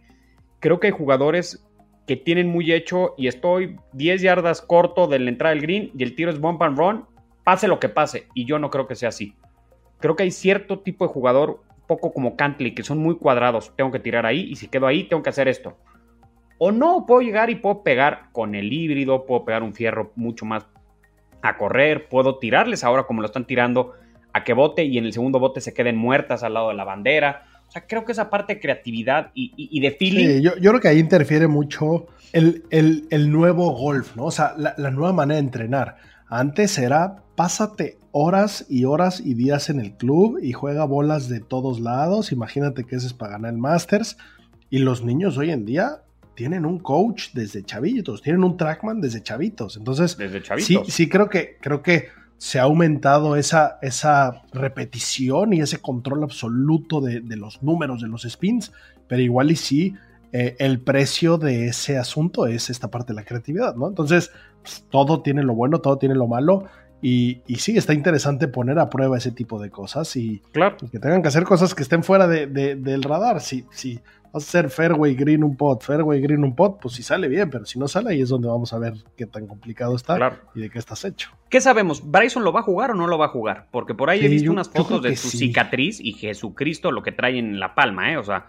Creo 0.61 0.79
que 0.79 0.87
hay 0.87 0.93
jugadores 0.93 1.67
que 2.07 2.15
tienen 2.15 2.47
muy 2.47 2.71
hecho 2.71 3.13
y 3.17 3.27
estoy 3.27 3.75
10 3.91 4.21
yardas 4.21 4.61
corto 4.61 5.07
de 5.07 5.19
la 5.19 5.29
entrada 5.29 5.53
del 5.53 5.63
green 5.63 5.91
y 5.97 6.03
el 6.03 6.15
tiro 6.15 6.31
es 6.31 6.39
bump 6.39 6.61
and 6.61 6.77
run, 6.77 7.05
pase 7.49 7.67
lo 7.67 7.79
que 7.79 7.89
pase. 7.89 8.27
Y 8.35 8.45
yo 8.45 8.59
no 8.59 8.69
creo 8.69 8.85
que 8.85 8.93
sea 8.93 9.09
así. 9.09 9.33
Creo 9.99 10.15
que 10.15 10.21
hay 10.21 10.29
cierto 10.29 10.81
tipo 10.81 11.07
de 11.07 11.11
jugador, 11.11 11.63
poco 11.87 12.13
como 12.13 12.35
Cantley, 12.35 12.75
que 12.75 12.83
son 12.83 12.99
muy 12.99 13.17
cuadrados. 13.17 13.73
Tengo 13.75 13.89
que 13.89 13.97
tirar 13.97 14.27
ahí 14.27 14.41
y 14.51 14.55
si 14.55 14.67
quedo 14.67 14.85
ahí, 14.85 15.05
tengo 15.05 15.23
que 15.23 15.31
hacer 15.31 15.47
esto. 15.47 15.75
O 16.59 16.71
no, 16.71 17.05
puedo 17.07 17.21
llegar 17.21 17.49
y 17.49 17.55
puedo 17.55 17.81
pegar 17.81 18.29
con 18.33 18.53
el 18.53 18.71
híbrido, 18.71 19.25
puedo 19.25 19.45
pegar 19.45 19.63
un 19.63 19.73
fierro 19.73 20.11
mucho 20.15 20.45
más 20.45 20.67
a 21.41 21.57
correr, 21.57 22.07
puedo 22.07 22.37
tirarles 22.37 22.83
ahora 22.83 23.07
como 23.07 23.21
lo 23.21 23.25
están 23.25 23.47
tirando 23.47 23.93
a 24.31 24.43
que 24.43 24.53
bote 24.53 24.83
y 24.83 24.99
en 24.99 25.05
el 25.05 25.13
segundo 25.13 25.39
bote 25.39 25.59
se 25.59 25.73
queden 25.73 25.97
muertas 25.97 26.43
al 26.43 26.53
lado 26.53 26.69
de 26.69 26.75
la 26.75 26.83
bandera. 26.83 27.45
O 27.67 27.71
sea, 27.71 27.87
creo 27.87 28.05
que 28.05 28.11
esa 28.11 28.29
parte 28.29 28.53
de 28.53 28.59
creatividad 28.59 29.31
y, 29.33 29.79
de 29.79 29.89
feeling. 29.89 30.27
Sí, 30.27 30.41
yo, 30.43 30.53
creo 30.53 30.79
que 30.79 30.87
ahí 30.87 30.99
interfiere 30.99 31.47
mucho 31.47 32.05
el, 32.31 33.31
nuevo 33.31 33.71
golf, 33.71 34.15
¿no? 34.15 34.25
O 34.25 34.31
sea, 34.31 34.53
la, 34.55 34.91
nueva 34.91 35.13
manera 35.13 35.41
de 35.41 35.47
entrenar. 35.47 35.97
Antes 36.29 36.77
era 36.77 37.23
pásate 37.35 37.97
horas 38.11 38.65
y 38.69 38.85
horas 38.85 39.21
y 39.23 39.33
días 39.33 39.69
en 39.69 39.79
el 39.79 39.93
club 39.93 40.39
y 40.41 40.53
juega 40.53 40.83
bolas 40.85 41.29
de 41.29 41.39
todos 41.39 41.79
lados. 41.79 42.31
Imagínate 42.31 42.83
que 42.85 42.95
ese 42.95 43.07
es 43.07 43.13
para 43.13 43.33
ganar 43.33 43.53
el 43.53 43.59
Masters. 43.59 44.17
Y 44.69 44.79
los 44.79 45.03
niños 45.03 45.37
hoy 45.37 45.51
en 45.51 45.65
día 45.65 46.03
tienen 46.35 46.65
un 46.65 46.79
coach 46.79 47.29
desde 47.33 47.63
chavitos, 47.63 48.21
tienen 48.21 48.43
un 48.43 48.55
trackman 48.55 49.01
desde 49.01 49.21
chavitos. 49.21 49.75
Entonces, 49.75 50.15
desde 50.17 50.41
chavitos. 50.41 50.85
sí, 50.85 50.91
sí 50.91 51.09
creo 51.09 51.29
que, 51.29 51.57
creo 51.59 51.81
que 51.81 52.07
se 52.39 52.57
ha 52.57 52.63
aumentado 52.63 53.35
esa, 53.35 53.77
esa 53.81 54.43
repetición 54.53 55.53
y 55.53 55.59
ese 55.59 55.79
control 55.79 56.23
absoluto 56.23 57.01
de, 57.01 57.21
los 57.35 57.61
números 57.61 58.01
de 58.01 58.07
los 58.07 58.23
spins, 58.23 58.71
pero 59.07 59.21
igual 59.21 59.51
y 59.51 59.57
sí, 59.57 59.93
eh, 60.31 60.55
el 60.59 60.79
precio 60.79 61.37
de 61.37 61.67
ese 61.67 61.97
asunto 61.97 62.47
es 62.47 62.69
esta 62.69 62.89
parte 62.89 63.11
de 63.11 63.15
la 63.15 63.25
creatividad, 63.25 63.75
¿no? 63.75 63.89
Entonces, 63.89 64.31
todo 64.89 65.21
tiene 65.21 65.43
lo 65.43 65.53
bueno, 65.53 65.79
todo 65.79 65.97
tiene 65.97 66.15
lo 66.15 66.27
malo. 66.27 66.65
Y, 67.01 67.41
sí, 67.57 67.77
está 67.77 67.93
interesante 67.93 68.49
poner 68.49 68.77
a 68.77 68.89
prueba 68.89 69.17
ese 69.17 69.31
tipo 69.31 69.61
de 69.61 69.69
cosas 69.69 70.15
y, 70.17 70.41
claro. 70.51 70.75
que 70.91 70.99
tengan 70.99 71.21
que 71.21 71.29
hacer 71.29 71.45
cosas 71.45 71.73
que 71.73 71.83
estén 71.83 72.03
fuera 72.03 72.27
del 72.27 73.03
radar. 73.03 73.39
Si, 73.39 73.65
si, 73.71 74.01
vas 74.33 74.43
a 74.43 74.47
hacer 74.47 74.69
fairway 74.69 75.15
green 75.15 75.43
un 75.43 75.55
pot, 75.55 75.83
fairway 75.83 76.21
green 76.21 76.43
un 76.43 76.55
pot, 76.55 76.79
pues 76.79 76.95
si 76.95 77.03
sale 77.03 77.27
bien, 77.27 77.49
pero 77.49 77.65
si 77.65 77.79
no 77.79 77.87
sale 77.87 78.11
ahí 78.11 78.21
es 78.21 78.29
donde 78.29 78.47
vamos 78.47 78.73
a 78.73 78.79
ver 78.79 78.93
qué 79.15 79.25
tan 79.25 79.47
complicado 79.47 79.95
está 79.95 80.39
y 80.53 80.61
de 80.61 80.69
qué 80.69 80.79
estás 80.79 81.03
hecho. 81.05 81.31
¿Qué 81.49 81.61
sabemos? 81.61 82.09
¿Bryson 82.09 82.43
lo 82.43 82.51
va 82.51 82.59
a 82.59 82.63
jugar 82.63 82.91
o 82.91 82.95
no 82.95 83.07
lo 83.07 83.17
va 83.17 83.25
a 83.25 83.29
jugar? 83.29 83.67
Porque 83.71 83.93
por 83.93 84.09
ahí 84.09 84.23
he 84.23 84.27
visto 84.27 84.51
unas 84.51 84.69
fotos 84.69 85.01
de 85.01 85.15
su 85.15 85.29
cicatriz 85.29 85.99
y 85.99 86.13
Jesucristo 86.13 86.91
lo 86.91 87.01
que 87.01 87.11
trae 87.11 87.39
en 87.39 87.59
la 87.59 87.75
palma, 87.75 88.11
¿eh? 88.11 88.17
O 88.17 88.23
sea. 88.23 88.45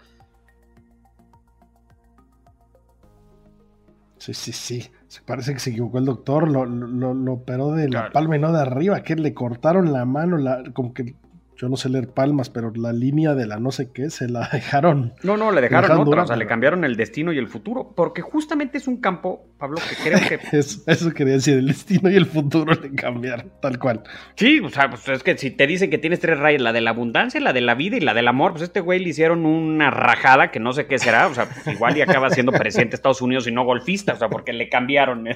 Sí, 4.17 4.33
sí, 4.33 4.51
sí. 4.51 4.91
Se 5.11 5.21
parece 5.23 5.51
que 5.51 5.59
se 5.59 5.71
equivocó 5.71 5.97
el 5.97 6.05
doctor, 6.05 6.49
lo, 6.49 6.65
lo, 6.65 7.33
operó 7.33 7.73
de 7.73 7.89
la 7.89 8.11
palma 8.11 8.37
y 8.37 8.39
no 8.39 8.53
de 8.53 8.61
arriba, 8.61 9.03
que 9.03 9.17
le 9.17 9.33
cortaron 9.33 9.91
la 9.91 10.05
mano, 10.05 10.37
la, 10.37 10.63
como 10.71 10.93
que 10.93 11.15
yo 11.61 11.69
no 11.69 11.77
sé 11.77 11.89
leer 11.89 12.07
palmas, 12.07 12.49
pero 12.49 12.71
la 12.75 12.91
línea 12.91 13.35
de 13.35 13.45
la 13.45 13.59
no 13.59 13.71
sé 13.71 13.91
qué 13.91 14.09
se 14.09 14.27
la 14.27 14.49
dejaron. 14.51 15.13
No, 15.21 15.37
no, 15.37 15.51
le 15.51 15.61
dejaron, 15.61 15.99
otra, 15.99 16.23
o 16.23 16.27
sea, 16.27 16.35
le 16.35 16.47
cambiaron 16.47 16.83
el 16.83 16.95
destino 16.95 17.31
y 17.31 17.37
el 17.37 17.47
futuro, 17.47 17.93
porque 17.95 18.23
justamente 18.23 18.79
es 18.79 18.87
un 18.87 18.97
campo, 18.97 19.45
Pablo, 19.59 19.77
que 19.87 20.09
creo 20.09 20.19
que... 20.27 20.57
eso, 20.57 21.13
quería 21.13 21.35
decir, 21.35 21.59
el 21.59 21.67
destino 21.67 22.09
y 22.09 22.15
el 22.15 22.25
futuro 22.25 22.73
le 22.73 22.95
cambiaron, 22.95 23.51
tal 23.61 23.77
cual. 23.77 24.01
Sí, 24.33 24.59
o 24.59 24.69
sea, 24.69 24.89
pues 24.89 25.07
es 25.07 25.21
que 25.21 25.37
si 25.37 25.51
te 25.51 25.67
dicen 25.67 25.91
que 25.91 25.99
tienes 25.99 26.19
tres 26.19 26.39
rayas, 26.39 26.63
la 26.63 26.73
de 26.73 26.81
la 26.81 26.89
abundancia, 26.89 27.39
la 27.39 27.53
de 27.53 27.61
la 27.61 27.75
vida 27.75 27.95
y 27.95 27.99
la 27.99 28.15
del 28.15 28.27
amor, 28.27 28.53
pues 28.53 28.63
este 28.63 28.79
güey 28.79 28.97
le 28.97 29.09
hicieron 29.09 29.45
una 29.45 29.91
rajada 29.91 30.49
que 30.49 30.59
no 30.59 30.73
sé 30.73 30.87
qué 30.87 30.97
será, 30.97 31.27
o 31.27 31.35
sea, 31.35 31.47
pues 31.47 31.75
igual 31.75 31.95
y 31.95 32.01
acaba 32.01 32.31
siendo 32.31 32.51
presidente 32.51 32.93
de 32.93 32.95
Estados 32.95 33.21
Unidos 33.21 33.45
y 33.45 33.51
no 33.51 33.65
golfista, 33.65 34.13
o 34.13 34.17
sea, 34.17 34.29
porque 34.29 34.51
le 34.51 34.67
cambiaron. 34.67 35.27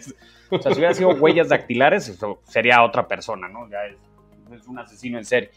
o 0.50 0.60
sea, 0.60 0.72
si 0.72 0.80
hubiera 0.80 0.96
sido 0.96 1.10
huellas 1.10 1.50
dactilares, 1.50 2.10
eso 2.10 2.42
sería 2.46 2.82
otra 2.82 3.08
persona, 3.08 3.48
¿no? 3.48 3.70
Ya 3.70 3.86
es, 3.86 4.60
es 4.60 4.68
un 4.68 4.80
asesino 4.80 5.20
en 5.20 5.26
serie. 5.26 5.52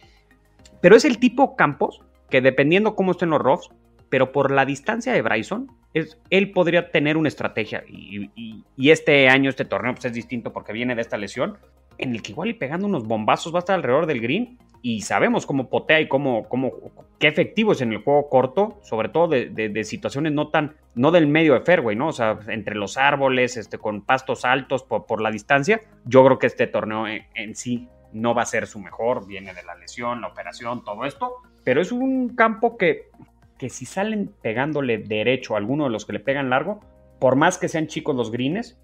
Pero 0.81 0.97
es 0.97 1.05
el 1.05 1.19
tipo 1.19 1.57
Campos 1.57 2.01
que 2.31 2.41
dependiendo 2.41 2.95
cómo 2.95 3.13
estén 3.13 3.31
los 3.31 3.41
roughs, 3.41 3.71
pero 4.09 4.33
por 4.33 4.51
la 4.51 4.65
distancia 4.65 5.13
de 5.13 5.23
Bryson, 5.23 5.71
es, 5.95 6.19
él 6.31 6.53
podría 6.53 6.91
tener 6.91 7.17
una 7.17 7.29
estrategia. 7.29 7.85
Y, 7.89 8.91
este 8.91 9.29
año, 9.29 9.51
este 9.51 9.65
torneo, 9.65 9.93
pues 9.93 10.07
es 10.07 10.13
distinto 10.13 10.53
porque 10.53 10.73
viene 10.73 10.95
de 10.95 11.03
esta 11.03 11.17
lesión, 11.17 11.59
en 11.99 12.15
el 12.15 12.23
que 12.23 12.33
igual 12.33 12.51
y 12.51 12.55
pegando 12.55 12.87
unos 12.87 13.07
bombazos 13.07 13.53
va 13.53 13.59
a 13.59 13.61
estar 13.61 13.77
alrededor 13.77 14.07
del 14.07 14.21
green. 14.21 14.59
Y 14.81 15.01
sabemos 15.01 15.45
cómo 15.45 15.69
potea 15.69 16.01
y 16.01 16.07
cómo, 16.07 16.49
cómo 16.49 16.73
qué 17.19 17.27
efectivo 17.27 17.73
es 17.73 17.81
en 17.81 17.93
el 17.93 17.99
juego 17.99 18.29
corto, 18.29 18.79
sobre 18.83 19.09
todo 19.09 19.27
de, 19.27 19.85
situaciones 19.85 20.33
no 20.33 20.49
tan, 20.49 20.77
no 20.95 21.11
del 21.11 21.27
medio 21.27 21.55
de 21.55 21.63
fairway, 21.63 21.97
¿no? 21.97 22.09
O 22.09 22.13
sea, 22.13 22.39
entre 22.47 22.77
los 22.77 22.97
árboles, 22.97 23.57
este, 23.57 23.79
con 23.79 24.03
pastos 24.03 24.45
altos 24.45 24.85
por, 24.85 25.21
la 25.21 25.33
distancia. 25.33 25.81
Yo 26.05 26.25
creo 26.25 26.39
que 26.39 26.47
este 26.47 26.69
torneo 26.69 27.07
en 27.09 27.57
sí 27.57 27.89
no 28.13 28.35
va 28.35 28.43
a 28.43 28.47
ser 28.47 28.67
su 28.67 28.79
mejor, 28.79 29.27
viene 29.27 29.55
de 29.55 29.63
la 29.63 29.75
lesión, 29.75 30.21
la 30.21 30.29
operación, 30.29 30.85
todo 30.85 31.05
esto, 31.05 31.37
pero 31.65 31.81
es 31.81 31.93
un 31.93 32.31
campo 32.31 32.77
que, 32.77 33.11
que 33.59 33.69
si 33.69 33.85
salen 33.85 34.33
pegándole 34.43 34.99
derecho 34.99 35.55
a 35.55 35.59
alguno 35.59 35.85
de 35.85 35.91
los 35.91 36.07
que 36.07 36.15
le 36.15 36.21
pegan 36.21 36.51
largo, 36.51 36.81
por 37.19 37.37
más 37.37 37.59
que 37.59 37.69
sean 37.69 37.87
chicos 37.87 38.17
los 38.17 38.31
greens, 38.31 38.79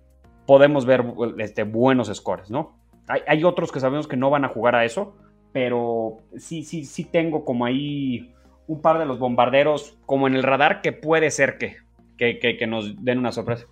podemos 0.46 0.84
ver 0.84 1.04
este, 1.38 1.62
buenos 1.62 2.10
scores, 2.14 2.50
¿no? 2.50 2.76
Hay, 3.06 3.44
otros 3.44 3.70
que 3.70 3.80
sabemos 3.80 4.08
que 4.08 4.16
no 4.16 4.30
van 4.30 4.46
a 4.46 4.48
jugar 4.48 4.74
a 4.74 4.84
eso, 4.86 5.14
pero 5.52 6.18
sí, 6.38 6.64
sí, 6.64 6.86
sí 6.86 7.04
tengo 7.04 7.44
como 7.44 7.66
ahí 7.66 8.32
un 8.66 8.80
par 8.80 8.98
de 8.98 9.04
los 9.04 9.18
bombarderos 9.18 9.98
como 10.06 10.26
en 10.26 10.34
el 10.34 10.42
radar 10.42 10.80
que 10.80 10.92
puede 10.92 11.30
ser 11.30 11.58
que, 11.58 11.76
que, 12.16 12.38
que 12.38 12.66
nos 12.66 13.04
den 13.04 13.18
una 13.18 13.30
sorpresa. 13.30 13.66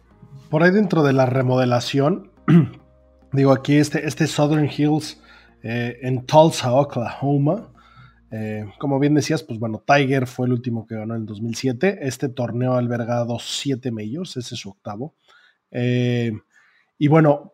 Por 0.51 0.63
ahí 0.63 0.71
dentro 0.71 1.03
de 1.03 1.15
la 1.15 1.25
remodelación, 1.25 2.31
digo 3.33 3.53
aquí 3.53 3.79
este, 3.79 4.07
este 4.07 4.27
Southern 4.27 4.69
Hills 4.69 5.22
eh, 5.63 5.99
en 6.03 6.27
Tulsa, 6.27 6.73
Oklahoma. 6.73 7.73
Eh, 8.31 8.65
como 8.79 8.99
bien 8.99 9.15
decías, 9.15 9.43
pues 9.43 9.59
bueno, 9.59 9.85
Tiger 9.87 10.27
fue 10.27 10.47
el 10.47 10.53
último 10.53 10.87
que 10.87 10.97
ganó 10.97 11.15
en 11.15 11.23
el 11.23 11.27
2007. 11.27 11.99
Este 12.03 12.29
torneo 12.29 12.75
ha 12.75 12.79
albergado 12.79 13.39
siete 13.39 13.91
majors, 13.91 14.37
ese 14.37 14.55
es 14.55 14.61
su 14.61 14.71
octavo. 14.71 15.15
Eh, 15.71 16.33
y 16.99 17.09
bueno, 17.09 17.53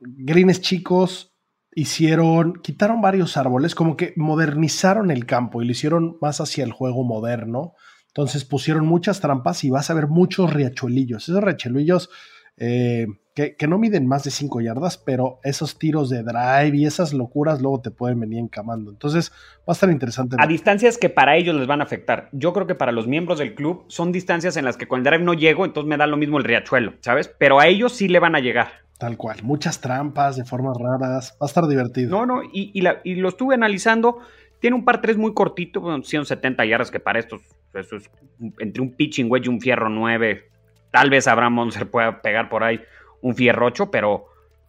greens 0.00 0.60
chicos 0.60 1.34
hicieron, 1.74 2.54
quitaron 2.62 3.00
varios 3.00 3.36
árboles, 3.36 3.74
como 3.74 3.96
que 3.96 4.12
modernizaron 4.16 5.10
el 5.10 5.26
campo 5.26 5.62
y 5.62 5.64
lo 5.64 5.72
hicieron 5.72 6.18
más 6.20 6.40
hacia 6.40 6.64
el 6.64 6.72
juego 6.72 7.04
moderno. 7.04 7.74
Entonces 8.08 8.44
pusieron 8.44 8.86
muchas 8.86 9.20
trampas 9.20 9.62
y 9.64 9.70
vas 9.70 9.90
a 9.90 9.94
ver 9.94 10.08
muchos 10.08 10.52
riachuelillos. 10.52 11.28
Esos 11.28 11.42
riachuelillos 11.42 12.10
que 12.60 13.06
que, 13.34 13.54
que, 13.54 13.68
no 13.68 13.78
miden 13.78 14.06
más 14.08 14.24
de 14.24 14.30
5 14.30 14.60
yardas, 14.60 14.98
pero 14.98 15.38
esos 15.44 15.78
tiros 15.78 16.10
de 16.10 16.22
drive 16.22 16.76
y 16.76 16.84
esas 16.84 17.14
locuras 17.14 17.62
luego 17.62 17.80
te 17.80 17.90
pueden 17.90 18.18
venir 18.18 18.40
encamando. 18.40 18.90
Entonces 18.90 19.30
va 19.60 19.68
a 19.68 19.72
estar 19.72 19.88
interesante. 19.88 20.36
A 20.38 20.46
distancias 20.46 20.98
que 20.98 21.10
para 21.10 21.36
ellos 21.36 21.54
les 21.54 21.68
van 21.68 21.80
a 21.80 21.84
afectar. 21.84 22.28
Yo 22.32 22.52
creo 22.52 22.66
que 22.66 22.74
para 22.74 22.92
los 22.92 23.06
miembros 23.06 23.38
del 23.38 23.54
club 23.54 23.84
son 23.86 24.10
distancias 24.10 24.56
en 24.56 24.64
las 24.64 24.76
que 24.76 24.88
con 24.88 24.98
el 24.98 25.04
drive 25.04 25.22
no 25.22 25.34
llego, 25.34 25.64
entonces 25.64 25.88
me 25.88 25.96
da 25.96 26.06
lo 26.06 26.16
mismo 26.16 26.38
el 26.38 26.44
riachuelo, 26.44 26.94
¿sabes? 27.00 27.28
Pero 27.38 27.60
a 27.60 27.68
ellos 27.68 27.92
sí 27.92 28.08
le 28.08 28.18
van 28.18 28.34
a 28.34 28.40
llegar. 28.40 28.68
Tal 28.98 29.16
cual. 29.16 29.38
Muchas 29.42 29.80
trampas 29.80 30.36
de 30.36 30.44
formas 30.44 30.76
raras. 30.76 31.36
Va 31.40 31.46
a 31.46 31.48
estar 31.48 31.66
divertido. 31.66 32.10
No, 32.10 32.26
no, 32.26 32.42
y, 32.42 32.70
y, 32.74 32.82
la, 32.82 33.00
y 33.04 33.14
lo 33.14 33.30
estuve 33.30 33.54
analizando. 33.54 34.18
Tiene 34.60 34.76
un 34.76 34.84
par 34.84 35.00
3 35.00 35.16
muy 35.16 35.32
cortito, 35.32 35.80
170 36.02 36.66
yardas, 36.66 36.90
que 36.90 37.00
para 37.00 37.18
estos, 37.18 37.40
eso 37.72 37.96
es 37.96 38.10
entre 38.58 38.82
un 38.82 38.94
pitching 38.94 39.30
wedge 39.30 39.46
y 39.46 39.48
un 39.48 39.60
fierro 39.60 39.88
9. 39.88 40.50
Tal 40.90 41.10
vez 41.10 41.28
Abraham 41.28 41.70
se 41.70 41.86
pueda 41.86 42.22
pegar 42.22 42.48
por 42.48 42.64
ahí 42.64 42.80
un 43.20 43.34
fierro 43.34 43.66
8, 43.66 43.90
pero 43.90 44.26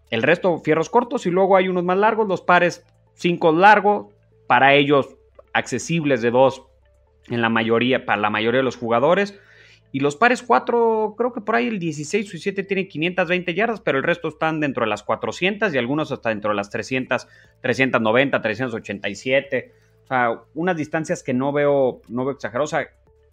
el 0.10 0.24
resto 0.24 0.60
fierros 0.60 0.90
cortos 0.90 1.26
y 1.26 1.32
luego 1.32 1.56
hay 1.56 1.68
unos 1.68 1.84
más 1.84 1.98
largos, 1.98 2.28
los 2.28 2.42
pares 2.42 2.86
5 3.16 3.52
largos, 3.54 4.08
para 4.48 4.74
ellos 4.74 5.16
accesibles 5.54 6.22
de 6.22 6.32
2 6.32 6.64
en 7.30 7.42
la 7.42 7.50
mayoría, 7.50 8.06
para 8.06 8.22
la 8.22 8.30
mayoría 8.30 8.60
de 8.60 8.64
los 8.64 8.78
jugadores. 8.78 9.40
Y 9.94 10.00
los 10.00 10.16
pares 10.16 10.42
4, 10.42 11.16
creo 11.18 11.34
que 11.34 11.42
por 11.42 11.56
ahí 11.56 11.68
el 11.68 11.80
16 11.80 12.26
o 12.28 12.32
17 12.32 12.64
tienen 12.64 12.88
520 12.88 13.54
yardas, 13.54 13.82
pero 13.82 13.98
el 13.98 14.04
resto 14.04 14.30
están 14.30 14.62
dentro 14.62 14.86
de 14.86 14.90
las 14.90 15.04
400 15.04 15.74
y 15.74 15.78
algunos 15.78 16.12
hasta 16.12 16.30
dentro 16.30 16.52
de 16.52 16.56
las 16.56 16.70
300, 16.70 17.28
390, 17.62 18.42
387. 18.42 19.74
O 20.04 20.08
sea, 20.08 20.42
unas 20.54 20.78
distancias 20.78 21.24
que 21.24 21.34
no 21.34 21.52
veo, 21.52 22.02
no 22.08 22.26
veo 22.26 22.34
exageradas. 22.34 22.74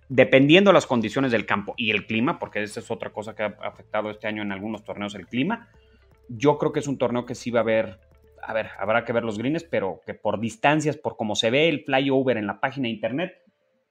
Dependiendo 0.08 0.70
de 0.70 0.74
las 0.74 0.86
condiciones 0.86 1.32
del 1.32 1.44
campo 1.44 1.74
y 1.76 1.90
el 1.90 2.06
clima, 2.06 2.38
porque 2.38 2.62
esa 2.62 2.80
es 2.80 2.90
otra 2.90 3.10
cosa 3.10 3.34
que 3.34 3.42
ha 3.42 3.56
afectado 3.62 4.10
este 4.10 4.26
año 4.26 4.42
en 4.42 4.52
algunos 4.52 4.84
torneos 4.84 5.14
el 5.14 5.26
clima, 5.26 5.68
yo 6.28 6.58
creo 6.58 6.72
que 6.72 6.80
es 6.80 6.86
un 6.86 6.98
torneo 6.98 7.26
que 7.26 7.34
sí 7.34 7.50
va 7.50 7.60
a 7.60 7.62
haber, 7.62 8.00
a 8.42 8.52
ver, 8.52 8.68
habrá 8.78 9.04
que 9.04 9.12
ver 9.12 9.24
los 9.24 9.38
greens, 9.38 9.64
pero 9.64 10.00
que 10.06 10.14
por 10.14 10.40
distancias, 10.40 10.96
por 10.96 11.16
cómo 11.16 11.34
se 11.34 11.50
ve 11.50 11.68
el 11.68 11.84
flyover 11.84 12.36
en 12.36 12.46
la 12.46 12.60
página 12.60 12.84
de 12.84 12.94
internet, 12.94 13.32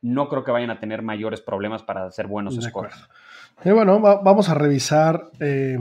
no 0.02 0.30
creo 0.30 0.44
que 0.44 0.52
vayan 0.52 0.70
a 0.70 0.80
tener 0.80 1.02
mayores 1.02 1.42
problemas 1.42 1.84
para 1.84 2.06
hacer 2.06 2.28
buenos 2.28 2.56
scores. 2.56 2.96
Y 3.64 3.72
bueno, 3.72 4.00
va, 4.02 4.22
vamos 4.22 4.50
a 4.50 4.54
revisar, 4.54 5.32
eh, 5.40 5.78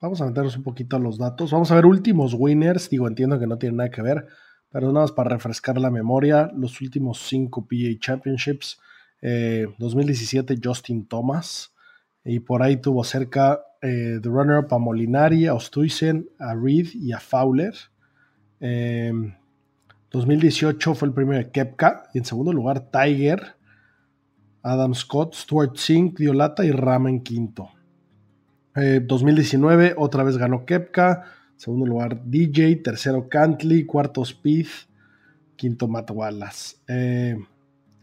vamos 0.00 0.20
a 0.20 0.26
meternos 0.26 0.56
un 0.56 0.62
poquito 0.62 0.96
a 0.96 0.98
los 1.00 1.18
datos. 1.18 1.50
Vamos 1.50 1.70
a 1.70 1.74
ver 1.74 1.86
últimos 1.86 2.34
winners. 2.34 2.90
Digo, 2.90 3.08
entiendo 3.08 3.38
que 3.38 3.46
no 3.46 3.58
tiene 3.58 3.76
nada 3.76 3.90
que 3.90 4.02
ver, 4.02 4.26
pero 4.70 4.88
nada 4.88 5.04
más 5.04 5.12
para 5.12 5.30
refrescar 5.30 5.78
la 5.78 5.90
memoria. 5.90 6.50
Los 6.54 6.80
últimos 6.80 7.18
cinco 7.26 7.66
PA 7.66 7.98
Championships. 7.98 8.80
Eh, 9.26 9.66
2017, 9.78 10.56
Justin 10.62 11.06
Thomas. 11.06 11.72
Y 12.24 12.40
por 12.40 12.62
ahí 12.62 12.76
tuvo 12.76 13.04
cerca 13.04 13.60
eh, 13.80 14.18
de 14.20 14.28
runner-up 14.28 14.72
a 14.72 14.78
Molinari, 14.78 15.46
a 15.46 15.54
Ostuisen, 15.54 16.28
a 16.38 16.54
Reed 16.54 16.88
y 16.94 17.12
a 17.12 17.20
Fowler. 17.20 17.74
Eh, 18.60 19.12
2018 20.10 20.94
fue 20.94 21.08
el 21.08 21.14
primero 21.14 21.38
de 21.38 21.50
Kepka. 21.50 22.04
Y 22.12 22.18
en 22.18 22.26
segundo 22.26 22.52
lugar, 22.52 22.90
Tiger, 22.90 23.56
Adam 24.62 24.94
Scott, 24.94 25.34
Stuart 25.34 25.76
Sink, 25.76 26.18
Diolata 26.18 26.64
y 26.64 26.70
Ramen 26.70 27.22
quinto. 27.22 27.70
Eh, 28.76 29.00
2019 29.02 29.94
otra 29.96 30.22
vez 30.22 30.36
ganó 30.36 30.66
Kepka. 30.66 31.24
Segundo 31.56 31.86
lugar, 31.86 32.22
DJ. 32.26 32.76
Tercero, 32.76 33.26
Cantley. 33.30 33.86
Cuarto, 33.86 34.22
Speed. 34.22 34.66
Quinto, 35.56 35.88
Matt 35.88 36.10
Wallace. 36.10 36.76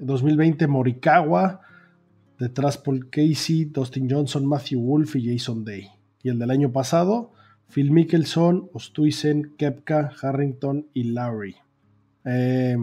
Eh, 0.01 0.05
2020, 0.05 0.67
Morikawa. 0.67 1.61
Detrás, 2.37 2.77
Paul 2.77 3.09
Casey, 3.09 3.65
Dustin 3.65 4.09
Johnson, 4.09 4.45
Matthew 4.47 4.81
Wolf 4.81 5.15
y 5.15 5.31
Jason 5.31 5.63
Day. 5.63 5.89
Y 6.23 6.29
el 6.29 6.39
del 6.39 6.49
año 6.49 6.71
pasado, 6.71 7.31
Phil 7.67 7.91
Mickelson, 7.91 8.69
Ostuisen, 8.73 9.53
Kepka, 9.57 10.11
Harrington 10.21 10.87
y 10.93 11.03
Lowry. 11.03 11.55
Eh, 12.25 12.77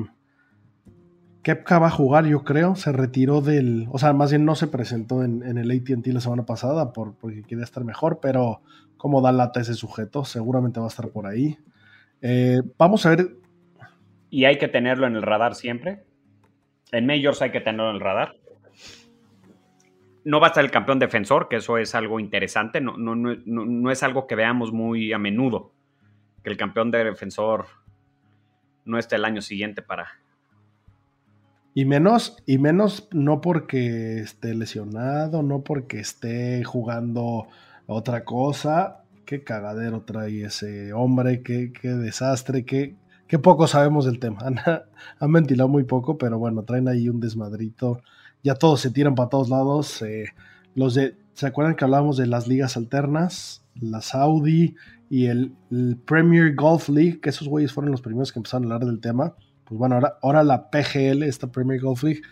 Kepka 1.42 1.78
va 1.78 1.88
a 1.88 1.90
jugar, 1.90 2.26
yo 2.26 2.44
creo. 2.44 2.76
Se 2.76 2.92
retiró 2.92 3.40
del. 3.40 3.88
O 3.90 3.98
sea, 3.98 4.12
más 4.12 4.31
bien 4.31 4.44
no 4.44 4.54
se 4.54 4.68
presentó 4.68 5.24
en, 5.24 5.42
en 5.42 5.59
el 5.59 5.70
ATT 5.70 6.07
la 6.09 6.20
semana 6.20 6.44
pasada 6.44 6.92
por, 6.92 7.14
porque 7.14 7.42
quería 7.42 7.64
estar 7.64 7.85
mejor, 7.85 8.20
pero 8.20 8.61
como 8.96 9.20
da 9.22 9.33
lata 9.33 9.61
ese 9.61 9.74
sujeto, 9.74 10.24
seguramente 10.24 10.81
va 10.81 10.87
a 10.87 10.90
estar 10.90 11.09
por 11.09 11.26
ahí. 11.26 11.57
Eh, 12.20 12.61
vamos 12.76 13.07
a 13.07 13.11
ver. 13.11 13.37
Y 14.31 14.44
hay 14.44 14.59
que 14.59 14.68
tenerlo 14.68 15.07
en 15.07 15.16
el 15.16 15.22
radar 15.22 15.54
siempre. 15.54 16.04
En 16.92 17.07
Majors 17.07 17.42
hay 17.42 17.51
que 17.51 17.61
tenerlo 17.61 17.90
en 17.90 17.96
el 17.96 18.01
radar. 18.01 18.37
No 20.24 20.40
va 20.40 20.48
a 20.48 20.51
estar 20.51 20.64
el 20.64 20.70
campeón 20.70 20.98
defensor, 20.98 21.48
que 21.48 21.57
eso 21.57 21.79
es 21.79 21.94
algo 21.94 22.20
interesante. 22.20 22.81
No, 22.81 22.96
no, 22.96 23.14
no, 23.14 23.37
no 23.44 23.90
es 23.90 24.03
algo 24.03 24.27
que 24.27 24.35
veamos 24.35 24.72
muy 24.72 25.12
a 25.12 25.18
menudo. 25.18 25.72
Que 26.42 26.51
el 26.51 26.57
campeón 26.57 26.90
de 26.90 27.05
defensor 27.05 27.66
no 28.85 28.98
esté 28.98 29.16
el 29.16 29.24
año 29.24 29.42
siguiente 29.42 29.83
para, 29.83 30.18
y 31.79 31.85
menos, 31.85 32.37
y 32.44 32.59
menos 32.59 33.09
no 33.12 33.40
porque 33.40 34.18
esté 34.18 34.53
lesionado, 34.53 35.44
no 35.44 35.62
porque 35.62 36.01
esté 36.01 36.64
jugando 36.64 37.46
otra 37.87 38.24
cosa. 38.24 39.05
Qué 39.24 39.44
cagadero 39.44 40.01
trae 40.03 40.42
ese 40.42 40.92
hombre, 40.92 41.40
qué, 41.44 41.72
qué 41.72 41.90
desastre, 41.90 42.64
qué, 42.64 42.96
qué, 43.28 43.38
poco 43.38 43.66
sabemos 43.66 44.06
del 44.06 44.18
tema. 44.18 44.40
Han, 45.20 45.32
ventilado 45.32 45.68
muy 45.68 45.84
poco, 45.84 46.18
pero 46.18 46.38
bueno, 46.38 46.64
traen 46.64 46.88
ahí 46.88 47.08
un 47.08 47.20
desmadrito. 47.20 48.00
Ya 48.42 48.54
todos 48.54 48.80
se 48.80 48.90
tiran 48.90 49.14
para 49.14 49.28
todos 49.28 49.48
lados. 49.48 50.02
Eh, 50.02 50.26
los 50.74 50.94
¿se 50.94 51.46
acuerdan 51.46 51.76
que 51.76 51.84
hablábamos 51.84 52.16
de 52.16 52.26
las 52.26 52.48
ligas 52.48 52.76
alternas? 52.76 53.64
La 53.80 54.00
Saudi 54.00 54.74
y 55.08 55.26
el, 55.26 55.54
el 55.70 55.96
Premier 56.04 56.54
Golf 56.54 56.88
League, 56.88 57.20
que 57.20 57.30
esos 57.30 57.48
güeyes 57.48 57.72
fueron 57.72 57.92
los 57.92 58.02
primeros 58.02 58.32
que 58.32 58.40
empezaron 58.40 58.64
a 58.64 58.74
hablar 58.74 58.88
del 58.88 59.00
tema 59.00 59.34
pues 59.68 59.78
bueno, 59.78 59.96
ahora, 59.96 60.18
ahora 60.22 60.42
la 60.42 60.70
PGL, 60.70 61.22
esta 61.24 61.52
Premier 61.52 61.78
Golf 61.78 62.02
League, 62.02 62.22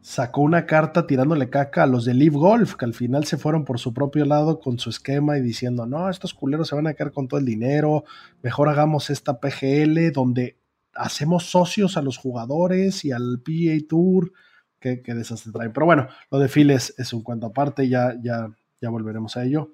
sacó 0.00 0.42
una 0.42 0.66
carta 0.66 1.06
tirándole 1.06 1.50
caca 1.50 1.82
a 1.82 1.86
los 1.86 2.04
de 2.04 2.14
Live 2.14 2.36
Golf, 2.36 2.74
que 2.74 2.84
al 2.84 2.94
final 2.94 3.24
se 3.24 3.36
fueron 3.36 3.64
por 3.64 3.78
su 3.78 3.92
propio 3.92 4.24
lado 4.24 4.60
con 4.60 4.78
su 4.78 4.90
esquema 4.90 5.38
y 5.38 5.42
diciendo, 5.42 5.86
no, 5.86 6.08
estos 6.08 6.34
culeros 6.34 6.68
se 6.68 6.74
van 6.74 6.86
a 6.86 6.94
quedar 6.94 7.12
con 7.12 7.28
todo 7.28 7.40
el 7.40 7.46
dinero, 7.46 8.04
mejor 8.42 8.68
hagamos 8.68 9.10
esta 9.10 9.40
PGL 9.40 10.12
donde 10.12 10.58
hacemos 10.94 11.44
socios 11.44 11.96
a 11.96 12.02
los 12.02 12.16
jugadores 12.16 13.04
y 13.04 13.12
al 13.12 13.40
PA 13.44 13.86
Tour, 13.88 14.32
que, 14.80 15.02
que 15.02 15.14
desastre 15.14 15.52
traen. 15.52 15.72
Pero 15.72 15.86
bueno, 15.86 16.08
lo 16.30 16.38
de 16.38 16.48
Phil 16.48 16.70
es, 16.70 16.94
es 16.98 17.12
un 17.12 17.22
cuento 17.22 17.48
aparte, 17.48 17.88
ya, 17.88 18.14
ya, 18.22 18.48
ya 18.80 18.90
volveremos 18.90 19.36
a 19.36 19.44
ello. 19.44 19.72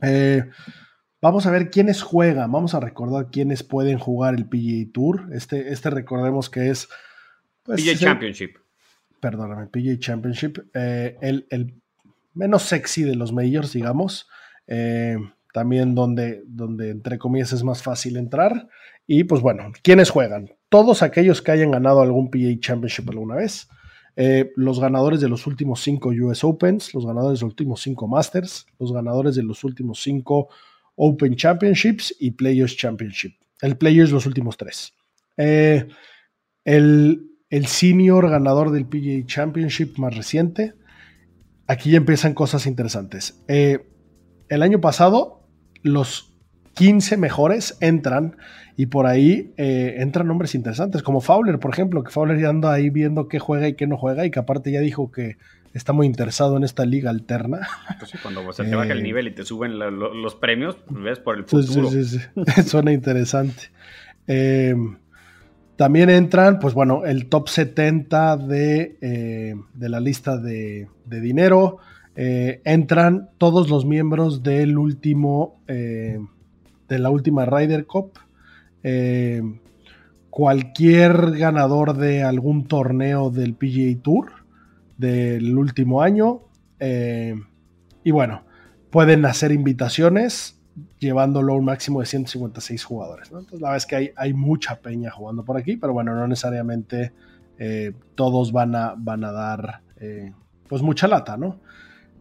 Eh, 0.00 0.44
Vamos 1.22 1.46
a 1.46 1.52
ver 1.52 1.70
quiénes 1.70 2.02
juegan, 2.02 2.50
vamos 2.50 2.74
a 2.74 2.80
recordar 2.80 3.30
quiénes 3.30 3.62
pueden 3.62 3.96
jugar 3.96 4.34
el 4.34 4.48
PGA 4.48 4.90
Tour. 4.92 5.28
Este, 5.32 5.72
este 5.72 5.88
recordemos 5.88 6.50
que 6.50 6.68
es... 6.68 6.88
Pues, 7.62 7.80
PGA 7.80 7.96
Championship. 7.96 8.56
Perdóname, 9.22 9.68
PGA 9.68 9.96
Championship. 10.00 10.58
Eh, 10.74 11.16
el, 11.20 11.46
el, 11.50 11.80
menos 12.34 12.64
sexy 12.64 13.04
de 13.04 13.14
los 13.14 13.32
majors, 13.32 13.72
digamos. 13.72 14.28
Eh, 14.66 15.16
también 15.52 15.94
donde, 15.94 16.42
donde, 16.44 16.90
entre 16.90 17.18
comillas, 17.18 17.52
es 17.52 17.62
más 17.62 17.84
fácil 17.84 18.16
entrar. 18.16 18.68
Y 19.06 19.22
pues 19.22 19.40
bueno, 19.40 19.70
¿quiénes 19.84 20.10
juegan? 20.10 20.50
Todos 20.68 21.04
aquellos 21.04 21.40
que 21.40 21.52
hayan 21.52 21.70
ganado 21.70 22.02
algún 22.02 22.32
PGA 22.32 22.58
Championship 22.58 23.08
alguna 23.10 23.36
vez. 23.36 23.68
Eh, 24.16 24.50
los 24.56 24.80
ganadores 24.80 25.20
de 25.20 25.28
los 25.28 25.46
últimos 25.46 25.80
cinco 25.80 26.08
US 26.08 26.42
Opens, 26.42 26.92
los 26.92 27.06
ganadores 27.06 27.38
de 27.38 27.44
los 27.44 27.52
últimos 27.52 27.80
cinco 27.80 28.08
Masters, 28.08 28.66
los 28.80 28.92
ganadores 28.92 29.36
de 29.36 29.44
los 29.44 29.62
últimos 29.62 30.02
cinco 30.02 30.48
Open 30.96 31.36
Championships 31.36 32.12
y 32.18 32.32
Players 32.32 32.76
Championship. 32.76 33.34
El 33.60 33.76
Players 33.76 34.10
los 34.10 34.26
últimos 34.26 34.56
tres. 34.56 34.92
El, 35.36 37.31
el, 37.52 37.66
senior 37.66 38.28
ganador 38.30 38.70
del 38.72 38.86
PGA 38.86 39.24
Championship 39.26 39.98
más 39.98 40.16
reciente. 40.16 40.74
Aquí 41.66 41.90
ya 41.92 41.98
empiezan 41.98 42.34
cosas 42.34 42.66
interesantes. 42.66 43.40
Eh, 43.48 43.86
el 44.48 44.62
año 44.62 44.80
pasado, 44.80 45.46
los 45.82 46.32
15 46.74 47.16
mejores 47.16 47.76
entran 47.80 48.36
y 48.76 48.86
por 48.86 49.06
ahí 49.06 49.52
eh, 49.58 49.96
entran 49.98 50.26
nombres 50.26 50.54
interesantes, 50.54 51.02
como 51.02 51.20
Fowler, 51.20 51.58
por 51.58 51.72
ejemplo, 51.72 52.02
que 52.02 52.10
Fowler 52.10 52.40
ya 52.40 52.48
anda 52.48 52.72
ahí 52.72 52.90
viendo 52.90 53.28
qué 53.28 53.38
juega 53.38 53.68
y 53.68 53.74
qué 53.74 53.86
no 53.86 53.96
juega 53.96 54.24
y 54.26 54.30
que 54.30 54.38
aparte 54.38 54.72
ya 54.72 54.80
dijo 54.80 55.10
que 55.12 55.36
está 55.74 55.92
muy 55.92 56.06
interesado 56.06 56.56
en 56.56 56.64
esta 56.64 56.84
liga 56.84 57.10
alterna. 57.10 57.60
Pues 57.98 58.10
sí, 58.10 58.18
cuando 58.22 58.50
se 58.52 58.64
te 58.64 58.74
baja 58.74 58.92
el 58.92 59.00
Eh, 59.00 59.02
nivel 59.02 59.28
y 59.28 59.30
te 59.34 59.44
suben 59.44 59.78
la- 59.78 59.90
lo- 59.90 60.14
los 60.14 60.34
premios, 60.34 60.76
ves 60.90 61.18
por 61.18 61.36
el 61.38 61.44
futuro. 61.44 61.88
Sí, 61.90 62.04
sí, 62.04 62.18
sí. 62.18 62.62
Suena 62.68 62.92
interesante. 62.92 63.64
Eh, 64.26 64.74
también 65.76 66.10
entran, 66.10 66.58
pues 66.58 66.74
bueno, 66.74 67.04
el 67.04 67.28
top 67.28 67.48
70 67.48 68.36
de, 68.36 68.98
eh, 69.00 69.54
de 69.74 69.88
la 69.88 70.00
lista 70.00 70.36
de, 70.36 70.88
de 71.06 71.20
dinero. 71.20 71.78
Eh, 72.14 72.60
entran 72.64 73.30
todos 73.38 73.70
los 73.70 73.86
miembros 73.86 74.42
del 74.42 74.76
último, 74.76 75.60
eh, 75.66 76.18
de 76.88 76.98
la 76.98 77.10
última 77.10 77.46
Ryder 77.46 77.86
Cup. 77.86 78.18
Cualquier 80.28 81.32
ganador 81.32 81.96
de 81.96 82.22
algún 82.22 82.66
torneo 82.66 83.30
del 83.30 83.54
PGA 83.54 84.02
Tour 84.02 84.32
del 84.98 85.56
último 85.56 86.02
año. 86.02 86.42
y 88.04 88.10
bueno, 88.10 88.42
pueden 88.90 89.24
hacer 89.24 89.52
invitaciones 89.52 90.61
llevándolo 90.98 91.52
a 91.52 91.56
un 91.56 91.64
máximo 91.64 92.00
de 92.00 92.06
156 92.06 92.84
jugadores. 92.84 93.28
Entonces, 93.28 93.60
la 93.60 93.68
verdad 93.68 93.76
es 93.76 93.86
que 93.86 93.96
hay, 93.96 94.10
hay, 94.16 94.32
mucha 94.32 94.76
peña 94.76 95.10
jugando 95.10 95.44
por 95.44 95.56
aquí, 95.56 95.76
pero 95.76 95.92
bueno, 95.92 96.14
no 96.14 96.26
necesariamente 96.26 97.12
eh, 97.58 97.92
todos 98.14 98.52
van 98.52 98.74
a, 98.74 98.94
van 98.96 99.24
a 99.24 99.32
dar 99.32 99.82
eh, 100.00 100.32
pues 100.68 100.82
mucha 100.82 101.08
lata, 101.08 101.36
¿no? 101.36 101.60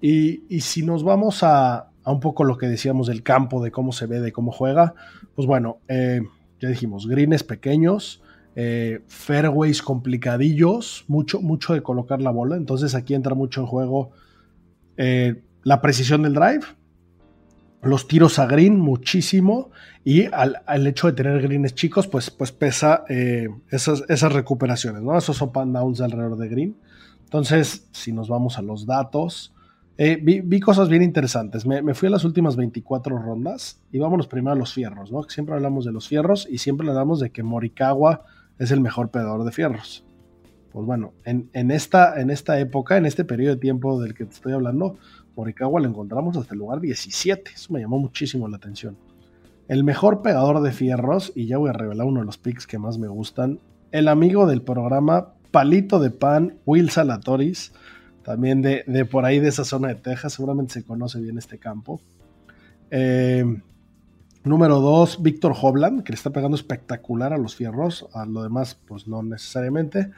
Y, 0.01 0.43
y 0.49 0.61
si 0.61 0.83
nos 0.83 1.03
vamos 1.03 1.43
a, 1.43 1.91
a, 2.03 2.11
un 2.11 2.19
poco 2.19 2.43
lo 2.43 2.57
que 2.57 2.67
decíamos 2.67 3.07
del 3.07 3.23
campo, 3.23 3.63
de 3.63 3.71
cómo 3.71 3.91
se 3.91 4.07
ve, 4.07 4.19
de 4.19 4.31
cómo 4.31 4.51
juega, 4.51 4.95
pues 5.35 5.47
bueno, 5.47 5.77
eh, 5.87 6.21
ya 6.59 6.69
dijimos, 6.69 7.07
greens 7.07 7.43
pequeños, 7.43 8.21
fairways 9.07 9.81
complicadillos, 9.81 11.05
mucho, 11.07 11.41
mucho 11.41 11.73
de 11.73 11.81
colocar 11.81 12.21
la 12.21 12.31
bola, 12.31 12.57
entonces 12.57 12.95
aquí 12.95 13.13
entra 13.13 13.33
mucho 13.33 13.61
en 13.61 13.67
juego 13.67 14.11
la 15.63 15.81
precisión 15.81 16.23
del 16.23 16.33
drive, 16.33 16.65
los 17.83 18.07
tiros 18.07 18.39
a 18.39 18.45
green 18.45 18.79
muchísimo 18.79 19.71
y 20.03 20.25
al, 20.25 20.87
hecho 20.87 21.07
de 21.07 21.13
tener 21.13 21.41
greens 21.41 21.75
chicos, 21.75 22.07
pues, 22.07 22.29
pues 22.29 22.51
pesa 22.51 23.05
eh, 23.09 23.49
esas, 23.69 24.33
recuperaciones, 24.33 25.01
¿no? 25.01 25.17
Esos 25.17 25.41
up 25.41 25.57
and 25.59 25.75
downs 25.75 26.01
alrededor 26.01 26.37
de 26.37 26.47
green. 26.47 26.75
Entonces, 27.23 27.87
si 27.91 28.11
nos 28.11 28.27
vamos 28.27 28.57
a 28.57 28.61
los 28.61 28.85
datos, 28.85 29.53
eh, 29.97 30.19
vi, 30.21 30.59
cosas 30.59 30.89
bien 30.89 31.03
interesantes. 31.03 31.65
Me, 31.65 31.93
fui 31.93 32.07
a 32.07 32.11
las 32.11 32.23
últimas 32.23 32.55
24 32.55 33.17
rondas 33.17 33.79
y 33.91 33.99
vámonos 33.99 34.27
primero 34.27 34.53
a 34.53 34.55
los 34.55 34.73
fierros, 34.73 35.11
¿no? 35.11 35.23
Siempre 35.23 35.55
hablamos 35.55 35.85
de 35.85 35.91
los 35.91 36.07
fierros 36.07 36.47
y 36.49 36.57
siempre 36.57 36.89
hablamos 36.89 37.19
de 37.19 37.29
que 37.29 37.43
Morikawa 37.43 38.25
es 38.57 38.71
el 38.71 38.81
mejor 38.81 39.09
pedador 39.09 39.43
de 39.43 39.51
fierros. 39.51 40.03
Pues 40.71 40.85
bueno, 40.85 41.13
en, 41.25 41.49
en, 41.53 41.69
esta, 41.69 42.19
en 42.19 42.29
esta 42.29 42.59
época, 42.59 42.97
en 42.97 43.05
este 43.05 43.25
periodo 43.25 43.55
de 43.55 43.61
tiempo 43.61 44.01
del 44.01 44.13
que 44.13 44.25
te 44.25 44.33
estoy 44.33 44.53
hablando, 44.53 44.97
Morikawa 45.35 45.79
lo 45.79 45.87
encontramos 45.87 46.37
hasta 46.37 46.53
el 46.53 46.59
lugar 46.59 46.81
17. 46.81 47.51
Eso 47.53 47.73
me 47.73 47.79
llamó 47.79 47.99
muchísimo 47.99 48.47
la 48.47 48.57
atención. 48.57 48.97
El 49.67 49.83
mejor 49.83 50.21
pegador 50.21 50.61
de 50.61 50.71
fierros, 50.71 51.31
y 51.35 51.47
ya 51.47 51.57
voy 51.57 51.69
a 51.69 51.73
revelar 51.73 52.05
uno 52.05 52.19
de 52.19 52.25
los 52.25 52.37
picks 52.37 52.67
que 52.67 52.77
más 52.77 52.97
me 52.97 53.07
gustan, 53.07 53.59
el 53.91 54.07
amigo 54.07 54.45
del 54.45 54.61
programa 54.61 55.33
Palito 55.51 55.99
de 55.99 56.11
Pan, 56.11 56.57
Will 56.65 56.89
Salatoris, 56.89 57.73
también 58.23 58.61
de, 58.61 59.05
por 59.09 59.25
ahí 59.25 59.39
de 59.39 59.49
esa 59.49 59.63
zona 59.63 59.89
de 59.89 59.95
Texas, 59.95 60.33
seguramente 60.33 60.73
se 60.73 60.83
conoce 60.83 61.19
bien 61.19 61.37
este 61.37 61.57
campo. 61.57 62.01
Eh, 62.89 63.43
número 64.43 64.79
2, 64.79 65.21
Víctor 65.21 65.53
Hovland, 65.59 66.03
que 66.03 66.13
le 66.13 66.15
está 66.15 66.29
pegando 66.29 66.55
espectacular 66.55 67.33
a 67.33 67.37
los 67.37 67.55
fierros, 67.55 68.07
a 68.13 68.25
lo 68.25 68.43
demás 68.43 68.79
pues 68.87 69.07
no 69.07 69.23
necesariamente. 69.23 70.11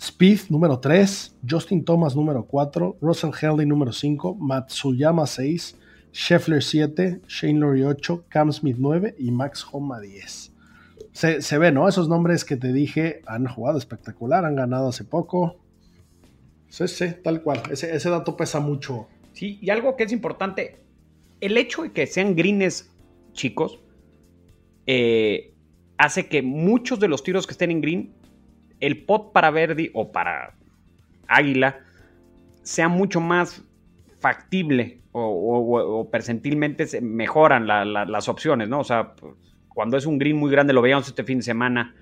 Speed 0.00 0.48
número 0.48 0.80
3, 0.80 1.36
Justin 1.46 1.84
Thomas 1.84 2.16
número 2.16 2.46
4, 2.46 2.96
Russell 3.02 3.32
Henley 3.38 3.66
número 3.66 3.92
5, 3.92 4.34
Matsuyama 4.34 5.26
6, 5.26 5.76
Scheffler 6.10 6.62
7, 6.62 7.20
Shane 7.28 7.60
Lowry 7.60 7.84
8, 7.84 8.24
Cam 8.30 8.50
Smith 8.50 8.76
9 8.78 9.16
y 9.18 9.30
Max 9.30 9.66
Homa 9.70 10.00
10. 10.00 10.54
Se, 11.12 11.42
se, 11.42 11.58
ve, 11.58 11.70
¿no? 11.70 11.86
Esos 11.86 12.08
nombres 12.08 12.46
que 12.46 12.56
te 12.56 12.72
dije 12.72 13.20
han 13.26 13.46
jugado 13.46 13.76
espectacular, 13.76 14.46
han 14.46 14.56
ganado 14.56 14.88
hace 14.88 15.04
poco. 15.04 15.56
Sí, 16.70 16.88
sí, 16.88 17.08
tal 17.22 17.42
cual. 17.42 17.60
Ese, 17.70 18.08
dato 18.08 18.38
pesa 18.38 18.58
mucho. 18.58 19.06
Sí, 19.34 19.58
y 19.60 19.68
algo 19.68 19.96
que 19.96 20.04
es 20.04 20.12
importante, 20.12 20.78
el 21.42 21.58
hecho 21.58 21.82
de 21.82 21.92
que 21.92 22.06
sean 22.06 22.34
greens 22.36 22.90
chicos 23.34 23.80
eh, 24.86 25.52
hace 25.98 26.26
que 26.26 26.40
muchos 26.40 27.00
de 27.00 27.08
los 27.08 27.22
tiros 27.22 27.46
que 27.46 27.52
estén 27.52 27.70
en 27.70 27.82
green 27.82 28.19
el 28.80 29.04
pot 29.04 29.32
para 29.32 29.50
Verdi 29.50 29.90
o 29.94 30.10
para 30.10 30.54
Águila 31.28 31.80
sea 32.62 32.88
mucho 32.88 33.20
más 33.20 33.64
factible 34.18 35.00
o, 35.12 36.08
percentilmente 36.10 36.86
se 36.86 37.00
mejoran 37.00 37.66
las 37.66 38.28
opciones, 38.28 38.68
¿no? 38.68 38.80
O 38.80 38.84
sea, 38.84 39.14
pues, 39.14 39.34
cuando 39.68 39.96
es 39.96 40.06
un 40.06 40.18
green 40.18 40.36
muy 40.36 40.50
grande, 40.50 40.72
lo 40.72 40.82
veíamos 40.82 41.08
este 41.08 41.24
fin 41.24 41.38
de 41.38 41.44
semana, 41.44 41.94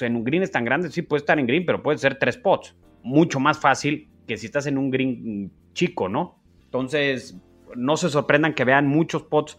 en 0.00 0.16
un 0.16 0.24
green 0.24 0.42
es 0.42 0.50
tan 0.50 0.64
grande, 0.64 0.90
sí 0.90 1.02
puede 1.02 1.20
estar 1.20 1.38
en 1.38 1.46
green, 1.46 1.64
pero 1.64 1.82
puede 1.82 1.98
ser 1.98 2.18
tres 2.18 2.36
pots. 2.36 2.74
Mucho 3.02 3.38
más 3.38 3.58
fácil 3.58 4.08
que 4.26 4.36
si 4.36 4.46
estás 4.46 4.66
en 4.66 4.78
un 4.78 4.90
green 4.90 5.52
chico, 5.72 6.08
¿no? 6.08 6.40
Entonces, 6.64 7.38
no 7.76 7.96
se 7.96 8.08
sorprendan 8.08 8.54
que 8.54 8.64
vean 8.64 8.86
muchos 8.86 9.22
pots 9.22 9.56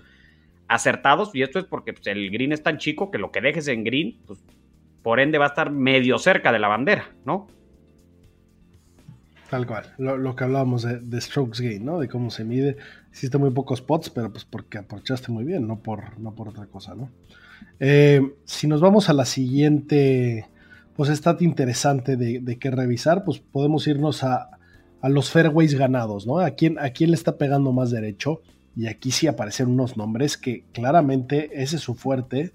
acertados, 0.68 1.34
y 1.34 1.44
esto 1.44 1.60
es 1.60 1.65
porque 1.65 1.94
pues, 1.94 2.06
el 2.08 2.30
green 2.32 2.52
es 2.52 2.63
tan 2.63 2.78
chico 2.78 3.12
que 3.12 3.18
lo 3.18 3.32
que 3.32 3.41
dejes 3.41 3.68
en 3.68 3.84
green, 3.84 4.20
pues 4.26 4.44
por 5.06 5.20
ende 5.20 5.38
va 5.38 5.46
a 5.46 5.50
estar 5.50 5.70
medio 5.70 6.18
cerca 6.18 6.52
de 6.52 6.58
la 6.58 6.68
bandera, 6.68 7.12
¿no? 7.26 7.46
Tal 9.52 9.68
cual, 9.68 9.94
lo, 10.00 10.36
que 10.36 10.44
hablábamos 10.44 10.82
de, 10.82 11.22
strokes 11.22 11.62
gain, 11.62 11.86
¿no? 11.86 12.00
De 12.00 12.08
cómo 12.08 12.32
se 12.32 12.44
mide. 12.44 12.78
Hiciste 13.13 13.38
muy 13.38 13.52
pocos 13.52 13.78
spots, 13.78 14.10
pero 14.10 14.32
pues 14.32 14.46
porque 14.46 14.80
aprovechaste 14.80 15.32
muy 15.32 15.44
bien, 15.44 15.68
no 15.68 15.78
por, 15.78 16.18
no 16.18 16.34
por 16.34 16.50
otra 16.50 16.65
cosa, 16.65 16.96
¿no? 16.96 17.12
Eh, 17.80 18.20
si 18.46 18.65
nos 18.65 18.82
vamos 18.82 19.08
a 19.08 19.13
la 19.13 19.26
siguiente, 19.26 20.50
pues 20.96 21.12
está 21.12 21.38
interesante 21.39 22.18
de, 22.18 22.39
de 22.39 22.58
qué 22.58 22.72
revisar, 22.72 23.24
pues 23.26 23.38
podemos 23.38 23.86
irnos 23.86 24.24
a, 24.24 24.58
a, 25.02 25.10
los 25.10 25.30
fairways 25.30 25.76
ganados, 25.76 26.26
¿no? 26.26 26.39
¿A 26.39 26.50
quién, 26.50 26.80
¿A 26.80 26.89
quién 26.89 27.12
le 27.12 27.15
está 27.15 27.38
pegando 27.38 27.72
más 27.72 27.91
derecho? 27.91 28.41
Y 28.76 28.88
aquí 28.88 29.12
sí 29.12 29.28
aparecen 29.28 29.68
unos 29.68 29.98
nombres 29.98 30.36
que 30.36 30.63
claramente 30.72 31.62
ese 31.62 31.76
es 31.76 31.84
su 31.84 31.94
fuerte, 31.94 32.54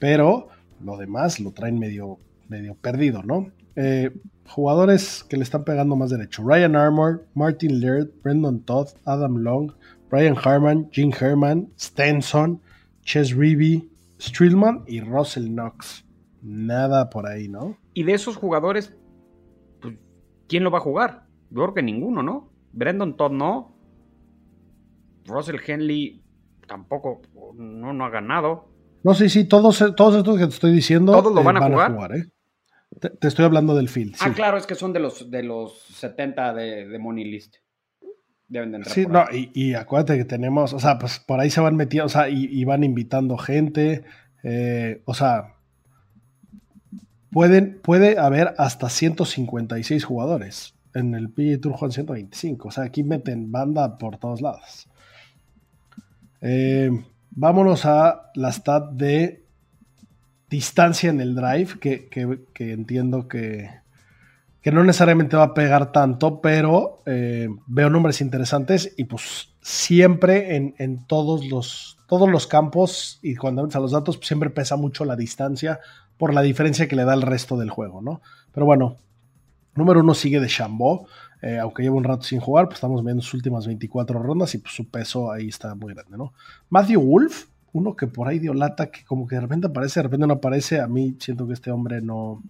pero 0.00 0.48
lo 0.84 0.96
demás 0.96 1.40
lo 1.40 1.52
traen 1.52 1.78
medio, 1.78 2.18
medio 2.48 2.74
perdido, 2.74 3.22
¿no? 3.22 3.50
Eh, 3.76 4.10
jugadores 4.46 5.24
que 5.24 5.36
le 5.36 5.42
están 5.42 5.64
pegando 5.64 5.96
más 5.96 6.10
derecho. 6.10 6.42
Ryan 6.44 6.76
Armour, 6.76 7.26
Martin 7.34 7.80
Laird, 7.80 8.10
Brendan 8.22 8.60
Todd, 8.60 8.88
Adam 9.04 9.36
Long, 9.38 9.72
Brian 10.10 10.36
Harman, 10.36 10.90
Jim 10.92 11.10
Herman, 11.18 11.72
Stenson, 11.78 12.60
Ches 13.02 13.34
Reeve, 13.34 13.88
Strillman 14.20 14.84
y 14.86 15.00
Russell 15.00 15.46
Knox. 15.46 16.04
Nada 16.42 17.08
por 17.08 17.26
ahí, 17.26 17.48
¿no? 17.48 17.78
Y 17.94 18.02
de 18.02 18.12
esos 18.12 18.36
jugadores, 18.36 18.94
pues, 19.80 19.94
¿quién 20.48 20.64
lo 20.64 20.70
va 20.70 20.78
a 20.78 20.82
jugar? 20.82 21.26
Yo 21.50 21.62
creo 21.62 21.74
que 21.74 21.82
ninguno, 21.82 22.22
¿no? 22.22 22.50
Brendan 22.72 23.16
Todd 23.16 23.32
no. 23.32 23.74
Russell 25.24 25.56
Henley 25.66 26.22
tampoco, 26.66 27.22
no, 27.54 27.92
no 27.92 28.04
ha 28.04 28.10
ganado. 28.10 28.68
No, 29.04 29.14
sí, 29.14 29.28
sí, 29.28 29.44
todos, 29.44 29.78
todos 29.96 30.16
estos 30.16 30.38
que 30.38 30.46
te 30.46 30.52
estoy 30.52 30.72
diciendo. 30.72 31.12
¿Todos 31.12 31.34
lo 31.34 31.40
eh, 31.40 31.44
van, 31.44 31.56
a 31.56 31.90
jugar? 31.90 32.16
¿eh? 32.16 32.26
te, 33.00 33.28
estoy 33.28 33.44
hablando 33.44 33.74
del 33.74 33.88
field. 33.88 34.16
Ah, 34.20 34.32
claro, 34.34 34.56
es 34.56 34.66
que 34.66 34.74
son 34.74 34.92
de 34.92 35.00
los, 35.00 35.30
de 35.30 35.42
los 35.42 35.78
70 35.94 36.54
de, 36.54 36.88
de 36.88 36.98
Money 36.98 37.24
List. 37.24 37.56
Deben 38.48 38.70
de 38.70 38.76
entrar. 38.78 38.94
Sí, 38.94 39.06
no, 39.06 39.24
y, 39.32 39.74
acuérdate 39.74 40.18
que 40.18 40.24
tenemos, 40.24 40.72
o 40.72 40.78
sea, 40.78 40.98
pues 40.98 41.18
por 41.18 41.40
ahí 41.40 41.50
se 41.50 41.60
van 41.60 41.76
metiendo, 41.76 42.06
o 42.06 42.10
sea, 42.10 42.28
y, 42.28 42.64
van 42.64 42.84
invitando 42.84 43.38
gente. 43.38 44.04
Eh, 44.42 45.02
o 45.04 45.14
sea, 45.14 45.54
pueden, 47.30 47.80
puede 47.80 48.18
haber 48.18 48.54
hasta 48.58 48.88
156 48.88 50.04
jugadores. 50.04 50.74
En 50.94 51.14
el 51.14 51.30
PGA 51.30 51.58
Tour 51.58 51.72
Juan 51.72 51.90
125. 51.90 52.68
O 52.68 52.70
sea, 52.70 52.84
aquí 52.84 53.02
meten 53.02 53.50
banda 53.50 53.96
por 53.96 54.18
todos 54.18 54.42
lados. 54.42 54.88
Eh, 56.42 56.90
Vámonos 57.34 57.86
a 57.86 58.30
la 58.34 58.52
stat 58.52 58.92
de 58.92 59.44
distancia 60.50 61.08
en 61.08 61.20
el 61.20 61.34
drive, 61.34 61.78
que, 61.80 62.72
entiendo 62.72 63.26
que, 63.26 63.70
que, 64.60 64.70
no 64.70 64.84
necesariamente 64.84 65.36
va 65.36 65.44
a 65.44 65.54
pegar 65.54 65.92
tanto, 65.92 66.42
pero 66.42 67.02
eh, 67.06 67.48
veo 67.66 67.88
nombres 67.88 68.20
interesantes 68.20 68.92
y 68.98 69.04
pues 69.04 69.48
siempre 69.62 70.56
en, 70.56 71.06
todos, 71.06 71.46
los, 71.46 71.96
todos 72.06 72.28
los 72.28 72.46
campos 72.46 73.18
y 73.22 73.34
cuando 73.36 73.62
vemos 73.62 73.76
a 73.76 73.80
los 73.80 73.92
datos 73.92 74.18
pues, 74.18 74.26
siempre 74.26 74.50
pesa 74.50 74.76
mucho 74.76 75.06
la 75.06 75.16
distancia 75.16 75.80
por 76.18 76.34
la 76.34 76.42
diferencia 76.42 76.86
que 76.86 76.96
le 76.96 77.04
da 77.04 77.14
el 77.14 77.22
resto 77.22 77.56
del 77.56 77.70
juego, 77.70 78.02
¿no? 78.02 78.20
Pero 78.52 78.66
bueno, 78.66 78.98
número 79.74 80.00
uno 80.00 80.12
sigue 80.12 80.38
de 80.38 80.48
Chambó, 80.48 81.06
eh, 81.42 81.58
aunque 81.58 81.82
lleva 81.82 81.96
un 81.96 82.04
rato 82.04 82.22
sin 82.22 82.38
jugar, 82.38 82.66
pues 82.66 82.76
estamos 82.76 83.04
viendo 83.04 83.20
sus 83.20 83.34
últimas 83.34 83.66
24 83.66 84.22
rondas 84.22 84.54
y 84.54 84.58
pues 84.58 84.74
su 84.74 84.88
peso 84.88 85.30
ahí 85.32 85.48
está 85.48 85.74
muy 85.74 85.92
grande, 85.92 86.16
¿no? 86.16 86.32
Matthew 86.70 87.02
Wolf, 87.02 87.46
uno 87.72 87.96
que 87.96 88.06
por 88.06 88.28
ahí 88.28 88.38
dio 88.38 88.54
lata, 88.54 88.90
que 88.92 89.04
como 89.04 89.26
que 89.26 89.34
de 89.34 89.40
repente 89.40 89.66
aparece, 89.66 89.98
de 89.98 90.04
repente 90.04 90.26
no 90.26 90.34
aparece, 90.34 90.80
a 90.80 90.86
mí 90.86 91.16
siento 91.18 91.46
que 91.46 91.54
este 91.54 91.72
hombre 91.72 92.00
no, 92.00 92.42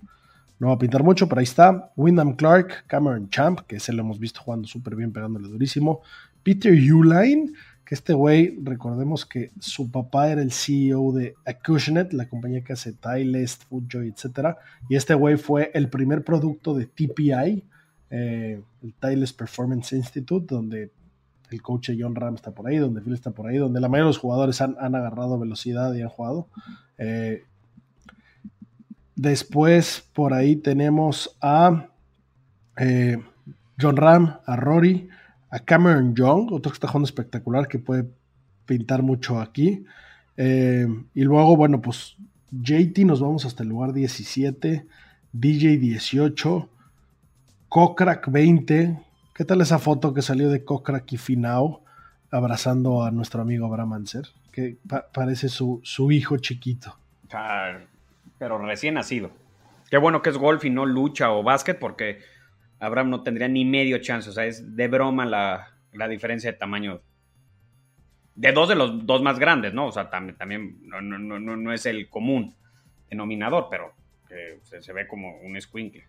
no 0.58 0.68
va 0.68 0.74
a 0.74 0.78
pintar 0.78 1.02
mucho, 1.02 1.26
pero 1.26 1.38
ahí 1.38 1.44
está. 1.44 1.90
Wyndham 1.96 2.34
Clark, 2.34 2.84
Cameron 2.86 3.30
Champ, 3.30 3.60
que 3.66 3.76
ese 3.76 3.94
lo 3.94 4.02
hemos 4.02 4.18
visto 4.18 4.42
jugando 4.42 4.68
súper 4.68 4.94
bien, 4.94 5.10
pegándole 5.10 5.48
durísimo. 5.48 6.02
Peter 6.42 6.72
Uline, 6.72 7.52
que 7.84 7.94
este 7.94 8.12
güey, 8.12 8.58
recordemos 8.62 9.24
que 9.24 9.52
su 9.58 9.90
papá 9.90 10.28
era 10.28 10.42
el 10.42 10.52
CEO 10.52 11.12
de 11.12 11.34
Acushnet, 11.46 12.12
la 12.12 12.28
compañía 12.28 12.62
que 12.62 12.74
hace 12.74 12.92
Tylest, 12.92 13.64
Foodjoy, 13.64 14.08
etc. 14.08 14.56
Y 14.88 14.96
este 14.96 15.14
güey 15.14 15.36
fue 15.36 15.70
el 15.72 15.88
primer 15.88 16.24
producto 16.24 16.74
de 16.74 16.86
TPI, 16.86 17.64
eh, 18.14 18.62
el 18.82 18.92
Tiles 18.92 19.32
Performance 19.32 19.96
Institute, 19.96 20.54
donde 20.54 20.92
el 21.50 21.62
coach 21.62 21.92
John 21.98 22.14
Ram 22.14 22.34
está 22.34 22.50
por 22.50 22.66
ahí, 22.66 22.76
donde 22.76 23.00
Phil 23.00 23.14
está 23.14 23.30
por 23.30 23.46
ahí, 23.46 23.56
donde 23.56 23.80
la 23.80 23.88
mayoría 23.88 24.04
de 24.04 24.10
los 24.10 24.18
jugadores 24.18 24.60
han, 24.60 24.76
agarrado 24.78 25.38
velocidad 25.38 25.94
y 25.94 26.02
han 26.02 26.10
jugado. 26.10 26.46
Eh, 26.98 27.44
después 29.16 30.06
por 30.12 30.34
ahí 30.34 30.56
tenemos 30.56 31.38
a 31.40 31.88
eh, 32.76 33.16
John 33.80 33.96
Ram, 33.96 34.40
a 34.44 34.56
Rory, 34.56 35.08
a 35.48 35.60
Cameron 35.60 36.14
Young, 36.14 36.52
otro 36.52 36.70
que 36.70 36.76
está 36.76 36.88
jugando 36.88 37.06
espectacular 37.06 37.66
que 37.66 37.78
puede 37.78 38.10
pintar 38.66 39.02
mucho 39.02 39.40
aquí. 39.40 39.86
Y 40.36 41.22
luego, 41.22 41.56
bueno, 41.56 41.80
pues 41.80 42.16
JT 42.50 43.06
nos 43.06 43.20
vamos 43.20 43.46
hasta 43.46 43.62
el 43.62 43.70
lugar 43.70 43.94
17, 43.94 44.86
DJ 45.32 45.78
18, 45.78 46.68
Kokrak 47.72 48.30
20. 48.30 48.98
¿Qué 49.34 49.44
tal 49.46 49.62
esa 49.62 49.78
foto 49.78 50.12
que 50.12 50.20
salió 50.20 50.50
de 50.50 50.62
Kokrak 50.62 51.10
y 51.10 51.16
Finao 51.16 51.82
abrazando 52.30 53.02
a 53.02 53.10
nuestro 53.10 53.40
amigo 53.40 53.64
Abraham 53.64 53.94
Anser? 53.94 54.26
Que 54.52 54.76
parece 55.14 55.48
su, 55.48 55.80
su 55.82 56.12
hijo 56.12 56.36
chiquito. 56.36 56.98
pero 58.36 58.58
recién 58.58 58.92
nacido. 58.92 59.30
Qué 59.88 59.96
bueno 59.96 60.20
que 60.20 60.28
es 60.28 60.36
golf 60.36 60.66
y 60.66 60.68
no 60.68 60.84
lucha 60.84 61.32
o 61.32 61.42
básquet 61.42 61.78
porque 61.78 62.18
Abraham 62.78 63.08
no 63.08 63.22
tendría 63.22 63.48
ni 63.48 63.64
medio 63.64 63.96
chance. 64.02 64.28
O 64.28 64.34
sea, 64.34 64.44
es 64.44 64.76
de 64.76 64.88
broma 64.88 65.24
la, 65.24 65.68
la 65.94 66.08
diferencia 66.08 66.52
de 66.52 66.58
tamaño 66.58 67.00
de 68.34 68.52
dos 68.52 68.68
de 68.68 68.74
los 68.74 69.06
dos 69.06 69.22
más 69.22 69.38
grandes, 69.38 69.72
¿no? 69.72 69.86
O 69.86 69.92
sea, 69.92 70.10
también, 70.10 70.36
también 70.36 70.78
no, 70.82 71.00
no, 71.00 71.18
no, 71.18 71.56
no 71.56 71.72
es 71.72 71.86
el 71.86 72.10
común 72.10 72.54
denominador, 73.08 73.68
pero 73.70 73.94
que 74.28 74.60
se, 74.62 74.92
ve 74.92 75.06
como 75.06 75.38
un 75.38 75.58
squinkle. 75.58 76.06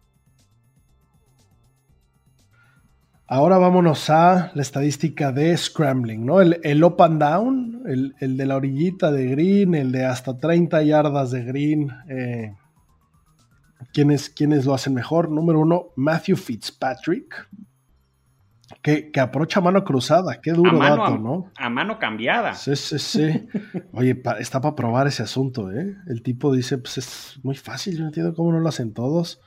Ahora 3.34 3.58
vámonos 3.58 4.12
a 4.12 4.52
la 4.54 4.62
estadística 4.62 5.32
de 5.32 5.58
scrambling, 5.58 6.24
¿no? 6.24 6.40
El, 6.40 6.60
el 6.62 6.84
up 6.84 7.02
and 7.02 7.20
down, 7.20 7.82
el, 7.88 8.14
el, 8.20 8.38
de 8.38 8.46
la 8.46 8.58
orillita 8.58 9.12
de 9.12 9.26
green, 9.26 9.74
el 9.74 9.92
de 9.92 10.06
hasta 10.06 10.38
30 10.38 10.84
yardas 10.84 11.32
de 11.32 11.44
green. 11.44 11.90
Eh, 12.10 12.54
¿quiénes, 13.92 14.30
¿Quiénes 14.30 14.66
lo 14.66 14.76
hacen 14.76 14.94
mejor? 14.94 15.32
Número 15.32 15.62
uno, 15.62 15.86
Matthew 15.96 16.36
Fitzpatrick, 16.36 17.50
que, 18.84 19.10
que 19.10 19.20
aprocha 19.20 19.62
mano 19.62 19.84
cruzada, 19.84 20.40
qué 20.40 20.52
duro 20.52 20.78
dato, 20.78 21.18
¿no? 21.18 21.52
A 21.58 21.70
mano 21.70 21.98
cambiada. 21.98 22.54
Sí, 22.54 22.76
sí, 22.76 23.00
sí. 23.00 23.48
Oye, 23.94 24.22
está 24.38 24.62
para 24.62 24.76
probar 24.76 25.08
ese 25.08 25.24
asunto, 25.24 25.72
¿eh? 25.72 25.96
El 26.06 26.22
tipo 26.22 26.54
dice, 26.54 26.78
pues 26.78 27.00
es 27.00 27.40
muy 27.42 27.56
fácil, 27.56 27.96
yo 27.96 28.02
no 28.02 28.10
entiendo 28.10 28.36
cómo 28.36 28.52
no 28.52 28.60
lo 28.60 28.70
hacen 28.70 28.94
todos. 28.94 29.42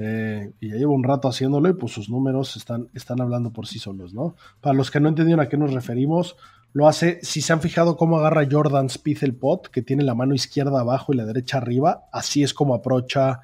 Eh, 0.00 0.52
y 0.60 0.68
ya 0.68 0.76
llevo 0.76 0.94
un 0.94 1.02
rato 1.02 1.26
haciéndolo 1.26 1.68
y 1.68 1.74
pues 1.74 1.92
sus 1.92 2.08
números 2.08 2.56
están, 2.56 2.88
están 2.94 3.20
hablando 3.20 3.52
por 3.52 3.66
sí 3.66 3.80
solos, 3.80 4.14
¿no? 4.14 4.36
Para 4.60 4.74
los 4.74 4.92
que 4.92 5.00
no 5.00 5.08
entendieron 5.08 5.44
a 5.44 5.48
qué 5.48 5.56
nos 5.56 5.72
referimos, 5.72 6.36
lo 6.72 6.86
hace, 6.86 7.18
si 7.22 7.40
se 7.40 7.52
han 7.52 7.60
fijado 7.60 7.96
cómo 7.96 8.18
agarra 8.18 8.46
Jordan 8.48 8.88
Spieth 8.88 9.24
el 9.24 9.34
pot, 9.34 9.68
que 9.68 9.82
tiene 9.82 10.04
la 10.04 10.14
mano 10.14 10.34
izquierda 10.34 10.80
abajo 10.80 11.12
y 11.12 11.16
la 11.16 11.24
derecha 11.24 11.56
arriba, 11.56 12.04
así 12.12 12.44
es 12.44 12.54
como 12.54 12.74
aprocha 12.74 13.40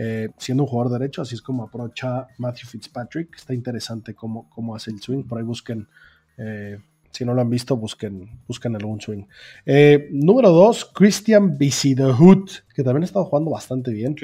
eh, 0.00 0.28
siendo 0.38 0.62
un 0.62 0.68
jugador 0.68 0.92
derecho, 0.92 1.22
así 1.22 1.34
es 1.34 1.42
como 1.42 1.64
aprocha 1.64 2.28
Matthew 2.38 2.68
Fitzpatrick. 2.68 3.34
Está 3.36 3.52
interesante 3.52 4.14
cómo, 4.14 4.48
cómo 4.48 4.76
hace 4.76 4.92
el 4.92 5.00
swing. 5.00 5.24
Por 5.24 5.38
ahí 5.38 5.44
busquen, 5.44 5.88
eh, 6.36 6.78
si 7.10 7.24
no 7.24 7.34
lo 7.34 7.40
han 7.40 7.50
visto, 7.50 7.76
busquen, 7.76 8.30
busquen 8.46 8.76
algún 8.76 9.00
swing. 9.00 9.24
Eh, 9.66 10.08
número 10.12 10.50
dos, 10.50 10.84
Christian 10.94 11.58
Hood, 11.58 12.48
que 12.72 12.84
también 12.84 13.02
ha 13.02 13.06
estado 13.06 13.24
jugando 13.24 13.50
bastante 13.50 13.90
bien. 13.90 14.14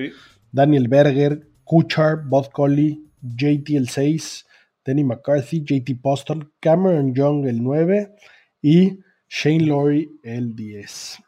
Daniel 0.52 0.86
Berger, 0.86 1.48
Kuchar, 1.64 2.24
Bob 2.26 2.50
Colley, 2.52 3.04
JT 3.22 3.76
el 3.76 3.88
6, 3.88 4.46
Danny 4.84 5.04
McCarthy, 5.04 5.64
JT 5.64 6.00
Poston, 6.00 6.52
Cameron 6.60 7.14
Young 7.14 7.46
el 7.46 7.62
9 7.62 8.14
y 8.60 9.00
Shane 9.28 9.66
Laurie 9.66 10.10
el 10.22 10.54
10. 10.54 11.18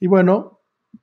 Y 0.00 0.06
bueno, 0.06 0.60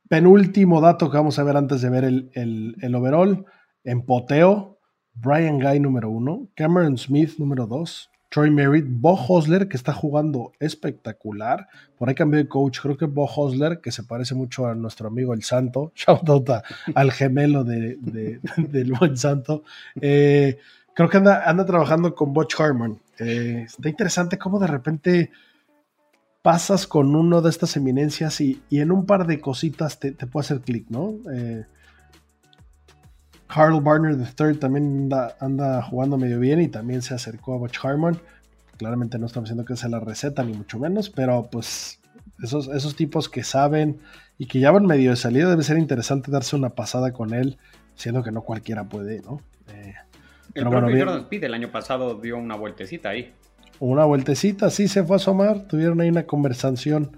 penúltimo 0.07 0.79
dato 0.79 1.09
que 1.09 1.17
vamos 1.17 1.39
a 1.39 1.43
ver 1.43 1.57
antes 1.57 1.81
de 1.81 1.89
ver 1.89 2.03
el, 2.03 2.29
el, 2.33 2.95
overall. 2.95 3.45
En 3.83 4.05
poteo, 4.05 4.79
Brian 5.13 5.59
Guy 5.59 5.79
número 5.79 6.09
uno, 6.09 6.49
Cameron 6.55 6.97
Smith 6.97 7.37
número 7.37 7.67
dos, 7.67 8.09
Troy 8.29 8.49
Merritt, 8.51 8.85
Bo 8.87 9.13
Hosler, 9.13 9.67
que 9.67 9.77
está 9.77 9.93
jugando 9.93 10.51
espectacular. 10.59 11.67
Por 11.97 12.09
ahí 12.09 12.15
cambió 12.15 12.37
de 12.37 12.47
coach. 12.47 12.79
Creo 12.81 12.97
que 12.97 13.05
Bo 13.05 13.25
Hosler, 13.25 13.79
que 13.81 13.91
se 13.91 14.03
parece 14.03 14.35
mucho 14.35 14.67
a 14.67 14.75
nuestro 14.75 15.07
amigo 15.07 15.33
el 15.33 15.43
Santo, 15.43 15.91
shout 15.95 16.27
out 16.29 16.49
al 16.93 17.11
gemelo 17.11 17.63
de, 17.63 17.97
del 18.57 18.91
buen 18.93 19.17
Santo. 19.17 19.63
Eh, 20.01 20.57
creo 20.93 21.09
que 21.09 21.17
anda, 21.17 21.49
anda 21.49 21.65
trabajando 21.65 22.13
con 22.13 22.33
Butch 22.33 22.59
Harmon. 22.59 22.99
Eh, 23.19 23.63
está 23.67 23.89
interesante 23.89 24.37
cómo 24.37 24.59
de 24.59 24.67
repente 24.67 25.31
pasas 26.45 26.85
con 26.85 27.15
uno 27.15 27.41
de 27.41 27.49
estas 27.49 27.75
eminencias 27.75 28.39
y, 28.39 28.61
en 28.69 28.91
un 28.91 29.07
par 29.07 29.25
de 29.25 29.39
cositas 29.39 29.99
te, 29.99 30.11
puede 30.11 30.45
hacer 30.45 30.61
clic, 30.61 30.85
¿no? 30.89 31.15
Eh, 31.33 31.65
Carl 33.55 33.79
Barner 33.79 34.17
III 34.17 34.57
también 34.57 35.09
anda, 35.39 35.81
jugando 35.83 36.17
medio 36.17 36.39
bien 36.39 36.59
y 36.61 36.67
también 36.67 37.01
se 37.01 37.13
acercó 37.13 37.53
a 37.53 37.57
Butch 37.57 37.79
Harmon. 37.81 38.19
Claramente 38.77 39.17
no 39.17 39.27
estamos 39.27 39.47
diciendo 39.47 39.63
que 39.63 39.77
sea 39.77 39.89
la 39.89 40.01
receta, 40.01 40.43
ni 40.43 40.51
mucho 40.51 40.77
menos, 40.77 41.09
pero 41.09 41.47
pues 41.49 42.01
esos, 42.43 42.67
esos 42.67 42.95
tipos 42.95 43.29
que 43.29 43.43
saben 43.43 43.99
y 44.37 44.47
que 44.47 44.59
ya 44.59 44.71
van 44.71 44.85
medio 44.85 45.11
de 45.11 45.15
salida, 45.15 45.49
debe 45.49 45.63
ser 45.63 45.77
interesante 45.77 46.29
darse 46.31 46.57
una 46.57 46.71
pasada 46.71 47.13
con 47.13 47.33
él, 47.33 47.57
siendo 47.95 48.21
que 48.23 48.31
no 48.31 48.41
cualquiera 48.41 48.83
puede, 48.83 49.21
¿no? 49.21 49.39
Eh, 49.73 49.93
el 50.53 50.69
propio 50.69 50.97
Jordan 50.97 51.21
Speed 51.21 51.43
el 51.45 51.53
año 51.53 51.71
pasado 51.71 52.15
dio 52.15 52.37
una 52.37 52.55
vueltecita 52.55 53.09
ahí 53.09 53.33
una 53.79 54.05
vueltecita, 54.05 54.69
sí 54.69 54.87
se 54.87 55.03
fue 55.03 55.15
a 55.15 55.17
asomar, 55.17 55.67
tuvieron 55.67 55.99
ahí 56.01 56.09
una 56.09 56.23
conversación. 56.23 57.17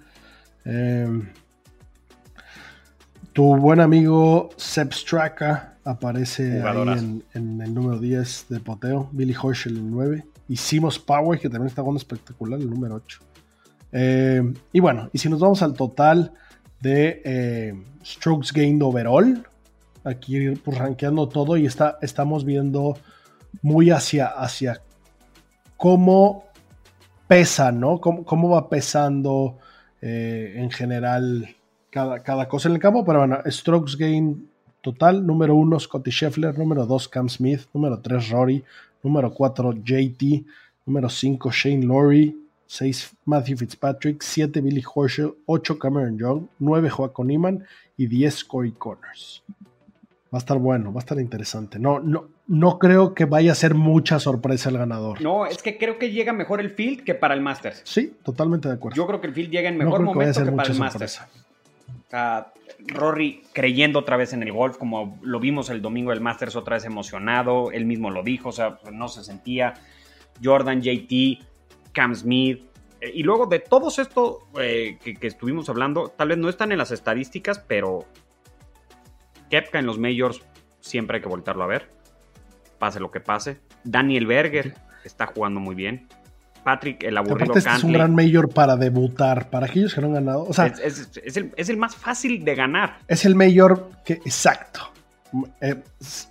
Em, 0.65 1.29
tu 3.37 3.55
buen 3.55 3.79
amigo 3.79 4.49
Seb 4.57 4.91
Straka 4.91 5.77
aparece 5.83 6.59
ahí 6.63 7.21
en, 7.35 7.61
el 7.61 7.71
número 7.71 7.99
10 7.99 8.47
de 8.49 8.59
poteo, 8.59 9.09
Billy 9.11 9.35
Horschel 9.39 9.77
el 9.77 9.91
9 9.91 10.25
y 10.49 10.55
Simos 10.55 10.97
Power 10.97 11.39
que 11.39 11.47
también 11.47 11.67
está 11.67 11.83
jugando 11.83 11.99
espectacular 11.99 12.59
el 12.59 12.67
número 12.67 12.95
8. 12.95 13.19
Em, 13.91 14.55
y 14.73 14.79
bueno, 14.79 15.11
y 15.13 15.19
si 15.19 15.29
nos 15.29 15.39
vamos 15.39 15.61
al 15.61 15.75
total 15.75 16.33
de 16.81 17.21
em, 17.25 17.85
strokes 18.03 18.51
gained 18.51 18.81
overall, 18.81 19.45
aquí 20.03 20.49
pues 20.55 20.75
rankeando 20.75 21.29
todo 21.29 21.57
y 21.57 21.67
está, 21.67 21.99
estamos 22.01 22.43
viendo 22.43 22.97
muy 23.61 23.91
hacia, 23.91 24.29
hacia 24.29 24.81
cómo 25.77 26.45
pesa, 27.27 27.71
¿no? 27.71 28.01
¿Cómo, 28.01 28.49
va 28.49 28.67
pesando 28.67 29.59
eh, 30.01 30.55
en 30.55 30.71
general 30.71 31.55
cada, 31.89 32.19
cada, 32.19 32.47
cosa 32.47 32.69
en 32.69 32.75
el 32.75 32.81
campo? 32.81 33.05
Pero 33.05 33.19
bueno, 33.19 33.39
strokes 33.45 33.95
gain 33.97 34.49
total, 34.81 35.25
número 35.25 35.55
uno 35.55 35.79
Scotty 35.79 36.11
Scheffler, 36.11 36.57
número 36.57 36.85
dos 36.85 37.07
Cam 37.07 37.29
Smith, 37.29 37.61
número 37.73 37.99
tres 37.99 38.29
Rory, 38.29 38.63
número 39.03 39.31
cuatro 39.31 39.73
JT, 39.73 40.45
número 40.85 41.09
cinco 41.09 41.51
Shane 41.51 41.85
Laurie, 41.85 42.35
seis 42.65 43.15
Matthew 43.25 43.57
Fitzpatrick, 43.57 44.21
siete 44.21 44.61
Billy 44.61 44.83
Horschel, 44.93 45.33
ocho 45.45 45.79
Cameron 45.79 46.17
Young, 46.17 46.47
nueve 46.59 46.89
Joaquin 46.89 47.31
Iman 47.31 47.65
y 47.95 48.07
diez 48.07 48.43
Corey 48.43 48.71
Corners. 48.71 49.43
Va 50.33 50.37
a 50.37 50.39
estar 50.39 50.57
bueno, 50.57 50.91
va 50.91 50.99
a 50.99 51.03
estar 51.03 51.19
interesante. 51.19 51.79
No, 51.79 52.01
no, 52.01 52.27
no 52.47 52.79
creo 52.79 53.13
que 53.13 53.23
vaya 53.23 53.53
a 53.53 53.55
ser 53.55 53.75
mucha 53.75 54.19
sorpresa 54.19 54.69
el 54.69 54.77
ganador. 54.77 55.21
No, 55.21 55.45
es 55.45 55.63
que 55.63 55.77
creo 55.77 55.97
que 55.97 56.11
llega 56.11 56.33
mejor 56.33 56.59
el 56.59 56.69
field 56.69 57.05
que 57.05 57.15
para 57.15 57.33
el 57.33 57.41
Masters. 57.41 57.81
Sí, 57.85 58.13
totalmente 58.23 58.67
de 58.67 58.73
acuerdo. 58.73 58.97
Yo 58.97 59.07
creo 59.07 59.21
que 59.21 59.27
el 59.27 59.33
field 59.33 59.51
llega 59.51 59.69
en 59.69 59.77
mejor 59.77 60.01
momento 60.01 60.43
que, 60.43 60.51
para 60.51 60.69
el 60.69 60.77
Masters. 60.77 61.21
Rory 62.79 63.43
creyendo 63.53 63.99
otra 63.99 64.17
vez 64.17 64.33
en 64.33 64.43
el 64.43 64.51
golf, 64.51 64.77
como 64.77 65.17
lo 65.21 65.39
vimos 65.39 65.69
el 65.69 65.81
domingo 65.81 66.11
del 66.11 66.21
Masters, 66.21 66.55
otra 66.55 66.75
vez 66.75 66.85
emocionado, 66.85 67.71
él 67.71 67.85
mismo 67.85 68.09
lo 68.11 68.23
dijo, 68.23 68.49
o 68.49 68.53
sea, 68.53 68.79
no 68.91 69.07
se 69.07 69.23
sentía. 69.23 69.73
Jordan, 70.43 70.81
JT, 70.81 71.39
Cam 71.91 72.15
Smith. 72.15 72.63
Eh, 73.01 73.11
y 73.13 73.23
luego 73.23 73.45
de 73.45 73.59
todos 73.59 73.99
esto 73.99 74.47
eh, 74.59 74.97
que, 75.03 75.15
que 75.15 75.27
estuvimos 75.27 75.69
hablando, 75.69 76.09
tal 76.09 76.29
vez 76.29 76.37
no 76.37 76.49
están 76.49 76.71
en 76.71 76.77
las 76.77 76.91
estadísticas, 76.91 77.59
pero 77.59 78.05
Kepka 79.49 79.79
en 79.79 79.85
los 79.85 79.97
majors 79.99 80.41
siempre 80.79 81.17
hay 81.17 81.21
que 81.21 81.29
voltarlo 81.29 81.63
a 81.63 81.67
ver 81.67 81.97
pase 82.77 82.99
lo 82.99 83.11
que 83.11 83.19
pase. 83.19 83.59
Daniel 83.83 84.27
Berger 84.27 84.75
está 85.03 85.25
jugando 85.27 85.59
muy 85.59 85.75
bien. 85.75 86.07
Patrick, 86.67 87.01
el 87.05 87.17
aburrido 87.17 87.53
Aparte, 87.53 87.59
este 87.59 87.71
es 87.71 87.83
un 87.85 87.93
gran 87.93 88.13
mayor 88.13 88.49
para 88.49 88.75
debutar, 88.75 89.49
para 89.49 89.67
aquellos 89.67 89.95
que 89.95 90.01
no 90.01 90.07
han 90.07 90.15
ganado. 90.15 90.43
O 90.43 90.53
sea, 90.53 90.65
es, 90.65 91.39
el, 91.69 91.77
más 91.77 91.95
fácil 91.95 92.43
de 92.43 92.55
ganar. 92.55 92.97
Es 93.07 93.23
el 93.23 93.35
mayor 93.35 93.89
que, 94.03 94.15
exacto. 94.15 94.81
Eh, 95.61 95.75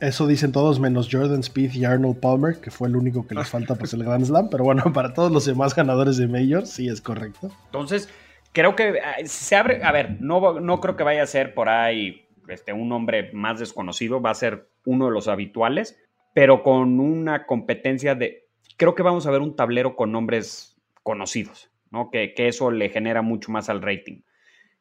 eso 0.00 0.26
dicen 0.26 0.52
todos, 0.52 0.78
menos 0.78 1.08
Jordan 1.10 1.40
Speed 1.40 1.72
y 1.72 1.86
Arnold 1.86 2.20
Palmer, 2.20 2.60
que 2.60 2.70
fue 2.70 2.88
el 2.88 2.96
único 2.96 3.26
que 3.26 3.34
les 3.34 3.48
falta 3.48 3.76
para 3.76 3.88
el 3.90 4.04
Grand 4.04 4.26
Slam. 4.26 4.50
Pero 4.50 4.64
bueno, 4.64 4.92
para 4.92 5.14
todos 5.14 5.32
los 5.32 5.46
demás 5.46 5.74
ganadores 5.74 6.18
de 6.18 6.28
Major, 6.28 6.66
sí 6.66 6.86
es 6.86 7.00
correcto. 7.00 7.50
Entonces, 7.64 8.10
creo 8.52 8.76
que 8.76 8.90
eh, 8.90 9.00
se 9.24 9.56
abre. 9.56 9.82
A 9.84 9.90
ver, 9.90 10.18
no, 10.20 10.60
no 10.60 10.80
creo 10.82 10.96
que 10.96 11.02
vaya 11.02 11.22
a 11.22 11.26
ser 11.26 11.54
por 11.54 11.70
ahí 11.70 12.28
este, 12.48 12.74
un 12.74 12.90
nombre 12.90 13.30
más 13.32 13.58
desconocido, 13.58 14.20
va 14.20 14.32
a 14.32 14.34
ser 14.34 14.68
uno 14.84 15.06
de 15.06 15.12
los 15.12 15.28
habituales 15.28 15.96
pero 16.36 16.62
con 16.62 17.00
una 17.00 17.46
competencia 17.46 18.14
de, 18.14 18.45
creo 18.76 18.94
que 18.94 19.02
vamos 19.02 19.26
a 19.26 19.30
ver 19.30 19.40
un 19.40 19.56
tablero 19.56 19.96
con 19.96 20.12
nombres 20.12 20.76
conocidos, 21.02 21.70
¿no? 21.90 22.10
Que, 22.10 22.34
eso 22.36 22.70
le 22.70 22.88
genera 22.88 23.22
mucho 23.22 23.50
más 23.50 23.68
al 23.68 23.82
rating. 23.82 24.22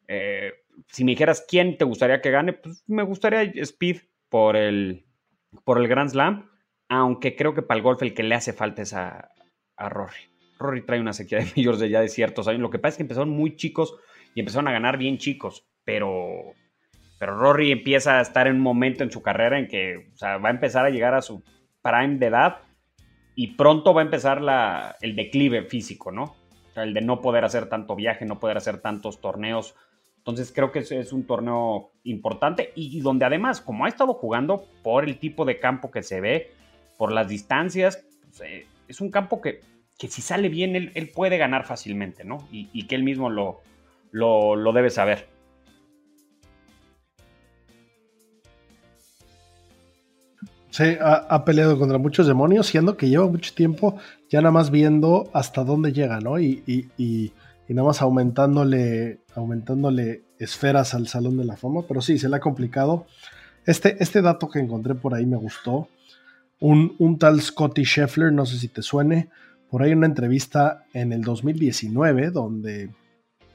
Eh, 0.08 0.52
si 0.88 1.04
me 1.04 1.12
dijeras 1.12 1.44
quién 1.48 1.78
te 1.78 1.84
gustaría 1.84 2.20
que 2.20 2.30
gane, 2.30 2.52
pues 2.52 2.84
me 2.86 3.02
gustaría 3.02 3.42
Speed 3.42 4.02
por 4.28 4.56
el, 4.56 5.06
por 5.64 5.78
el 5.78 5.88
Grand 5.88 6.10
Slam, 6.10 6.50
aunque 6.88 7.36
creo 7.36 7.54
que 7.54 7.62
para 7.62 7.78
el 7.78 7.82
golf 7.82 8.02
el 8.02 8.14
que 8.14 8.22
le 8.22 8.34
hace 8.34 8.52
falta 8.52 8.82
es 8.82 8.92
a, 8.92 9.30
Rory. 9.78 10.14
Rory 10.58 10.82
trae 10.82 11.00
una 11.00 11.12
sequía 11.12 11.38
de 11.38 11.46
majors 11.56 11.78
de 11.78 11.90
ya 11.90 12.00
de 12.00 12.08
ciertos 12.08 12.48
años. 12.48 12.60
Lo 12.60 12.70
que 12.70 12.78
pasa 12.78 12.90
es 12.90 12.96
que 12.96 13.02
empezaron 13.02 13.30
muy 13.30 13.56
chicos 13.56 13.96
y 14.34 14.40
empezaron 14.40 14.68
a 14.68 14.72
ganar 14.72 14.96
bien 14.98 15.18
chicos, 15.18 15.66
pero, 15.84 16.54
pero 17.18 17.38
Rory 17.38 17.72
empieza 17.72 18.18
a 18.18 18.22
estar 18.22 18.46
en 18.46 18.56
un 18.56 18.62
momento 18.62 19.04
en 19.04 19.10
su 19.10 19.22
carrera 19.22 19.58
en 19.58 19.68
que 19.68 20.10
va 20.22 20.48
a 20.48 20.50
empezar 20.50 20.84
a 20.84 20.90
llegar 20.90 21.14
a 21.14 21.22
su 21.22 21.42
prime 21.82 22.18
de 22.18 22.26
edad 22.26 22.65
y 23.36 23.48
pronto 23.48 23.94
va 23.94 24.00
a 24.00 24.04
empezar 24.04 24.42
la, 24.42 24.96
el 25.00 25.14
declive 25.14 25.62
físico, 25.62 26.10
¿no? 26.10 26.34
el 26.82 26.94
de 26.94 27.00
no 27.00 27.20
poder 27.20 27.44
hacer 27.44 27.68
tanto 27.68 27.94
viaje, 27.94 28.24
no 28.24 28.38
poder 28.38 28.56
hacer 28.56 28.78
tantos 28.80 29.20
torneos. 29.20 29.74
Entonces 30.18 30.52
creo 30.52 30.72
que 30.72 30.80
es, 30.80 31.12
un 31.12 31.26
torneo 31.26 31.92
importante 32.02 32.72
y, 32.74 33.00
donde 33.00 33.24
además, 33.24 33.60
como 33.60 33.84
ha 33.84 33.88
estado 33.88 34.14
jugando 34.14 34.64
por 34.82 35.04
el 35.04 35.18
tipo 35.18 35.44
de 35.44 35.60
campo 35.60 35.90
que 35.90 36.02
se 36.02 36.20
ve, 36.20 36.50
por 36.98 37.12
las 37.12 37.28
distancias, 37.28 38.04
pues, 38.22 38.40
eh, 38.40 38.66
es 38.88 39.00
un 39.00 39.10
campo 39.10 39.40
que, 39.40 39.60
que 39.98 40.08
si 40.08 40.22
sale 40.22 40.48
bien, 40.48 40.74
él, 40.74 41.10
puede 41.14 41.38
ganar 41.38 41.64
fácilmente, 41.64 42.24
¿no? 42.24 42.46
Y, 42.50 42.86
que 42.86 42.96
él 42.96 43.04
mismo 43.04 43.30
lo, 43.30 43.60
lo, 44.10 44.72
debe 44.72 44.90
saber. 44.90 45.28
Sí, 50.76 50.98
ha, 51.00 51.42
peleado 51.46 51.78
contra 51.78 51.96
muchos 51.96 52.26
demonios, 52.26 52.66
siendo 52.66 52.98
que 52.98 53.08
lleva 53.08 53.26
mucho 53.26 53.54
tiempo 53.54 53.96
ya 54.28 54.42
nada 54.42 54.52
más 54.52 54.70
viendo 54.70 55.30
hasta 55.32 55.64
dónde 55.64 55.90
llega, 55.90 56.20
¿no? 56.20 56.38
Y, 56.38 56.62
y, 56.66 57.32
nada 57.70 57.86
más 57.88 58.02
aumentándole, 58.02 59.20
aumentándole 59.34 60.24
esferas 60.38 60.92
al 60.92 61.08
Salón 61.08 61.38
de 61.38 61.46
la 61.46 61.56
Fama, 61.56 61.86
pero 61.88 62.02
sí, 62.02 62.18
se 62.18 62.28
le 62.28 62.36
ha 62.36 62.40
complicado. 62.40 63.06
Este, 63.64 63.96
este 64.02 64.20
dato 64.20 64.50
que 64.50 64.58
encontré 64.58 64.94
por 64.94 65.14
ahí 65.14 65.24
me 65.24 65.38
gustó. 65.38 65.88
Un, 66.60 66.94
un 66.98 67.18
tal 67.18 67.40
Scotty 67.40 67.84
Scheffler, 67.84 68.30
no 68.30 68.44
sé 68.44 68.58
si 68.58 68.68
te 68.68 68.82
suene, 68.82 69.30
por 69.70 69.82
ahí 69.82 69.94
una 69.94 70.04
entrevista 70.04 70.84
en 70.92 71.10
el 71.10 71.22
2019 71.22 72.32
donde 72.32 72.90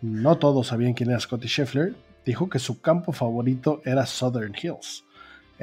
no 0.01 0.39
todos 0.39 0.65
sabían 0.65 0.95
quién 0.95 1.11
era 1.11 1.19
Scotty 1.19 1.47
Scheffler, 1.47 1.93
dijo 2.25 2.49
que 2.49 2.57
su 2.57 2.81
campo 2.81 3.11
favorito 3.11 3.79
era 3.85 4.07
Southern 4.07 4.55
Hills. 4.59 5.03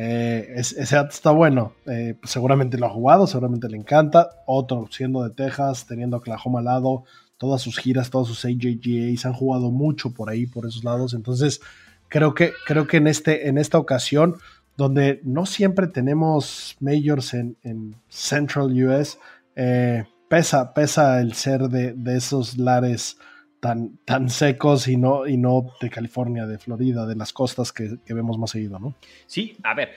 Eh, 0.00 0.52
ese 0.54 0.94
dato 0.94 1.10
está 1.10 1.32
bueno. 1.32 1.72
Eh, 1.86 2.14
pues 2.20 2.30
seguramente 2.30 2.78
lo 2.78 2.86
ha 2.86 2.90
jugado, 2.90 3.26
seguramente 3.26 3.68
le 3.68 3.76
encanta. 3.76 4.30
Otro, 4.46 4.86
siendo 4.92 5.24
de 5.24 5.30
Texas, 5.30 5.86
teniendo 5.86 6.18
Oklahoma 6.18 6.60
al 6.60 6.66
lado, 6.66 7.02
todas 7.36 7.60
sus 7.60 7.78
giras, 7.78 8.08
todos 8.08 8.28
sus 8.28 8.44
AJGAs 8.44 9.26
han 9.26 9.32
jugado 9.32 9.72
mucho 9.72 10.14
por 10.14 10.30
ahí, 10.30 10.46
por 10.46 10.66
esos 10.66 10.84
lados. 10.84 11.14
Entonces, 11.14 11.60
creo 12.06 12.32
que, 12.32 12.52
creo 12.64 12.86
que 12.86 12.98
en, 12.98 13.08
este, 13.08 13.48
en 13.48 13.58
esta 13.58 13.76
ocasión, 13.76 14.36
donde 14.76 15.20
no 15.24 15.46
siempre 15.46 15.88
tenemos 15.88 16.76
majors 16.78 17.34
en, 17.34 17.96
Central 18.08 18.70
US, 18.84 19.18
eh, 19.56 20.04
pesa, 20.28 20.74
pesa 20.74 21.20
el 21.20 21.32
ser 21.32 21.62
de, 21.62 21.92
de 21.94 22.16
esos 22.16 22.56
lares 22.56 23.16
tan, 23.60 23.98
tan 24.04 24.28
secos 24.28 24.88
y 24.88 24.96
no, 24.96 25.26
y 25.26 25.36
no 25.36 25.72
de 25.80 25.90
California, 25.90 26.46
de 26.46 26.58
Florida, 26.58 27.06
de 27.06 27.16
las 27.16 27.32
costas 27.32 27.72
que, 27.72 27.98
vemos 28.08 28.38
más 28.38 28.50
seguido, 28.50 28.78
¿no? 28.78 28.94
Sí, 29.26 29.56
a 29.62 29.74
ver, 29.74 29.92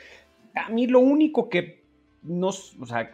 a 0.56 0.70
mí 0.70 0.88
lo 0.88 1.00
único 1.00 1.50
que 1.50 1.84
no, 2.24 2.48
o 2.48 2.86
sea, 2.86 3.12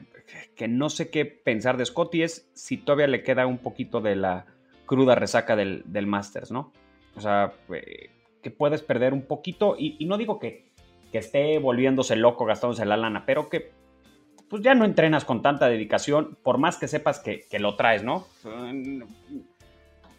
que 0.56 0.68
no 0.68 0.90
sé 0.90 1.10
qué 1.10 1.26
pensar 1.26 1.78
de 1.78 1.86
Scotty 1.86 2.24
es 2.24 2.50
si 2.54 2.78
todavía 2.78 3.08
le 3.08 3.24
queda 3.24 3.48
un 3.48 3.58
poquito 3.58 4.02
de 4.02 4.16
la 4.16 4.46
cruda 4.86 5.16
resaca 5.16 5.56
del, 5.56 5.84
del 5.86 6.08
Masters, 6.08 6.52
¿no? 6.52 6.72
O 7.16 7.22
sea, 7.22 7.54
eh, 7.74 8.10
que 8.42 8.52
puedes 8.52 8.82
perder 8.82 9.14
un 9.14 9.24
poquito, 9.24 9.76
y, 9.78 10.06
no 10.06 10.18
digo 10.18 10.40
que, 10.40 10.70
que 11.12 11.18
esté 11.18 11.60
volviéndose 11.60 12.16
loco 12.16 12.46
gastándose 12.46 12.86
la 12.86 12.98
lana, 12.98 13.26
pero 13.26 13.50
que 13.50 13.72
pues 14.50 14.64
ya 14.64 14.74
no 14.74 14.86
entrenas 14.86 15.26
con 15.26 15.42
tanta 15.42 15.68
dedicación, 15.68 16.38
por 16.42 16.58
más 16.58 16.78
que 16.78 16.88
sepas 16.88 17.20
que, 17.20 17.46
que 17.50 17.60
lo 17.60 17.76
traes, 17.76 18.04
¿no? 18.04 18.28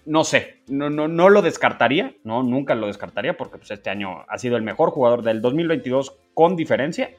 No 0.08 0.24
sé, 0.24 0.62
no, 0.68 0.88
no, 0.88 1.06
no 1.06 1.28
lo 1.28 1.42
descartaría, 1.42 2.14
no, 2.24 2.42
nunca 2.42 2.74
lo 2.74 2.86
descartaría 2.86 3.36
porque 3.36 3.58
pues, 3.58 3.70
este 3.70 3.90
año 3.90 4.24
ha 4.26 4.38
sido 4.38 4.56
el 4.56 4.62
mejor 4.62 4.90
jugador 4.90 5.22
del 5.22 5.42
2022 5.42 6.16
con 6.32 6.56
diferencia, 6.56 7.10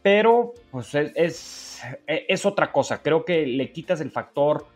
pero 0.00 0.54
pues 0.70 0.94
es, 0.94 1.82
es, 2.06 2.46
otra 2.46 2.70
cosa, 2.70 3.02
creo 3.02 3.24
que 3.24 3.44
le 3.44 3.72
quitas 3.72 4.00
el 4.00 4.12
factor 4.12 4.66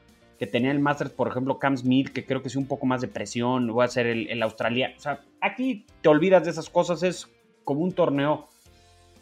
que 0.41 0.49
tenía 0.49 0.73
el 0.73 0.81
Masters, 0.81 1.13
por 1.13 1.29
ejemplo, 1.29 1.61
Cam 1.61 1.77
Smith, 1.77 2.09
que 2.09 2.27
creo 2.27 2.43
que 2.43 2.49
es 2.49 2.57
un 2.57 2.67
poco 2.67 2.85
más 2.85 3.01
de 3.01 3.07
presión, 3.07 3.69
voy 3.69 3.85
a 3.85 3.89
ser 3.89 4.09
el, 4.09 4.29
el 4.29 4.43
Australia, 4.43 4.93
o 4.97 5.01
sea, 5.01 5.21
aquí 5.41 5.87
te 6.03 6.09
olvidas 6.09 6.43
de 6.43 6.51
esas 6.51 6.69
cosas, 6.69 7.05
es 7.05 7.31
como 7.63 7.83
un 7.83 7.93
torneo, 7.93 8.49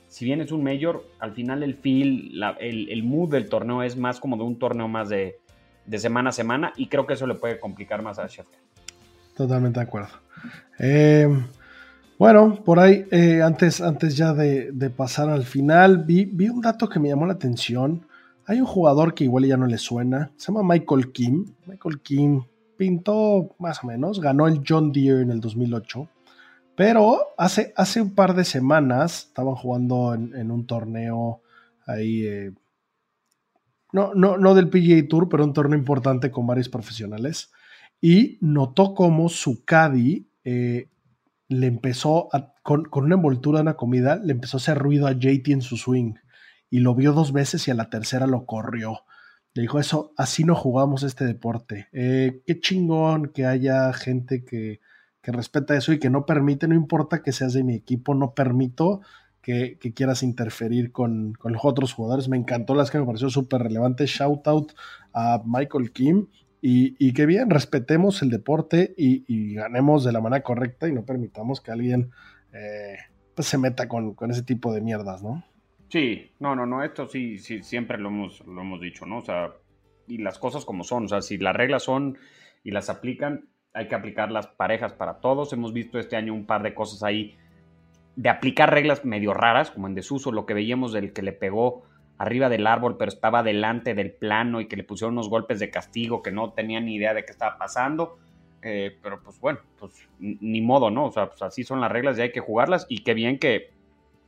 si 0.09 0.25
bien 0.25 0.41
es 0.41 0.51
un 0.51 0.65
mayor, 0.65 1.07
al 1.19 1.33
final 1.33 1.63
el 1.63 1.75
feel, 1.75 2.43
el, 2.59 2.91
el 2.91 3.03
mood 3.03 3.31
del 3.33 3.51
torneo 3.51 3.83
es 3.83 3.99
más 3.99 4.19
como 4.19 4.39
de 4.39 4.45
un 4.45 4.59
torneo 4.59 4.89
más 4.89 5.11
de 5.11 5.42
de 5.87 5.99
semana 5.99 6.31
a 6.31 6.33
semana 6.33 6.73
y 6.77 6.89
creo 6.89 7.07
que 7.07 7.15
eso 7.15 7.27
le 7.27 7.35
puede 7.35 7.59
complicar 7.59 8.03
más 8.03 8.19
a 8.19 8.27
Schefter. 8.27 8.61
Totalmente 9.37 9.81
de 9.81 9.87
acuerdo. 9.87 10.11
Eh, 10.79 11.29
bueno, 12.19 12.63
por 12.65 12.79
ahí, 12.79 13.05
eh, 13.11 13.43
antes, 13.43 13.81
antes 13.81 14.17
ya 14.17 14.33
de, 14.33 14.91
pasar 14.97 15.29
al 15.29 15.45
final, 15.45 16.05
vi, 16.05 16.25
vi, 16.25 16.49
un 16.49 16.61
dato 16.61 16.89
que 16.89 17.01
me 17.01 17.09
llamó 17.09 17.27
la 17.27 17.33
atención. 17.33 18.07
Hay 18.47 18.61
un 18.61 18.67
jugador 18.67 19.15
que 19.15 19.25
igual 19.25 19.45
ya 19.45 19.57
no 19.57 19.67
le 19.67 19.79
suena, 19.79 20.31
se 20.37 20.53
llama 20.53 20.75
Michael 20.75 21.13
Kim. 21.13 21.47
Michael 21.67 22.01
Kim 22.01 22.43
pintó 22.77 23.55
más 23.59 23.83
o 23.83 23.87
menos, 23.87 24.21
ganó 24.21 24.47
el 24.47 24.63
John 24.67 24.93
Deere 24.93 25.23
en 25.23 25.31
el 25.31 25.41
2008, 25.41 26.09
pero 26.77 27.19
hace, 27.39 27.73
hace 27.77 28.01
un 28.01 28.15
par 28.15 28.35
de 28.35 28.45
semanas 28.45 29.27
estaban 29.29 29.55
jugando 29.55 30.15
en, 30.15 30.51
un 30.51 30.67
torneo 30.67 31.43
ahí 31.87 32.27
eh, 32.27 32.53
no, 33.93 34.15
no, 34.15 34.39
no 34.39 34.55
del 34.55 34.71
PGA 34.71 35.07
Tour, 35.09 35.29
pero 35.29 35.45
un 35.45 35.53
torneo 35.53 35.79
importante 35.79 36.31
con 36.31 36.47
varios 36.47 36.69
profesionales. 36.69 37.53
Y 38.01 38.39
notó 38.41 38.95
cómo 38.95 39.29
su 39.29 39.65
caddy 39.65 40.29
eh, 40.45 40.89
le 41.49 41.67
empezó, 41.67 42.29
con, 42.63 42.89
una 42.93 43.15
envoltura 43.15 43.59
de 43.59 43.63
una 43.63 43.77
comida, 43.77 44.17
le 44.17 44.33
empezó 44.33 44.57
a 44.57 44.61
hacer 44.61 44.79
ruido 44.79 45.07
a 45.07 45.13
JT 45.13 45.53
en 45.53 45.63
su 45.63 45.77
swing. 45.77 46.15
Y 46.71 46.81
lo 46.81 46.95
vio 46.95 47.13
dos 47.13 47.33
veces 47.33 47.69
y 47.69 47.71
a 47.71 47.75
la 47.75 47.91
tercera 47.91 48.27
lo 48.27 48.47
corrió. 48.47 49.01
Le 49.55 49.63
dijo 49.63 49.79
eso, 49.79 50.15
así 50.17 50.45
no 50.45 50.55
jugamos 50.55 51.03
este 51.03 51.27
deporte. 51.27 51.89
Eh, 51.93 52.43
qué 52.47 52.59
chingón 52.59 53.29
que 53.29 53.45
haya 53.45 53.93
gente 53.93 54.45
que, 54.45 54.81
que 55.21 55.33
respeta 55.33 55.77
eso 55.77 55.93
y 55.93 55.99
que 55.99 56.09
no 56.09 56.25
permite, 56.25 56.67
no 56.67 56.75
importa 56.75 57.23
que 57.23 57.33
seas 57.33 57.53
de 57.53 57.63
mi 57.63 57.75
equipo, 57.75 58.15
no 58.15 58.35
permito 58.35 59.03
que, 59.43 59.77
quieras 59.95 60.23
interferir 60.23 60.93
con, 60.93 61.35
los 61.43 61.65
otros 61.65 61.93
jugadores. 61.93 62.29
Me 62.29 62.37
encantó 62.37 62.75
las 62.75 62.91
que 62.91 62.99
me 62.99 63.05
pareció 63.05 63.29
súper 63.29 63.63
relevante. 63.63 64.07
Shout 64.07 64.47
out 64.47 64.73
a 65.13 65.43
Michael 65.45 65.93
Kim. 65.93 66.29
Y, 66.61 66.95
y 67.05 67.13
que 67.13 67.27
bien, 67.27 67.51
respetemos 67.51 68.23
el 68.23 68.31
deporte 68.31 68.95
y, 68.97 69.55
ganemos 69.55 70.05
de 70.05 70.13
la 70.13 70.21
manera 70.21 70.45
correcta 70.45 70.89
y 70.89 70.93
no 70.93 71.05
permitamos 71.05 71.61
que 71.61 71.73
alguien 71.73 72.13
eh, 72.53 72.97
pues 73.35 73.49
se 73.49 73.59
meta 73.59 73.89
con, 73.89 74.15
ese 74.31 74.43
tipo 74.43 74.73
de 74.73 74.81
mierdas, 74.81 75.25
¿no? 75.25 75.43
Sí, 75.89 76.31
no, 76.39 76.55
no, 76.55 76.65
no, 76.65 76.83
esto 76.85 77.09
sí, 77.09 77.39
sí, 77.39 77.63
siempre 77.63 77.99
lo 77.99 78.09
hemos, 78.09 78.41
lo 78.47 78.63
hemos 78.63 78.81
dicho, 78.81 79.05
¿no? 79.05 79.19
O 79.19 79.25
sea, 79.25 79.53
y 80.07 80.19
las 80.19 80.39
cosas 80.39 80.65
como 80.65 80.85
son, 80.85 81.07
o 81.07 81.09
sea, 81.09 81.21
si 81.21 81.37
las 81.37 81.55
reglas 81.55 81.83
son 81.83 82.17
y 82.63 82.71
las 82.71 82.89
aplican, 82.89 83.49
hay 83.75 83.89
que 83.89 83.95
aplicar 83.97 84.31
las 84.31 84.47
parejas 84.47 84.93
para 84.93 85.19
todos. 85.19 85.53
Hemos 85.53 85.73
visto 85.73 85.99
este 85.99 86.17
año 86.17 86.33
un 86.33 86.47
par 86.47 86.63
de 86.63 86.75
cosas 86.75 87.03
ahí 87.03 87.37
de 88.17 88.29
aplicar 88.29 88.73
reglas 88.73 89.05
medio 89.05 89.35
raras, 89.35 89.71
como 89.71 89.87
en 89.87 89.95
desuso, 89.95 90.33
lo 90.33 90.47
que 90.47 90.55
veíamos 90.55 90.93
del 90.93 91.13
que 91.13 91.23
le 91.23 91.33
pegó 91.33 91.85
arriba 92.19 92.49
del 92.49 92.67
árbol, 92.67 92.97
pero 92.99 93.09
estaba 93.09 93.43
delante 93.43 93.95
del 93.95 94.13
plano 94.13 94.61
y 94.61 94.69
que 94.69 94.77
le 94.77 94.85
pusieron 94.85 95.15
unos 95.15 95.29
golpes 95.29 95.59
de 95.59 95.71
castigo 95.71 96.23
que 96.23 96.31
no 96.31 96.53
tenía 96.53 96.81
ni 96.81 96.95
idea 96.95 97.15
de 97.15 97.25
qué 97.25 97.33
estaba 97.33 97.59
pasando. 97.59 98.19
Eh, 98.63 98.97
pero 99.03 99.21
pues 99.23 99.41
bueno, 99.41 99.59
pues 99.79 100.09
ni 100.21 100.61
modo, 100.61 100.91
¿no? 100.91 101.07
O 101.07 101.11
sea, 101.11 101.29
pues 101.29 101.43
así 101.43 101.65
son 101.65 101.81
las 101.81 101.91
reglas 101.91 102.19
y 102.19 102.23
hay 102.23 102.33
que 102.33 102.41
jugarlas. 102.41 102.87
Y 102.89 103.03
qué 103.03 103.15
bien 103.15 103.39
que, 103.39 103.71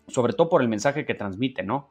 sobre 0.09 0.33
todo 0.33 0.49
por 0.49 0.63
el 0.63 0.69
mensaje 0.69 1.05
que 1.05 1.15
transmite, 1.15 1.63
¿no? 1.63 1.91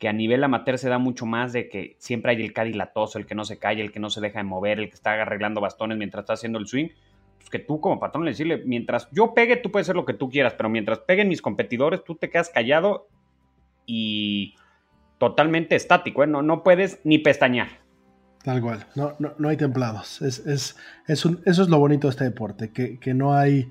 Que 0.00 0.08
a 0.08 0.12
nivel 0.12 0.42
amateur 0.42 0.78
se 0.78 0.88
da 0.88 0.98
mucho 0.98 1.26
más 1.26 1.52
de 1.52 1.68
que 1.68 1.94
siempre 1.98 2.32
hay 2.32 2.42
el 2.42 2.52
cadilatoso, 2.52 3.18
el 3.18 3.26
que 3.26 3.36
no 3.36 3.44
se 3.44 3.58
calla, 3.58 3.82
el 3.82 3.92
que 3.92 4.00
no 4.00 4.10
se 4.10 4.20
deja 4.20 4.40
de 4.40 4.44
mover, 4.44 4.80
el 4.80 4.88
que 4.88 4.94
está 4.94 5.12
arreglando 5.12 5.60
bastones 5.60 5.96
mientras 5.96 6.22
está 6.22 6.32
haciendo 6.32 6.58
el 6.58 6.66
swing 6.66 6.88
pues, 7.36 7.50
que 7.50 7.58
tú 7.58 7.80
como 7.80 8.00
patrón 8.00 8.24
le 8.24 8.32
decirle, 8.32 8.62
mientras 8.64 9.08
yo 9.12 9.34
pegue, 9.34 9.56
tú 9.56 9.70
puedes 9.70 9.86
hacer 9.86 9.96
lo 9.96 10.04
que 10.04 10.14
tú 10.14 10.28
quieras, 10.28 10.54
pero 10.54 10.68
mientras 10.68 10.98
peguen 11.00 11.28
mis 11.28 11.42
competidores, 11.42 12.04
tú 12.04 12.14
te 12.16 12.30
quedas 12.30 12.50
callado 12.50 13.08
y 13.86 14.54
totalmente 15.18 15.76
estático, 15.76 16.24
¿eh? 16.24 16.26
no, 16.26 16.42
no 16.42 16.62
puedes 16.62 17.00
ni 17.04 17.18
pestañear. 17.18 17.68
Tal 18.46 18.60
cual, 18.60 18.86
no, 18.94 19.16
no, 19.18 19.48
hay 19.48 19.56
templados. 19.56 20.22
Es, 20.22 20.38
es, 20.46 20.76
eso 21.08 21.40
es 21.44 21.68
lo 21.68 21.78
bonito 21.80 22.06
de 22.06 22.12
este 22.12 22.24
deporte, 22.24 22.70
que, 22.70 23.12
no, 23.12 23.34
hay, 23.34 23.68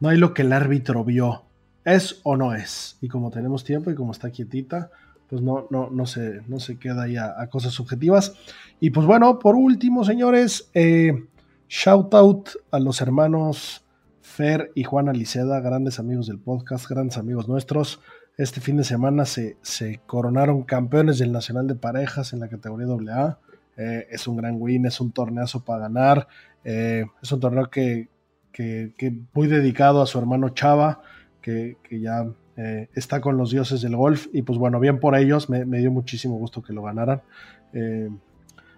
no 0.00 0.08
hay 0.08 0.16
lo 0.16 0.32
que 0.32 0.40
el 0.40 0.54
árbitro 0.54 1.04
vio. 1.04 1.44
Es 1.84 2.20
o 2.24 2.34
no 2.34 2.54
es. 2.54 2.96
Y 3.02 3.08
como 3.08 3.30
tenemos 3.30 3.62
tiempo 3.62 3.90
y 3.90 3.94
como 3.94 4.12
está 4.12 4.30
quietita, 4.30 4.90
pues 5.28 5.42
no, 5.42 5.66
no, 5.70 5.90
no, 5.90 6.06
se, 6.06 6.40
no 6.48 6.60
se 6.60 6.78
queda 6.78 7.02
ahí 7.02 7.18
a, 7.18 7.46
cosas 7.50 7.74
subjetivas. 7.74 8.34
Y 8.80 8.88
pues 8.88 9.06
bueno, 9.06 9.38
por 9.38 9.54
último, 9.54 10.02
señores, 10.02 10.70
eh, 10.72 11.26
Shout 11.68 12.14
out 12.14 12.50
a 12.70 12.78
los 12.78 13.00
hermanos 13.00 13.84
Fer 14.20 14.70
y 14.76 14.84
Juana 14.84 15.12
Liceda, 15.12 15.58
grandes 15.58 15.98
amigos 15.98 16.28
del 16.28 16.38
podcast, 16.38 16.88
grandes 16.88 17.18
amigos 17.18 17.48
nuestros. 17.48 18.00
Este 18.36 18.60
fin 18.60 18.76
de 18.76 18.84
semana 18.84 19.24
se, 19.24 19.56
se 19.62 20.00
coronaron 20.06 20.62
campeones 20.62 21.18
del 21.18 21.32
Nacional 21.32 21.66
de 21.66 21.74
Parejas 21.74 22.32
en 22.32 22.38
la 22.38 22.48
categoría 22.48 22.86
AA. 22.86 23.38
eh, 23.78 24.06
es 24.10 24.28
un 24.28 24.36
gran 24.36 24.56
win, 24.60 24.86
es 24.86 25.00
un 25.00 25.10
torneazo 25.10 25.64
para 25.64 25.80
ganar, 25.80 26.28
eh, 26.62 27.04
es 27.20 27.32
un 27.32 27.40
torneo 27.40 27.68
que, 27.68 28.10
que, 28.52 29.18
muy 29.34 29.48
dedicado 29.48 30.00
a 30.02 30.06
su 30.06 30.20
hermano 30.20 30.50
Chava, 30.50 31.02
que, 31.42 31.78
ya 31.90 32.26
eh, 32.56 32.88
está 32.94 33.20
con 33.20 33.36
los 33.36 33.50
dioses 33.50 33.80
del 33.80 33.96
golf, 33.96 34.28
y 34.32 34.42
pues 34.42 34.56
bueno, 34.56 34.78
bien 34.78 35.00
por 35.00 35.16
ellos, 35.16 35.50
me, 35.50 35.64
dio 35.64 35.90
muchísimo 35.90 36.36
gusto 36.36 36.62
que 36.62 36.72
lo 36.72 36.82
ganaran. 36.82 37.22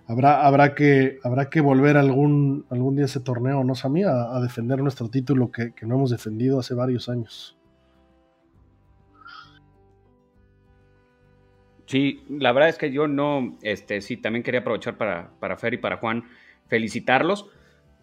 Habrá, 0.08 0.46
habrá, 0.46 0.74
que, 0.74 1.18
habrá 1.22 1.50
que 1.50 1.60
volver 1.60 1.98
algún, 1.98 2.64
algún 2.70 2.96
día 2.96 3.04
ese 3.04 3.20
torneo, 3.20 3.62
¿no, 3.62 3.74
Sammy? 3.74 4.04
A, 4.04 4.34
a 4.34 4.40
defender 4.40 4.78
nuestro 4.80 5.10
título 5.10 5.52
que, 5.52 5.74
que 5.74 5.84
no 5.84 5.96
hemos 5.96 6.10
defendido 6.10 6.58
hace 6.58 6.72
varios 6.72 7.10
años. 7.10 7.58
Sí, 11.88 12.22
la 12.28 12.52
verdad 12.52 12.68
es 12.68 12.76
que 12.76 12.92
yo 12.92 13.08
no, 13.08 13.56
este, 13.62 14.02
sí, 14.02 14.18
también 14.18 14.42
quería 14.42 14.60
aprovechar 14.60 14.98
para, 14.98 15.30
para 15.40 15.56
Fer 15.56 15.72
y 15.72 15.78
para 15.78 15.96
Juan 15.96 16.24
felicitarlos, 16.68 17.46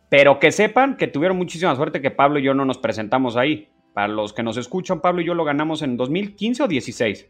pero 0.10 0.40
que 0.40 0.52
sepan 0.52 0.98
que 0.98 1.08
tuvieron 1.08 1.38
muchísima 1.38 1.76
suerte 1.76 2.02
que 2.02 2.10
Pablo 2.10 2.40
y 2.40 2.44
yo 2.44 2.54
no 2.54 2.66
nos 2.66 2.80
presentamos 2.80 3.36
ahí. 3.36 3.70
Para 3.94 4.10
los 4.10 4.34
que 4.34 4.44
nos 4.44 4.58
escuchan, 4.58 5.02
Pablo 5.02 5.22
y 5.22 5.26
yo 5.26 5.36
lo 5.36 5.44
ganamos 5.44 5.82
en 5.82 5.98
2015 5.98 6.64
o 6.64 6.68
16. 6.68 7.28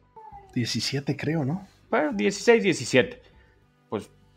17 0.54 1.16
creo, 1.18 1.46
¿no? 1.46 1.68
Bueno, 1.90 2.14
16, 2.14 2.64
17. 2.64 3.22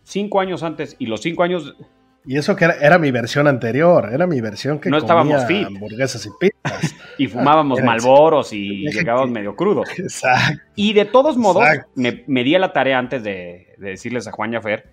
Cinco 0.09 0.41
años 0.41 0.63
antes 0.63 0.97
y 0.99 1.05
los 1.05 1.21
cinco 1.21 1.43
años 1.43 1.77
y 2.25 2.37
eso 2.37 2.57
que 2.57 2.67
era, 2.67 2.99
mi 2.99 3.11
versión 3.11 3.47
anterior, 3.47 4.11
era 4.13 4.27
mi 4.27 4.41
versión 4.41 4.79
que 4.81 4.91
no 4.91 4.99
estábamos 4.99 5.47
fit. 5.47 5.67
hamburguesas 5.67 6.27
y 6.27 6.29
pizzas. 6.39 6.95
y 7.19 7.27
fumábamos 7.27 7.81
malboros 7.83 8.53
y 8.53 8.85
llegábamos 8.91 9.31
medio 9.31 9.57
crudos. 9.57 9.89
Exacto. 9.99 10.63
Y 10.75 10.93
de 10.93 11.07
todos 11.07 11.39
modos, 11.39 11.65
me, 11.95 12.45
di 12.45 12.55
a 12.55 12.59
la 12.59 12.73
tarea 12.73 12.99
antes 12.99 13.23
de, 13.23 13.75
decirles 13.79 14.29
a 14.29 14.33
Juan 14.33 14.53
Yafer 14.53 14.91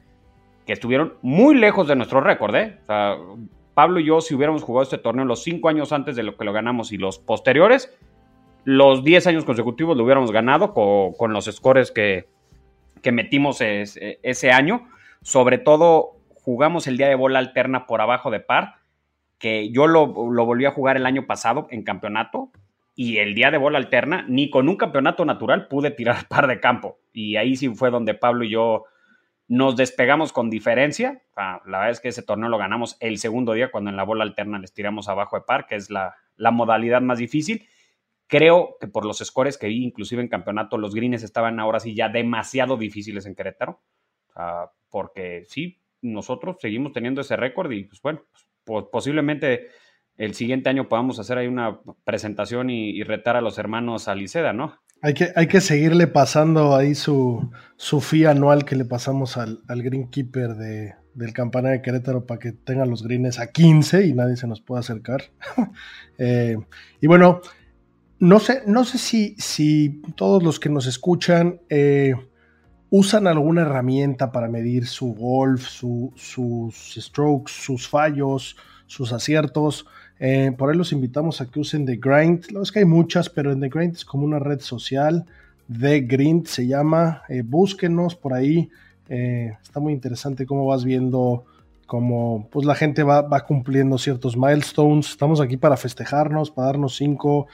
que 0.66 0.74
estuvieron 0.74 1.16
muy 1.22 1.56
lejos 1.56 1.88
de 1.88 1.96
nuestro 1.96 2.22
récord, 2.22 2.56
¿eh? 2.56 2.78
O 2.84 2.86
sea, 2.86 3.18
Pablo 3.74 4.00
y 4.00 4.06
yo, 4.06 4.22
si 4.22 4.34
hubiéramos 4.34 4.64
jugado 4.64 4.84
este 4.84 4.98
torneo 4.98 5.26
los 5.26 5.44
cinco 5.44 5.68
años 5.68 5.92
antes 5.92 6.16
de 6.16 6.24
lo 6.24 6.38
que 6.38 6.46
lo 6.46 6.54
ganamos 6.54 6.94
y 6.94 6.98
los 6.98 7.20
posteriores, 7.20 7.94
los 8.64 9.04
10 9.04 9.28
años 9.28 9.46
consecutivos 9.46 9.98
lo 9.98 10.06
hubiéramos 10.06 10.32
ganado 10.32 10.74
con, 10.74 11.34
los 11.34 11.46
scores 11.46 11.92
que, 11.92 12.28
que 13.02 13.12
metimos 13.12 13.58
ese 13.60 14.52
año. 14.52 14.88
Sobre 15.22 15.58
todo 15.58 16.16
jugamos 16.30 16.88
el 16.88 16.98
día 16.98 17.08
de 17.08 17.16
bola 17.16 17.40
alterna 17.40 17.88
por 17.88 18.02
abajo 18.02 18.30
de 18.32 18.40
par, 18.40 18.76
que 19.40 19.72
yo 19.72 19.88
lo, 19.88 20.08
volví 20.08 20.66
a 20.66 20.72
jugar 20.72 20.96
el 20.96 21.06
año 21.06 21.26
pasado 21.26 21.68
en 21.72 21.84
campeonato, 21.84 22.52
y 22.96 23.18
el 23.18 23.36
día 23.36 23.52
de 23.52 23.58
bola 23.58 23.78
alterna, 23.78 24.26
ni 24.28 24.50
con 24.50 24.70
un 24.70 24.78
campeonato 24.78 25.26
natural 25.26 25.68
pude 25.68 25.92
tirar 25.92 26.28
par 26.30 26.48
de 26.48 26.60
campo. 26.60 27.00
Y 27.12 27.36
ahí 27.36 27.56
sí 27.56 27.70
fue 27.70 27.92
donde 27.92 28.14
Pablo 28.14 28.46
y 28.46 28.52
yo 28.52 28.86
nos 29.48 29.76
despegamos 29.76 30.32
con 30.32 30.50
diferencia. 30.50 31.22
la 31.36 31.62
verdad 31.66 31.90
es 31.90 32.00
que 32.00 32.08
ese 32.10 32.24
torneo 32.24 32.50
lo 32.50 32.58
ganamos 32.58 32.98
el 33.00 33.18
segundo 33.18 33.54
día 33.54 33.70
cuando 33.70 33.90
en 33.90 33.98
la 33.98 34.04
bola 34.04 34.24
alterna 34.24 34.60
les 34.60 34.74
tiramos 34.74 35.10
abajo 35.10 35.36
de 35.36 35.44
par, 35.44 35.66
que 35.68 35.76
es 35.76 35.90
la, 35.90 36.16
la 36.38 36.52
modalidad 36.52 37.02
más 37.02 37.20
difícil. 37.20 37.68
Creo 38.28 38.78
que 38.80 38.88
por 38.88 39.06
los 39.06 39.18
scores 39.18 39.58
que 39.58 39.68
vi, 39.68 39.84
inclusive 39.84 40.22
en 40.22 40.28
campeonato, 40.28 40.78
los 40.78 40.96
greens 40.96 41.22
estaban 41.22 41.60
ahora 41.60 41.80
sí 41.80 41.94
ya 41.94 42.10
demasiado 42.10 42.78
difíciles 42.78 43.26
en 43.26 43.36
Querétaro. 43.36 43.82
Porque 44.90 45.44
sí, 45.48 45.82
nosotros 46.02 46.58
seguimos 46.60 46.94
teniendo 46.94 47.22
ese 47.22 47.36
récord 47.36 47.72
y 47.72 47.86
pues 47.86 48.02
bueno, 48.02 48.22
pues, 48.64 48.86
posiblemente 48.92 49.68
el 50.18 50.34
siguiente 50.34 50.70
año 50.70 50.88
podamos 50.88 51.20
hacer 51.20 51.38
ahí 51.38 51.48
una 51.48 51.80
presentación 52.04 52.70
y, 52.70 53.04
retar 53.04 53.36
a 53.36 53.42
los 53.42 53.58
hermanos 53.58 54.08
Aliceda, 54.08 54.54
¿no? 54.54 54.80
Hay 55.02 55.14
que, 55.14 55.32
hay 55.36 55.48
que 55.48 55.62
seguirle 55.62 56.08
pasando 56.08 56.76
ahí 56.76 56.96
su, 56.96 57.52
su 57.76 58.00
fee 58.00 58.26
anual 58.26 58.66
que 58.66 58.76
le 58.76 58.86
pasamos 58.86 59.38
al, 59.38 59.60
al 59.68 59.84
Greenkeeper 59.84 60.56
de, 60.56 60.94
del 61.16 61.34
campanario 61.34 61.80
de 61.80 61.82
Querétaro 61.82 62.26
para 62.26 62.40
que 62.40 62.52
tengan 62.52 62.90
los 62.90 63.04
greens 63.04 63.40
a 63.40 63.52
15 63.52 64.06
y 64.06 64.14
nadie 64.14 64.36
se 64.36 64.48
nos 64.48 64.62
pueda 64.62 64.82
acercar. 64.82 65.24
Eh, 66.18 66.56
y 67.02 67.08
bueno, 67.08 67.42
no 68.20 68.40
sé, 68.40 68.62
no 68.66 68.86
sé 68.86 68.98
si, 68.98 69.36
si 69.38 70.02
todos 70.16 70.42
los 70.42 70.62
que 70.62 70.70
nos 70.70 70.88
escuchan 70.88 71.60
eh, 71.68 72.16
usan 72.90 73.28
alguna 73.28 73.64
herramienta 73.64 74.32
para 74.32 74.48
medir 74.48 74.88
su 74.88 75.14
golf, 75.14 75.68
sus 75.68 76.96
strokes, 76.98 77.52
sus 77.52 77.88
fallos, 77.88 78.56
sus 78.88 79.12
aciertos. 79.12 79.86
Eh, 80.20 80.54
por 80.58 80.70
ahí 80.70 80.78
los 80.78 80.92
invitamos 80.92 81.42
a 81.42 81.48
que 81.48 81.60
usen 81.60 81.86
The 81.86 81.98
Grind. 81.98 82.52
La 82.52 82.62
es 82.62 82.72
que 82.72 82.80
hay 82.80 82.86
muchas, 82.86 83.30
pero 83.30 83.52
en 83.52 83.60
The 83.60 83.70
Grind 83.70 83.96
es 83.96 84.06
como 84.06 84.26
una 84.26 84.40
red 84.40 84.60
social. 84.60 85.26
The 85.68 86.02
Grind 86.02 86.48
se 86.48 86.68
llama. 86.68 87.24
Eh, 87.30 87.44
búsquenos 87.46 88.16
por 88.16 88.34
ahí. 88.34 88.70
Eh, 89.10 89.54
está 89.62 89.80
muy 89.80 89.94
interesante 89.94 90.46
cómo 90.46 90.66
vas 90.66 90.84
viendo 90.84 91.46
cómo 91.86 92.50
pues 92.52 92.66
la 92.66 92.74
gente 92.74 93.04
va, 93.04 93.22
va, 93.22 93.46
cumpliendo 93.46 93.98
ciertos 93.98 94.36
milestones. 94.36 95.10
Estamos 95.10 95.40
aquí 95.40 95.58
para 95.58 95.78
festejarnos, 95.78 96.50
para 96.50 96.68
darnos 96.68 96.96
cinco. 96.96 97.48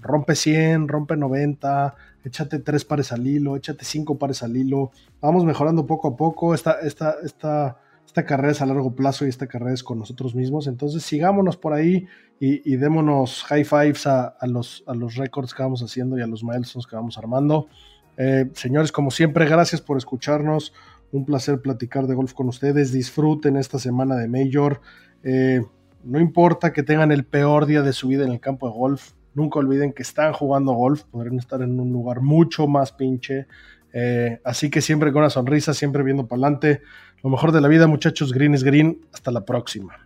rompe 0.00 0.36
100, 0.36 0.86
rompe 0.86 1.16
90, 1.16 1.94
échate 2.24 2.58
tres 2.58 2.84
pares 2.84 3.12
al 3.12 3.26
hilo, 3.26 3.56
échate 3.56 3.84
cinco 3.84 4.18
pares 4.18 4.42
al 4.42 4.56
hilo. 4.56 4.90
Vamos 5.20 5.44
mejorando 5.44 5.86
poco 5.86 6.08
a 6.08 6.16
poco. 6.16 6.54
Esta, 6.54 6.80
esta, 6.80 7.16
esta, 7.22 7.78
esta 8.06 8.24
carrera 8.24 8.52
es 8.52 8.62
a 8.62 8.66
largo 8.66 8.94
plazo 8.94 9.26
y 9.26 9.28
esta 9.28 9.46
carrera 9.46 9.74
es 9.74 9.82
con 9.82 9.98
nosotros 9.98 10.34
mismos. 10.34 10.66
Entonces 10.66 11.02
sigámonos 11.02 11.56
por 11.56 11.72
ahí 11.72 12.06
y, 12.40 12.76
démonos 12.76 13.42
high 13.44 13.64
fives 13.64 14.06
a, 14.06 14.36
los, 14.42 14.84
a 14.86 14.94
los 14.94 15.16
récords 15.16 15.54
que 15.54 15.62
vamos 15.62 15.82
haciendo 15.82 16.18
y 16.18 16.22
a 16.22 16.26
los 16.26 16.42
milestones 16.44 16.86
que 16.86 16.96
vamos 16.96 17.16
armando. 17.16 17.68
Eh, 18.16 18.50
señores, 18.54 18.92
como 18.92 19.10
siempre, 19.10 19.46
gracias 19.46 19.80
por 19.80 19.96
escucharnos. 19.96 20.72
Un 21.12 21.24
placer 21.24 21.60
platicar 21.60 22.06
de 22.06 22.14
golf 22.14 22.32
con 22.32 22.48
ustedes. 22.48 22.92
Disfruten 22.92 23.56
esta 23.56 23.78
semana 23.78 24.16
de 24.16 24.28
Major. 24.28 24.80
Eh, 25.22 25.62
no 26.04 26.20
importa 26.20 26.72
que 26.72 26.82
tengan 26.82 27.12
el 27.12 27.24
peor 27.24 27.66
día 27.66 27.82
de 27.82 27.92
su 27.92 28.08
vida 28.08 28.24
en 28.24 28.32
el 28.32 28.40
campo 28.40 28.68
de 28.68 28.74
golf, 28.74 29.12
Nunca 29.34 29.58
olviden 29.58 29.92
que 29.92 30.02
están 30.02 30.32
jugando 30.32 30.72
golf, 30.72 31.02
podrían 31.04 31.38
estar 31.38 31.60
en 31.62 31.78
un 31.78 31.92
lugar 31.92 32.20
mucho 32.20 32.66
más 32.66 32.92
pinche. 32.92 33.46
Eh, 33.92 34.40
así 34.44 34.70
que 34.70 34.80
siempre 34.80 35.12
con 35.12 35.20
una 35.22 35.30
sonrisa, 35.30 35.74
siempre 35.74 36.02
viendo 36.02 36.26
para 36.26 36.42
adelante. 36.42 36.82
Lo 37.22 37.30
mejor 37.30 37.52
de 37.52 37.60
la 37.60 37.68
vida, 37.68 37.86
muchachos. 37.86 38.32
Green 38.32 38.54
is 38.54 38.64
green. 38.64 39.00
Hasta 39.12 39.30
la 39.30 39.44
próxima. 39.44 40.03